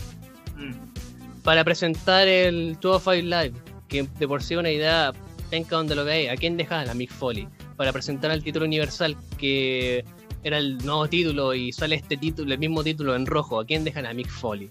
[0.57, 1.41] mm.
[1.43, 3.53] para presentar el 205 Live,
[3.87, 5.13] que de por sí una idea,
[5.51, 6.89] venga donde lo veáis, ¿a quién dejan?
[6.89, 7.47] A Mick Foley.
[7.77, 10.05] Para presentar el título universal, que
[10.43, 13.59] era el nuevo título y sale este título, el mismo título en rojo.
[13.59, 14.69] ¿A quién dejan a Mick Foley?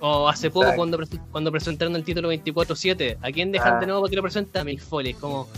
[0.00, 0.98] O hace poco cuando,
[1.32, 3.80] cuando presentaron el título 24-7, ¿a quién dejan ah.
[3.80, 4.58] de nuevo para que lo presente?
[4.58, 5.14] A Mick Foley.
[5.14, 5.48] Como...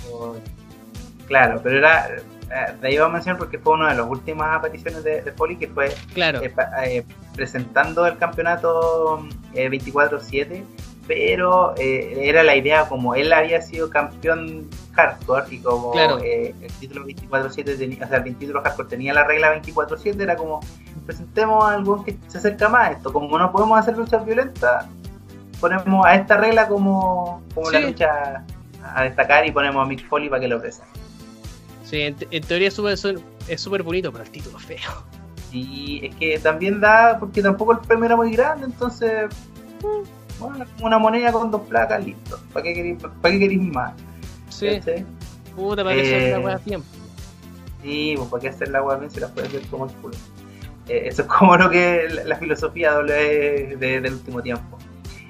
[1.28, 2.08] Claro, pero era.
[2.08, 5.56] Eh, de ahí vamos a mencionar porque fue una de las últimas apariciones de, Foley
[5.56, 6.42] que fue claro.
[6.42, 6.52] Eh,
[6.86, 9.22] eh, presentando el campeonato
[9.54, 10.64] 24-7
[11.08, 16.72] pero eh, era la idea como él había sido campeón hardcore y como eh, el
[16.74, 20.60] título 24-7 tenía, o sea, el título hardcore tenía la regla 24-7, era como
[21.06, 24.86] presentemos a algún que se acerca más a esto, como no podemos hacer luchas violentas,
[25.58, 28.44] ponemos a esta regla como, como la lucha
[28.94, 30.84] a destacar y ponemos a Mick Foley para que lo ofrezca.
[31.88, 35.04] Sí, en, teoría es súper bonito, pero el título es feo.
[35.50, 39.30] Y es que también da, porque tampoco el premio era muy grande, entonces...
[39.82, 42.38] Mm, bueno, una moneda con dos placas, listo.
[42.52, 43.94] ¿Para qué queréis, para qué queréis más?
[44.50, 44.78] Sí.
[45.56, 46.86] Puta, para que hacer la hueá a tiempo.
[47.82, 50.16] Sí, pues para qué hacer la hueá bien si la puedes ver como el culo.
[50.88, 54.78] Eh, eso es como lo que la, filosofía doble de, del último tiempo.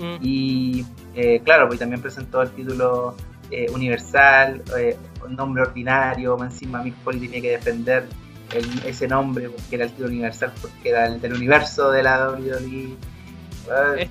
[0.01, 0.16] Mm.
[0.20, 3.14] Y eh, claro, pues también presentó el título
[3.51, 4.62] eh, universal,
[5.25, 8.07] un nombre ordinario, encima Mick Foley tenía que defender
[8.85, 12.97] ese nombre porque era el título universal, porque era el del universo de la WWE
[13.99, 14.11] es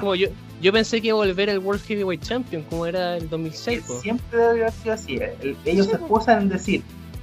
[0.00, 0.28] como yo.
[0.60, 3.84] Yo pensé que iba a volver el World Heavyweight Champion, como era el 2006.
[4.00, 5.20] Siempre debe haber sido así.
[5.64, 6.82] ellos se excusan en decir,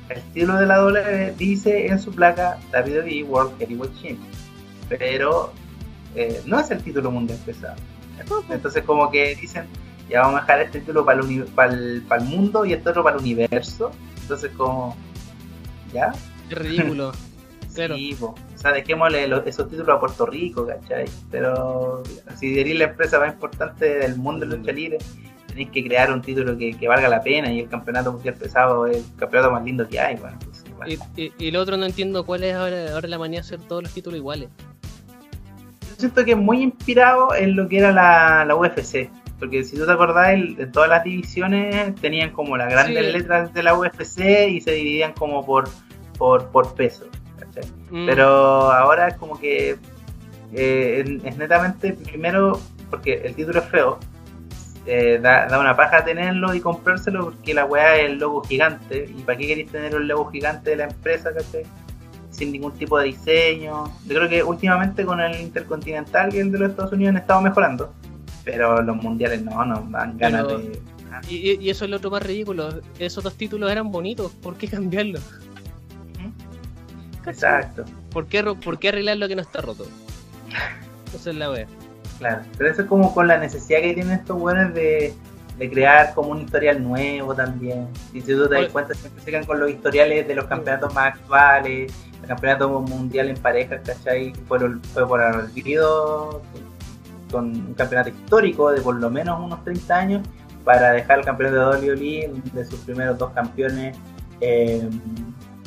[0.09, 4.29] el título de la W dice en su placa WWE World Heavyweight Champion.
[4.89, 5.53] Pero
[6.15, 7.75] eh, no es el título mundial pesado.
[8.49, 9.65] Entonces como que dicen,
[10.11, 13.15] ya vamos a dejar este título para el, para el, mundo y este otro para
[13.15, 13.91] el universo.
[14.21, 14.95] Entonces como,
[15.93, 16.11] ¿ya?
[16.49, 17.11] Es ridículo.
[17.71, 21.05] Sí, o sea, dejémosle esos títulos a Puerto Rico, ¿cachai?
[21.31, 22.03] Pero
[22.37, 24.97] si queréis la empresa más importante del mundo de lucha libre,
[25.47, 28.97] tenéis que crear un título que, valga la pena y el campeonato mundial pesado es
[28.97, 30.17] el campeonato más lindo que hay.
[30.17, 33.45] Bueno, pues, y, y, lo otro no entiendo cuál es ahora, ahora la manía de
[33.45, 34.49] hacer todos los títulos iguales.
[35.89, 39.09] Yo siento que es muy inspirado en lo que era la, la UFC.
[39.41, 43.63] Porque si tú te acordás, de todas las divisiones tenían como las grandes letras de
[43.63, 45.67] la UFC y se dividían como por,
[46.15, 47.07] por, por peso.
[47.89, 48.05] Mm.
[48.05, 48.27] Pero
[48.71, 49.77] ahora es como que
[50.53, 52.61] eh, es netamente, primero,
[52.91, 53.99] porque el título es feo,
[54.85, 59.09] eh, da, una paja tenerlo y comprárselo porque la weá es el logo gigante.
[59.09, 61.31] ¿Y para qué queréis tener el logo gigante de la empresa,
[62.29, 63.85] Sin ningún tipo de diseño.
[64.05, 67.41] Yo creo que últimamente con el Intercontinental y el de los Estados Unidos han estado
[67.41, 67.91] mejorando.
[68.43, 70.81] Pero los mundiales no, no dan ganas de.
[71.29, 72.81] Y, y, eso es lo otro más ridículo.
[72.97, 75.21] Esos dos títulos eran bonitos, ¿por qué cambiarlos?
[77.25, 77.85] Exacto.
[78.11, 79.85] ¿Por qué, ¿Por qué arreglar lo que no está roto?
[81.15, 81.67] Esa es la wea.
[82.17, 85.13] Claro, pero eso es como con la necesidad que tienen estos buenos de,
[85.57, 87.87] crear como un historial nuevo también.
[88.13, 90.93] Y si tú te das cuenta, siempre se quedan con los historiales de los campeonatos
[90.93, 94.33] más actuales, el campeonato mundial en parejas, ¿cachai?
[94.47, 94.59] Fue,
[94.93, 96.41] fue por olvido
[97.31, 100.27] con un campeonato histórico de por lo menos unos 30 años
[100.63, 103.97] para dejar el campeonato de WWE de sus primeros dos campeones
[104.41, 104.87] eh,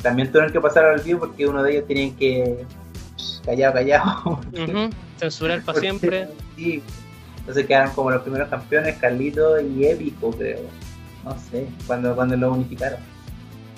[0.01, 2.63] también tuvieron que pasar al vivo porque uno de ellos tenían que
[3.43, 4.41] callado, callado.
[5.17, 6.27] Censurar para siempre.
[6.55, 6.83] Sí.
[7.39, 10.61] Entonces quedaron como los primeros campeones, Carlito y Épico, creo.
[11.23, 12.99] No sé, cuando, cuando lo unificaron.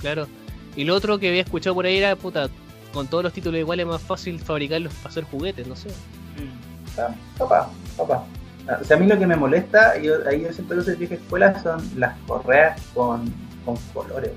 [0.02, 0.28] Claro.
[0.76, 2.50] Y lo otro que había escuchado por ahí era, puta,
[2.94, 5.90] con todos los títulos iguales es más fácil fabricarlos para hacer juguetes, no sé.
[7.38, 8.24] Papá, papá.
[8.82, 11.16] O sea, a mí lo que me molesta, yo, ahí yo siempre uso de vieja
[11.16, 13.34] escuela, son las correas con,
[13.64, 14.32] con colores.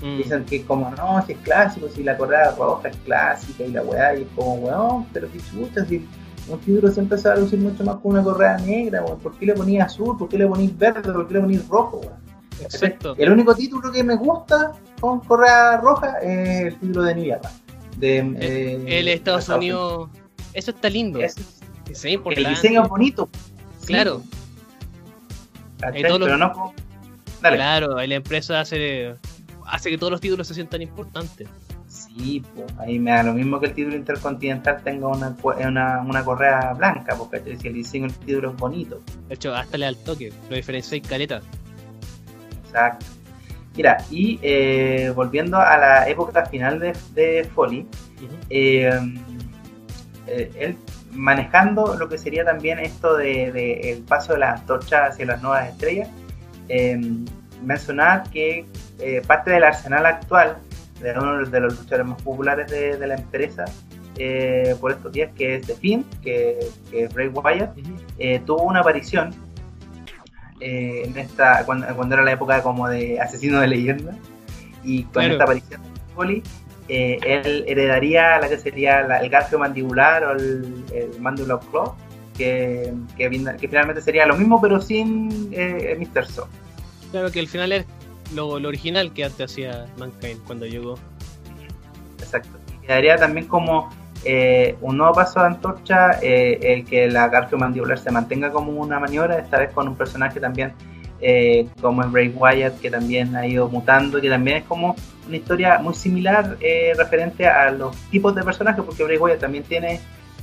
[0.00, 0.16] Mm.
[0.16, 3.82] Dicen que como no, si es clásico, si la correa roja es clásica y la
[3.82, 6.06] weá, y es como weón, pero que chucha, si
[6.48, 9.18] un título siempre se va a lucir mucho más con una correa negra, weón.
[9.18, 10.16] ¿Por qué le ponías azul?
[10.16, 11.12] ¿Por qué le ponías verde?
[11.12, 12.22] ¿Por qué le ponías rojo, weón?
[12.60, 13.14] Exacto.
[13.18, 17.36] El único título que me gusta con correa roja es el título de New
[17.96, 20.10] De, el, eh, Estados, Unidos.
[20.52, 21.18] Eso está lindo.
[21.92, 23.28] El diseño es bonito.
[23.86, 24.22] Claro.
[25.78, 26.74] pero no.
[27.40, 29.14] Claro, la empresa hace,
[29.66, 31.48] hace que todos los títulos se sientan importantes.
[31.88, 36.24] Sí, pues ahí me da lo mismo que el título intercontinental tenga una, una, una
[36.24, 39.02] correa blanca, porque si el diseño del título es bonito.
[39.28, 41.42] De hecho, hasta le al toque, lo diferencia y caleta.
[42.66, 43.06] Exacto.
[43.76, 47.86] Mira, y eh, volviendo a la época final de, de Foley,
[48.50, 48.90] eh,
[50.26, 50.76] eh, él
[51.12, 55.42] manejando lo que sería también esto de, de, el paso de la antorcha hacia las
[55.42, 56.08] nuevas estrellas,
[57.62, 58.66] mencionar que
[59.26, 60.56] parte del arsenal actual
[61.02, 63.64] de uno de los luchadores más populares de, la empresa
[64.16, 66.58] eh, por estos días, que es The Finn, que,
[66.90, 67.76] que es Bray Wyatt,
[68.18, 69.34] eh, tuvo una aparición
[70.60, 74.14] eh, en esta cuando, era la época como de asesino de leyenda
[74.84, 76.42] y con esta aparición de Foley,
[76.88, 81.94] él heredaría la que sería el garfio mandibular o el, el mandibular claw
[82.36, 83.28] que, que,
[83.58, 86.26] finalmente sería lo mismo pero sin Mr.
[86.26, 86.48] So.
[87.12, 87.86] Claro que al final es
[88.34, 90.98] lo, original que antes hacía Mankind cuando llegó.
[92.18, 92.58] Exacto.
[92.72, 93.90] Y quedaría también como
[94.24, 98.72] eh, un nuevo paso de antorcha, eh, el que la garfio mandibular se mantenga como
[98.72, 100.72] una maniobra, esta vez con un personaje también
[101.22, 104.94] eh, como el Bray Wyatt, que también ha ido mutando, que también es como
[105.26, 106.58] una historia muy similar
[106.96, 110.00] referente a los tipos de personajes, porque Bray Wyatt también tiene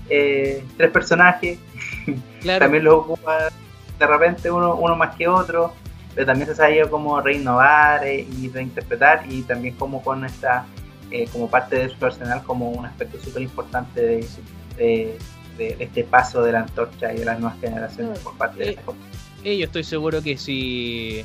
[0.07, 1.59] tres personajes,
[2.59, 3.49] también lo ocupa
[3.99, 5.73] de repente uno, uno más que otro
[6.19, 10.65] pero también se ha sabido como reinnovar eh, y reinterpretar y también como con esta,
[11.11, 15.17] eh, como parte de su arsenal, como un aspecto súper importante de,
[15.57, 18.79] de, este paso de la antorcha y de las nuevas generaciones por parte de eh,
[19.43, 21.23] eh, yo estoy seguro que si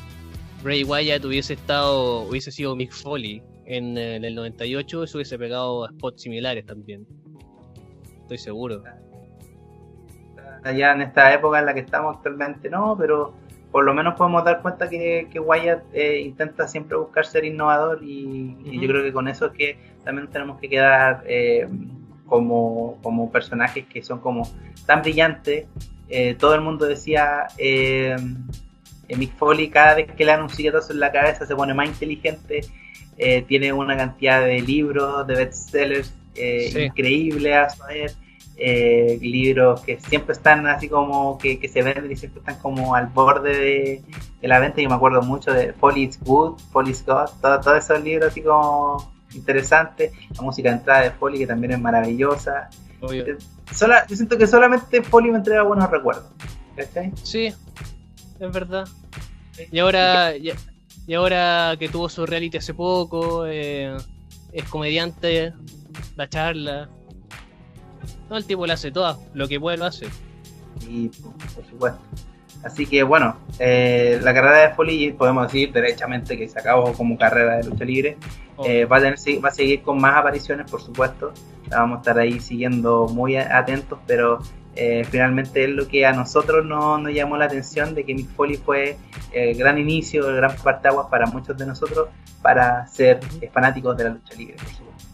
[0.62, 5.88] Ray Wyatt hubiese estado, hubiese sido Mick Foley en, el 98, eso hubiese pegado a
[5.88, 7.06] spots similares también.
[8.22, 8.82] Estoy seguro.
[10.74, 13.34] Ya en esta época en la que estamos actualmente no, pero
[13.70, 18.02] por lo menos podemos dar cuenta que, que Wyatt eh, intenta siempre buscar ser innovador
[18.02, 21.68] y, yo creo que con eso es que también tenemos que quedar eh,
[22.26, 24.48] como, como, personajes que son como
[24.86, 25.66] tan brillantes.
[26.08, 27.46] Eh, todo el mundo decía,
[29.08, 31.88] Mick Foley cada vez que le dan un silletazo en la cabeza se pone más
[31.88, 32.60] inteligente,
[33.46, 38.12] tiene una cantidad de libros, de bestsellers increíble a saber.
[38.56, 43.08] Eh, libros que siempre están así como que, se venden y siempre están como al
[43.08, 44.02] borde
[44.40, 44.80] de, la venta.
[44.80, 50.12] Yo me acuerdo mucho de Police Good, Police God, todos esos libros así como interesantes.
[50.36, 52.70] La música de entrada de Foley que también es maravillosa.
[53.12, 53.36] Eh,
[54.08, 56.26] yo siento que solamente Foley me entrega buenos recuerdos.
[57.22, 58.88] Sí, es verdad.
[59.70, 63.96] Y ahora, y, ahora que tuvo su reality hace poco, eh,
[64.52, 65.52] es comediante,
[66.16, 66.88] la charla,
[68.28, 70.08] todo el tipo lo hace todo, lo que puede lo hace.
[70.88, 72.00] Y por supuesto.
[72.64, 77.18] Así que bueno, eh, la carrera de Foley podemos decir derechamente que se acabó como
[77.18, 78.16] carrera de lucha libre.
[78.64, 81.32] Eh, va, a tener, va a seguir con más apariciones, por supuesto.
[81.68, 84.38] La vamos a estar ahí siguiendo muy atentos, pero
[84.76, 88.30] eh, finalmente es lo que a nosotros no, nos llamó la atención de que Mick
[88.30, 88.96] Foley fue
[89.32, 92.08] el gran inicio, el gran partaguas para muchos de nosotros
[92.40, 93.20] para ser
[93.52, 95.04] fanáticos de la lucha libre, por supuesto.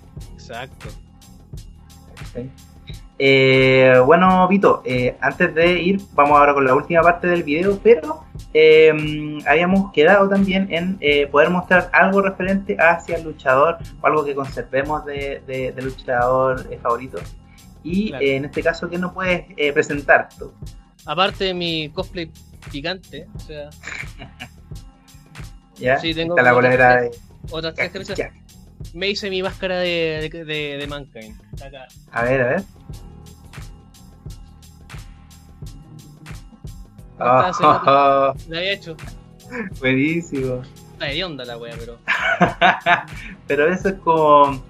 [3.23, 7.79] Eh, bueno, Vito, eh, antes de ir, vamos ahora con la última parte del video,
[7.83, 8.25] pero
[8.55, 10.99] eh, habíamos quedado también en
[11.31, 17.19] poder mostrar algo referente hacia el luchador o algo que conservemos de, luchador favorito.
[17.85, 19.45] Y en este caso, ¿qué nos puedes
[19.75, 20.55] presentar tú?
[21.05, 22.31] Aparte de mi cosplay
[22.73, 23.69] picante, o sea.
[25.77, 27.11] ya, sí, tengo la bolera de.
[27.51, 28.15] Otras tres
[28.95, 31.39] Me hice mi máscara de, de, de Mankind.
[32.13, 32.63] A ver, a ver.
[37.21, 38.97] La había hecho.
[39.79, 40.63] Buenísimo.
[40.93, 41.99] Está de onda la wea, pero.
[43.47, 44.63] pero eso es como.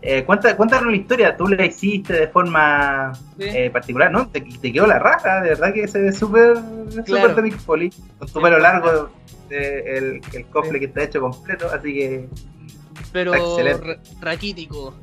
[0.00, 4.28] Eh, cuéntanos la historia, tú la hiciste de forma eh, particular, ¿no?
[4.28, 6.54] Te, quedó la raja, de verdad que se ve súper
[7.04, 7.34] claro.
[7.58, 9.10] Foley, con tu pelo largo,
[9.50, 12.28] el, el cofre que está hecho completo, así que.
[13.12, 13.32] Pero
[14.20, 14.94] raquítico.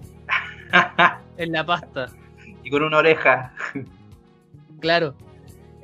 [1.38, 2.10] en la pasta.
[2.64, 3.54] Y con una oreja.
[4.80, 5.16] Claro.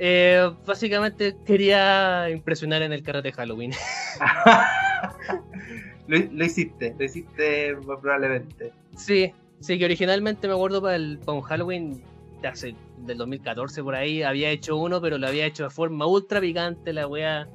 [0.03, 3.71] Eh, básicamente quería impresionar en el karate Halloween.
[6.07, 8.73] lo, hiciste, lo hiciste probablemente.
[8.97, 12.01] Sí, sí, que originalmente me acuerdo para el un Halloween
[12.41, 16.07] de hace, del 2014 por ahí, había hecho uno, pero lo había hecho de forma
[16.07, 17.47] ultra picante, la wea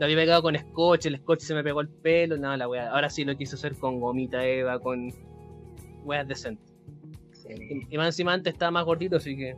[0.00, 2.90] la había pegado con scotch, el scotch se me pegó el pelo, nada, la wea.
[2.90, 5.12] Ahora sí lo quiso hacer con gomita Eva, con
[6.02, 6.74] weas decentes.
[7.48, 9.54] Y, y más encima antes estaba más gordito, así que.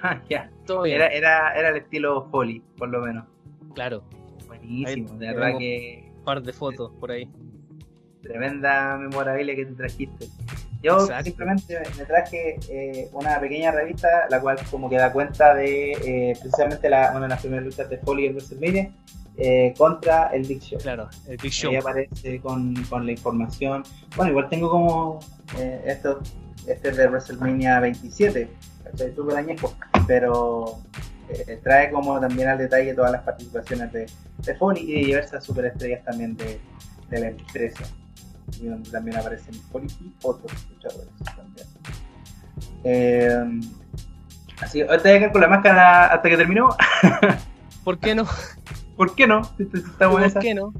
[0.02, 0.50] Ah, ya.
[0.66, 0.96] Todo bien.
[0.96, 3.26] Era, era, era el estilo Foley, por lo menos.
[3.74, 4.02] Claro,
[4.46, 7.28] Buenísimo, de verdad que un par de fotos por ahí.
[8.22, 10.26] tremenda memorabilia que te trajiste.
[10.82, 11.24] Yo Exacto.
[11.24, 16.36] simplemente me traje eh, una pequeña revista, la cual como que da cuenta de eh,
[16.40, 18.90] precisamente la, una de las primeras luchas de Foley en WrestleMania
[19.36, 20.78] eh, contra el Big Show.
[20.80, 21.70] Claro, el Big Show.
[21.70, 23.82] Ahí aparece con, con la información.
[24.16, 25.20] Bueno, igual tengo como
[25.58, 26.20] eh, esto,
[26.66, 28.48] este es de WrestleMania 27,
[28.90, 29.14] ¿cachai?
[29.14, 29.74] súper añejo,
[30.06, 30.78] pero
[31.28, 34.06] eh, trae como también al detalle todas las participaciones de,
[34.38, 36.60] de Foley y de diversas superestrellas también de,
[37.08, 37.84] de la empresa.
[38.60, 41.66] Y donde también aparecen Foley y otros luchadores también.
[42.82, 43.60] Eh,
[44.60, 46.76] así, ahorita voy a quedar con la máscara hasta que terminó.
[47.84, 48.26] ¿Por qué no?
[48.96, 49.44] ¿Por qué no?
[49.56, 50.08] Si esa.
[50.10, 50.74] ¿Por qué no?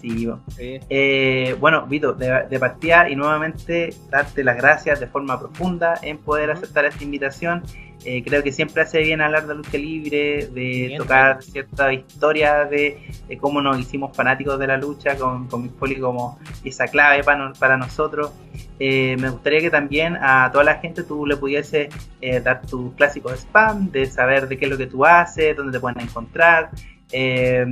[0.00, 0.42] Sí, bueno.
[0.56, 0.80] Sí.
[0.88, 6.18] Eh, bueno, Vito, de, de partida y nuevamente darte las gracias de forma profunda en
[6.18, 7.62] poder aceptar esta invitación.
[8.02, 10.50] Eh, creo que siempre hace bien hablar de lucha libre, de
[10.86, 12.98] Bien, tocar ciertas historias de,
[13.28, 17.48] de cómo nos hicimos fanáticos de la lucha con, con Foley como esa clave para,
[17.48, 18.32] no- para nosotros.
[18.78, 21.90] Eh, me gustaría que también a toda la gente tú le pudiese
[22.22, 25.72] eh, dar tus clásicos spam, de saber de qué es lo que tú haces, dónde
[25.74, 26.70] te pueden encontrar,
[27.12, 27.64] eh,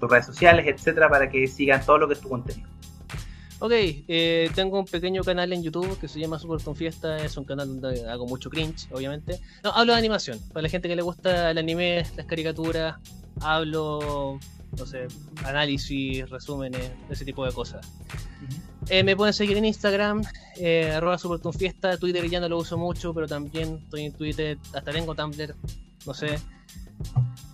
[0.00, 2.68] tus redes sociales, etcétera, para que sigan todo lo que es tu contenido.
[3.60, 7.16] Ok, eh, tengo un pequeño canal en YouTube que se llama Super Con Fiesta.
[7.24, 9.40] Es un canal donde hago mucho cringe, obviamente.
[9.62, 10.38] No, hablo de animación.
[10.52, 12.96] Para la gente que le gusta el anime, las caricaturas,
[13.40, 14.38] hablo,
[14.76, 15.06] no sé,
[15.44, 17.86] análisis, resúmenes, ese tipo de cosas.
[18.90, 20.24] Eh, me pueden seguir en Instagram,
[20.56, 24.92] eh, arroba superconfiesta, Twitter ya no lo uso mucho, pero también estoy en Twitter, hasta
[24.92, 25.54] tengo Tumblr,
[26.06, 26.38] no sé.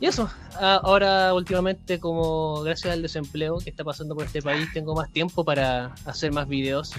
[0.01, 0.31] Y eso,
[0.63, 5.11] Ah, ahora últimamente como gracias al desempleo que está pasando por este país, tengo más
[5.11, 6.93] tiempo para hacer más videos.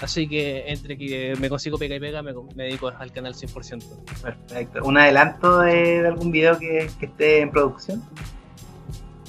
[0.00, 3.82] Así que entre que me consigo pega y pega, me, me dedico al canal 100%.
[4.22, 4.84] Perfecto.
[4.84, 8.02] ¿Un adelanto de, de algún video que, que esté en producción?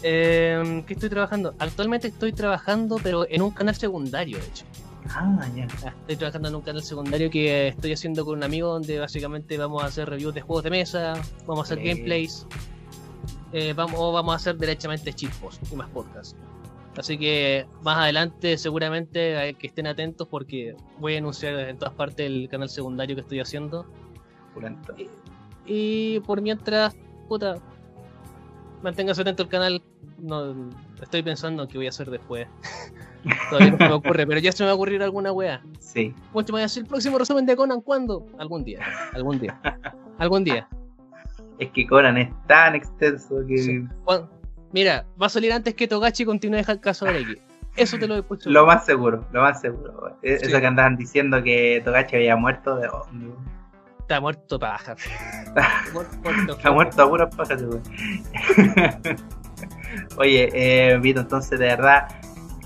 [0.04, 1.56] Eh, ¿Qué estoy trabajando?
[1.58, 4.66] Actualmente estoy trabajando, pero en un canal secundario, de hecho.
[5.10, 5.68] Ah, ya.
[5.86, 9.58] Ah, Estoy trabajando en un canal secundario que estoy haciendo con un amigo donde básicamente
[9.58, 11.14] vamos a hacer reviews de juegos de mesa,
[11.46, 12.46] vamos a hacer gameplays,
[13.52, 16.36] eh, vamos, o vamos a hacer derechamente chipos y más podcasts.
[16.98, 21.94] Así que más adelante seguramente hay que estén atentos porque voy a anunciar en todas
[21.94, 23.86] partes el canal secundario que estoy haciendo.
[25.66, 26.96] Y por mientras,
[27.30, 27.56] puta,
[28.82, 29.84] manténgase atento al canal.
[30.20, 30.70] No,
[31.02, 32.48] estoy pensando en qué voy a hacer después.
[33.50, 35.62] Todavía no se me ocurre, pero ya se me va a ocurrir alguna wea.
[35.80, 36.14] Sí.
[36.34, 38.26] Mucho me voy a el próximo resumen de Conan cuándo?
[38.40, 38.80] Algún día,
[39.14, 39.60] algún día,
[40.18, 40.68] algún día.
[41.60, 43.84] Es que Conan es tan extenso que Sí.
[44.74, 47.38] Mira, va a salir antes que Togachi continúe el caso de X.
[47.76, 48.50] Eso te lo he puesto.
[48.50, 50.18] lo más seguro, lo más seguro.
[50.22, 50.46] E- Sí.
[50.48, 53.36] Eso que andaban diciendo que Togachi había muerto, de no.
[54.00, 54.96] Está muerto paja.
[56.50, 57.64] Está muerto a puras pajas.
[60.18, 62.08] Oye, eh, Vito, entonces de verdad,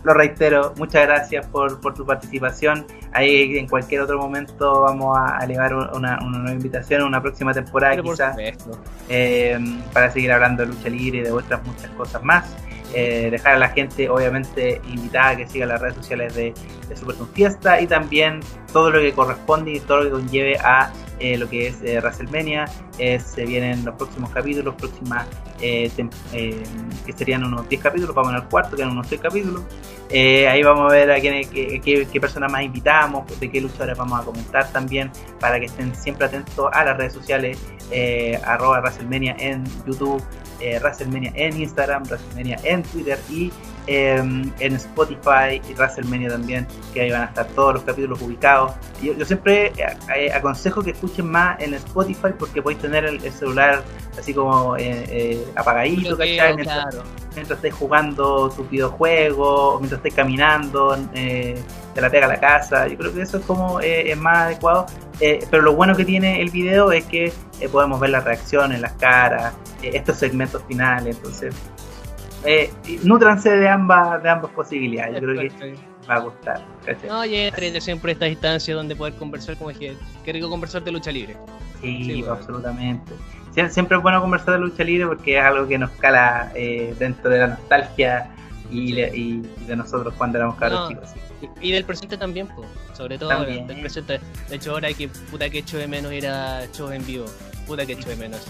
[0.06, 2.86] lo reitero, muchas gracias por, por tu participación.
[3.12, 7.96] Ahí en cualquier otro momento vamos a elevar una, una nueva invitación, una próxima temporada
[7.96, 8.38] Pero quizás.
[9.10, 9.60] eh,
[9.92, 12.56] para seguir hablando de lucha libre y de otras muchas cosas más.
[12.94, 16.54] Eh, dejar a la gente, obviamente, invitada a que siga las redes sociales de,
[16.88, 18.42] de Super Con Fiesta y también
[18.76, 20.92] todo lo que corresponde y todo lo que conlleve a
[21.22, 22.66] eh, lo que es eh, WrestleMania.
[23.00, 25.26] Eh, se vienen los próximos capítulos, próximas
[25.62, 25.90] eh,
[27.06, 29.64] que serían unos 10 capítulos, vamos en el cuarto, quedan unos 6 capítulos.
[30.12, 34.26] Ahí vamos a ver a quién, qué, personas más invitamos, de qué luchadores vamos a
[34.26, 37.58] comentar también, para que estén siempre atentos a las redes sociales,
[38.44, 40.22] arroba WrestleMania en YouTube,
[40.82, 43.54] WrestleMania en Instagram, WrestleMania en Twitter y
[43.88, 48.74] eh, en Spotify y WrestleMania también, que ahí van a estar todos los capítulos ubicados.
[49.02, 49.74] Yo, yo siempre eh,
[50.16, 53.84] eh, aconsejo que escuchen más en Spotify porque podéis tener el, el celular
[54.18, 56.56] así como eh, eh, apagadito, ¿cachai?
[56.56, 57.04] Mientras- claro.
[57.36, 61.56] mientras estés jugando tu videojuego, mientras estés caminando, eh,
[61.94, 62.88] te la pega a la casa.
[62.88, 64.86] Yo creo que eso es como eh, es más adecuado.
[65.22, 68.82] Eh, pero lo bueno que tiene el video es que eh, podemos ver las reacciones,
[68.82, 71.16] las caras, estos segmentos finales.
[71.18, 71.54] Entonces,
[72.46, 75.16] eh, y nútranse de ambas, de ambas posibilidades.
[75.16, 75.76] Yo creo que
[76.10, 76.66] va a gustar.
[76.86, 77.10] ¿cachai?
[77.10, 77.52] No, y
[77.82, 81.36] siempre esta instancia donde poder conversar, como dije, qué rico conversar de lucha libre.
[81.82, 82.34] Sí, Sí, bueno.
[82.34, 83.14] absolutamente.
[83.54, 86.94] Sie- Siempre es bueno conversar de lucha libre porque es algo que nos cala eh,
[87.00, 88.30] dentro de la nostalgia
[88.70, 88.94] y, Sí.
[88.94, 90.88] de, y de nosotros cuando éramos cabros No.
[90.90, 91.10] chicos.
[91.14, 91.20] sí.
[91.62, 92.68] Y, del presente también, pues.
[92.94, 93.68] Sobre todo También.
[93.68, 94.20] del presente.
[94.50, 97.26] De hecho, ahora que puta que echo de menos ir a shows en vivo.
[97.68, 98.46] Puta que echo de menos.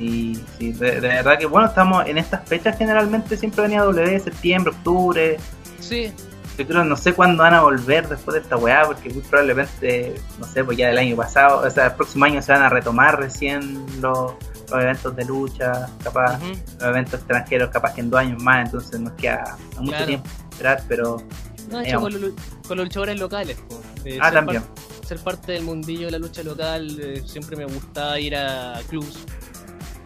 [0.00, 4.18] Sí, sí, de, de verdad que bueno, estamos en estas fechas generalmente siempre venía W,
[4.18, 5.36] septiembre, octubre.
[5.78, 6.10] Sí,
[6.56, 10.14] Yo creo, no sé cuándo van a volver después de esta weá, porque muy probablemente,
[10.38, 12.70] no sé, pues ya del año pasado, o sea, el próximo año se van a
[12.70, 14.32] retomar recién los,
[14.70, 16.38] los eventos de lucha, capaz,
[16.78, 20.06] los eventos extranjeros, capaz que en dos años más, entonces nos queda mucho Claro.
[20.06, 21.22] tiempo esperar, pero.
[21.70, 22.32] No, hecho, con, los,
[22.66, 23.58] con los luchadores locales.
[23.68, 23.80] po.
[24.06, 24.62] Eh, Ah, ser también.
[24.62, 28.80] par- ser parte del mundillo de la lucha local, eh, siempre me gustaba ir a
[28.88, 29.24] clubs,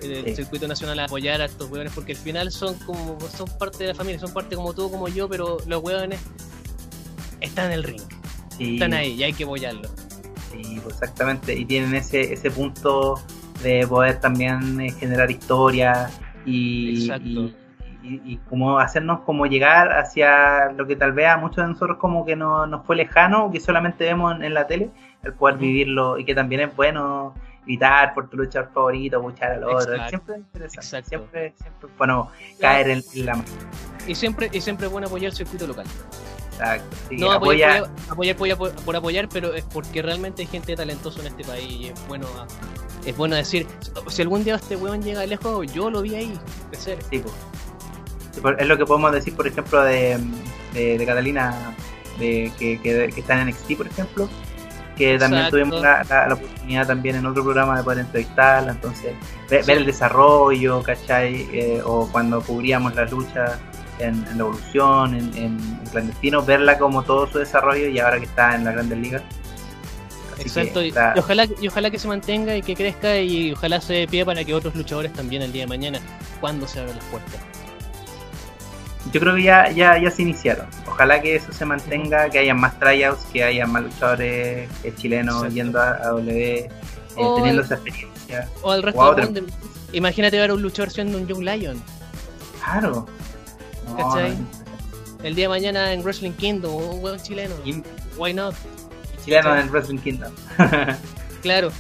[0.02, 0.36] el Sí.
[0.36, 3.88] circuito nacional a apoyar a estos hueones, porque al final son como son parte de
[3.88, 6.20] la familia, son parte como tú, como yo, pero los hueones
[7.40, 8.02] están en el ring,
[8.56, 9.90] Sí, están ahí y hay que apoyarlos.
[10.52, 11.54] Sí, pues exactamente.
[11.54, 13.20] Y tienen ese, ese punto
[13.62, 16.10] de poder también eh, generar historia
[16.46, 17.54] y, y,
[18.02, 21.96] y- y como hacernos como llegar hacia lo que tal vez a muchos de nosotros
[21.98, 24.90] como que no, nos fue lejano, que solamente vemos en, en la tele,
[25.22, 27.34] el poder vivirlo y que también es bueno
[27.64, 29.94] gritar por tu luchador favorito, escuchar al otro.
[29.94, 30.08] Exacto.
[30.10, 30.76] Siempre es interesante.
[30.86, 31.08] Exacto.
[31.08, 32.30] Siempre, siempre es bueno
[32.60, 33.44] caer en, en la
[34.06, 35.86] Y siempre, y siempre es bueno apoyar el circuito local.
[36.52, 36.96] Exacto.
[37.08, 41.20] Sí, No apoya- apoyar, apoyar, apoyar por, apoyar, pero es porque realmente hay gente talentosa
[41.20, 42.26] en este país y es bueno,
[43.04, 43.66] es bueno decir,
[44.08, 46.38] si algún día este weón llega lejos, yo lo vi ahí.
[46.78, 47.34] Sí, pues.
[48.40, 50.18] Por- Es lo que podemos decir, por ejemplo, de,
[50.72, 51.74] de, de Catalina,
[52.18, 54.28] de, que, que, que está en NXT, por ejemplo,
[54.96, 55.56] que también Exacto.
[55.56, 59.12] tuvimos la, la- la oportunidad también en otro programa de poder entrevistarla, entonces
[59.50, 61.48] ve- ver, el desarrollo, ¿cachai?
[61.52, 63.58] Eh, o cuando cubríamos las luchas
[63.98, 68.18] en, en la evolución, en, en, en clandestino, verla como todo su desarrollo y ahora
[68.18, 69.22] que está en la Grandes Ligas.
[70.36, 73.92] Que Exacto, y ojalá, y ojalá que se mantenga y que crezca y ojalá se
[73.94, 76.00] dé pie para que otros luchadores también el día de mañana,
[76.40, 77.40] cuando se abran las puertas.
[79.12, 80.66] Yo creo que ya, ya, ya se iniciaron.
[80.86, 85.54] Ojalá que eso se mantenga, que haya más tryouts, que haya más luchadores chilenos Exacto.
[85.54, 86.68] yendo a, a W, eh,
[87.16, 88.48] teniendo el- esa experiencia.
[88.62, 89.52] O al resto O del mundo.
[89.92, 91.82] Imagínate ver a un luchador siendo un Young Lion.
[92.64, 93.06] Claro.
[93.86, 94.30] No, ¿Cachai?
[94.36, 94.46] no,
[95.22, 97.54] El día de mañana en Wrestling Kingdom, un weón chileno.
[98.16, 98.54] Why not?
[99.24, 100.32] chileno en Wrestling Kingdom.
[101.42, 101.70] Claro.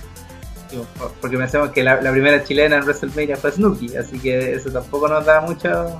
[1.22, 5.08] Porque pensamos que la, la primera chilena en WrestleMania fue Snooki, así que eso tampoco
[5.08, 5.98] nos da mucho.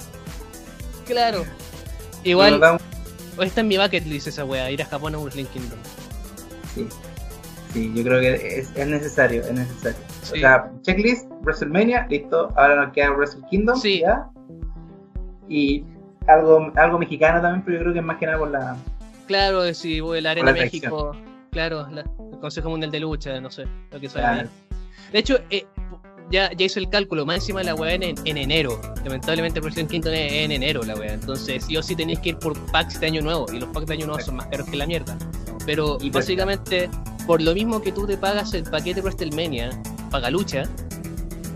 [1.05, 1.45] Claro.
[2.23, 2.61] Igual,
[3.41, 5.79] está en mi bucket list esa wea, ir a Japón a Wrestling Kingdom.
[6.75, 6.87] sí.
[7.73, 9.99] Sí, yo creo que es, es necesario, es necesario.
[10.23, 10.35] Sí.
[10.35, 12.53] O sea, checklist, WrestleMania, listo.
[12.55, 13.77] Ahora nos queda Wrestle Kingdom.
[13.77, 13.99] Sí.
[14.03, 14.29] ¿ya?
[15.49, 15.85] Y
[16.29, 18.77] algo, algo mexicano también, pero yo creo que es más que nada por la.
[19.27, 21.17] Claro, si voy a la Arena la México,
[21.51, 22.03] claro, la-
[22.33, 24.35] el Consejo Mundial de Lucha, no sé, lo que sea.
[24.35, 24.49] Claro.
[25.11, 25.67] De hecho, eh,
[26.31, 28.81] ya, ya hizo el cálculo, más encima la weá en, en enero.
[29.05, 31.15] Lamentablemente Wrestling Kingdom es en enero la weá.
[31.15, 33.47] Entonces, sí o sí tenéis que ir por packs de año nuevo.
[33.53, 35.17] Y los packs de año nuevo son más caros que la mierda.
[35.67, 36.91] Pero Y pues- básicamente,
[37.27, 39.71] por lo mismo que tú te pagas el paquete WrestleMania,
[40.11, 40.65] paga lucha,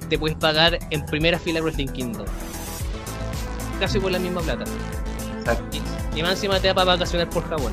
[0.09, 2.27] te puedes pagar en primera fila Wrestling Kingdom.
[3.81, 4.65] Casi por la misma plata.
[5.41, 5.77] Exacto.
[6.15, 7.73] Y, y más encima te da para vacacionar por Japón.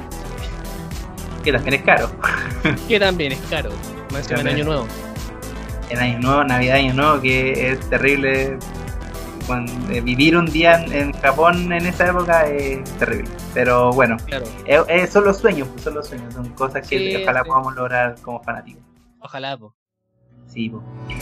[1.43, 2.11] Que también es caro.
[2.87, 3.69] Que también es caro.
[4.11, 4.87] Más encima en año nuevo.
[5.89, 8.57] En Año Nuevo, Navidad, Año Nuevo, que es terrible.
[9.47, 13.29] Cuando, eh, vivir un día en, Japón en esa época es terrible.
[13.53, 14.45] Pero bueno, Claro.
[14.65, 16.33] eh, eh, son los sueños, pues, son los sueños.
[16.33, 17.49] Son cosas que Sí, ojalá sí.
[17.49, 18.81] podamos lograr como fanáticos.
[19.19, 19.75] Ojalá, po.
[20.47, 20.81] Sí, po.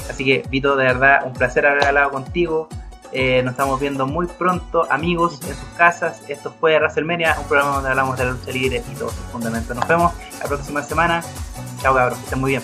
[0.10, 2.70] Así que, Vito, de verdad, un placer haber hablado contigo.
[3.12, 6.22] Eh, nos estamos viendo muy pronto, amigos, en sus casas.
[6.30, 9.76] Esto fue WrestleMania, un programa donde hablamos de la lucha libre y todos sus fundamentos.
[9.76, 11.22] Nos vemos la próxima semana.
[11.82, 12.64] Chao, cabros, que estén muy bien.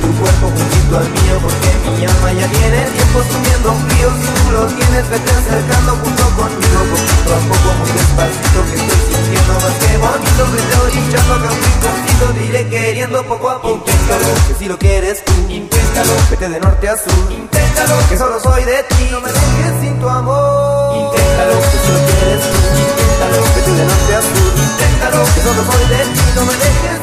[0.00, 4.50] Tu cuerpo juntito al mío porque mi alma ya tiene tiempo subiendo frío Si tú
[4.52, 9.76] lo tienes, vete acercando junto conmigo Poquito a poco, muy despacito que estoy sintiendo más
[9.80, 13.84] que bonito Vete orillando acá un rinconcito, te iré queriendo poco a poco.
[13.90, 17.32] Inténtalo, que si lo quieres tú Inténtalo, vete de norte a sur.
[17.32, 20.96] Inténtalo, que solo soy de ti No me dejes sin tu amor.
[20.96, 24.52] Inténtalo, que si lo quieres tú Inténtalo, vete de norte a sur.
[24.64, 26.99] Inténtalo, que solo soy de ti No me dejes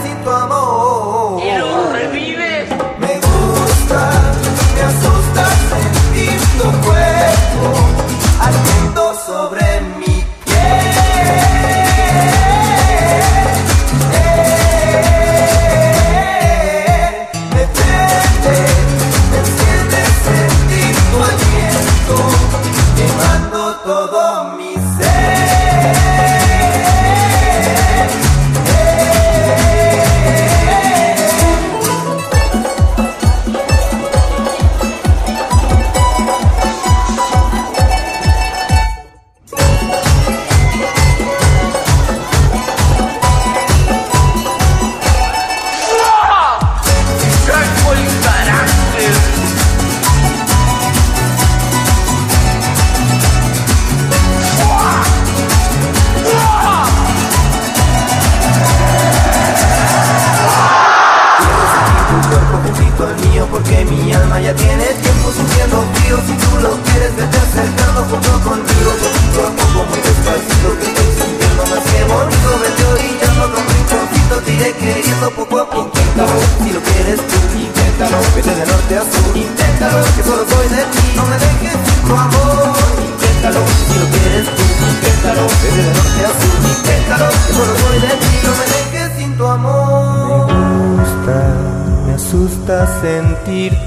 [6.71, 7.96] tu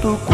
[0.01, 0.30] sentir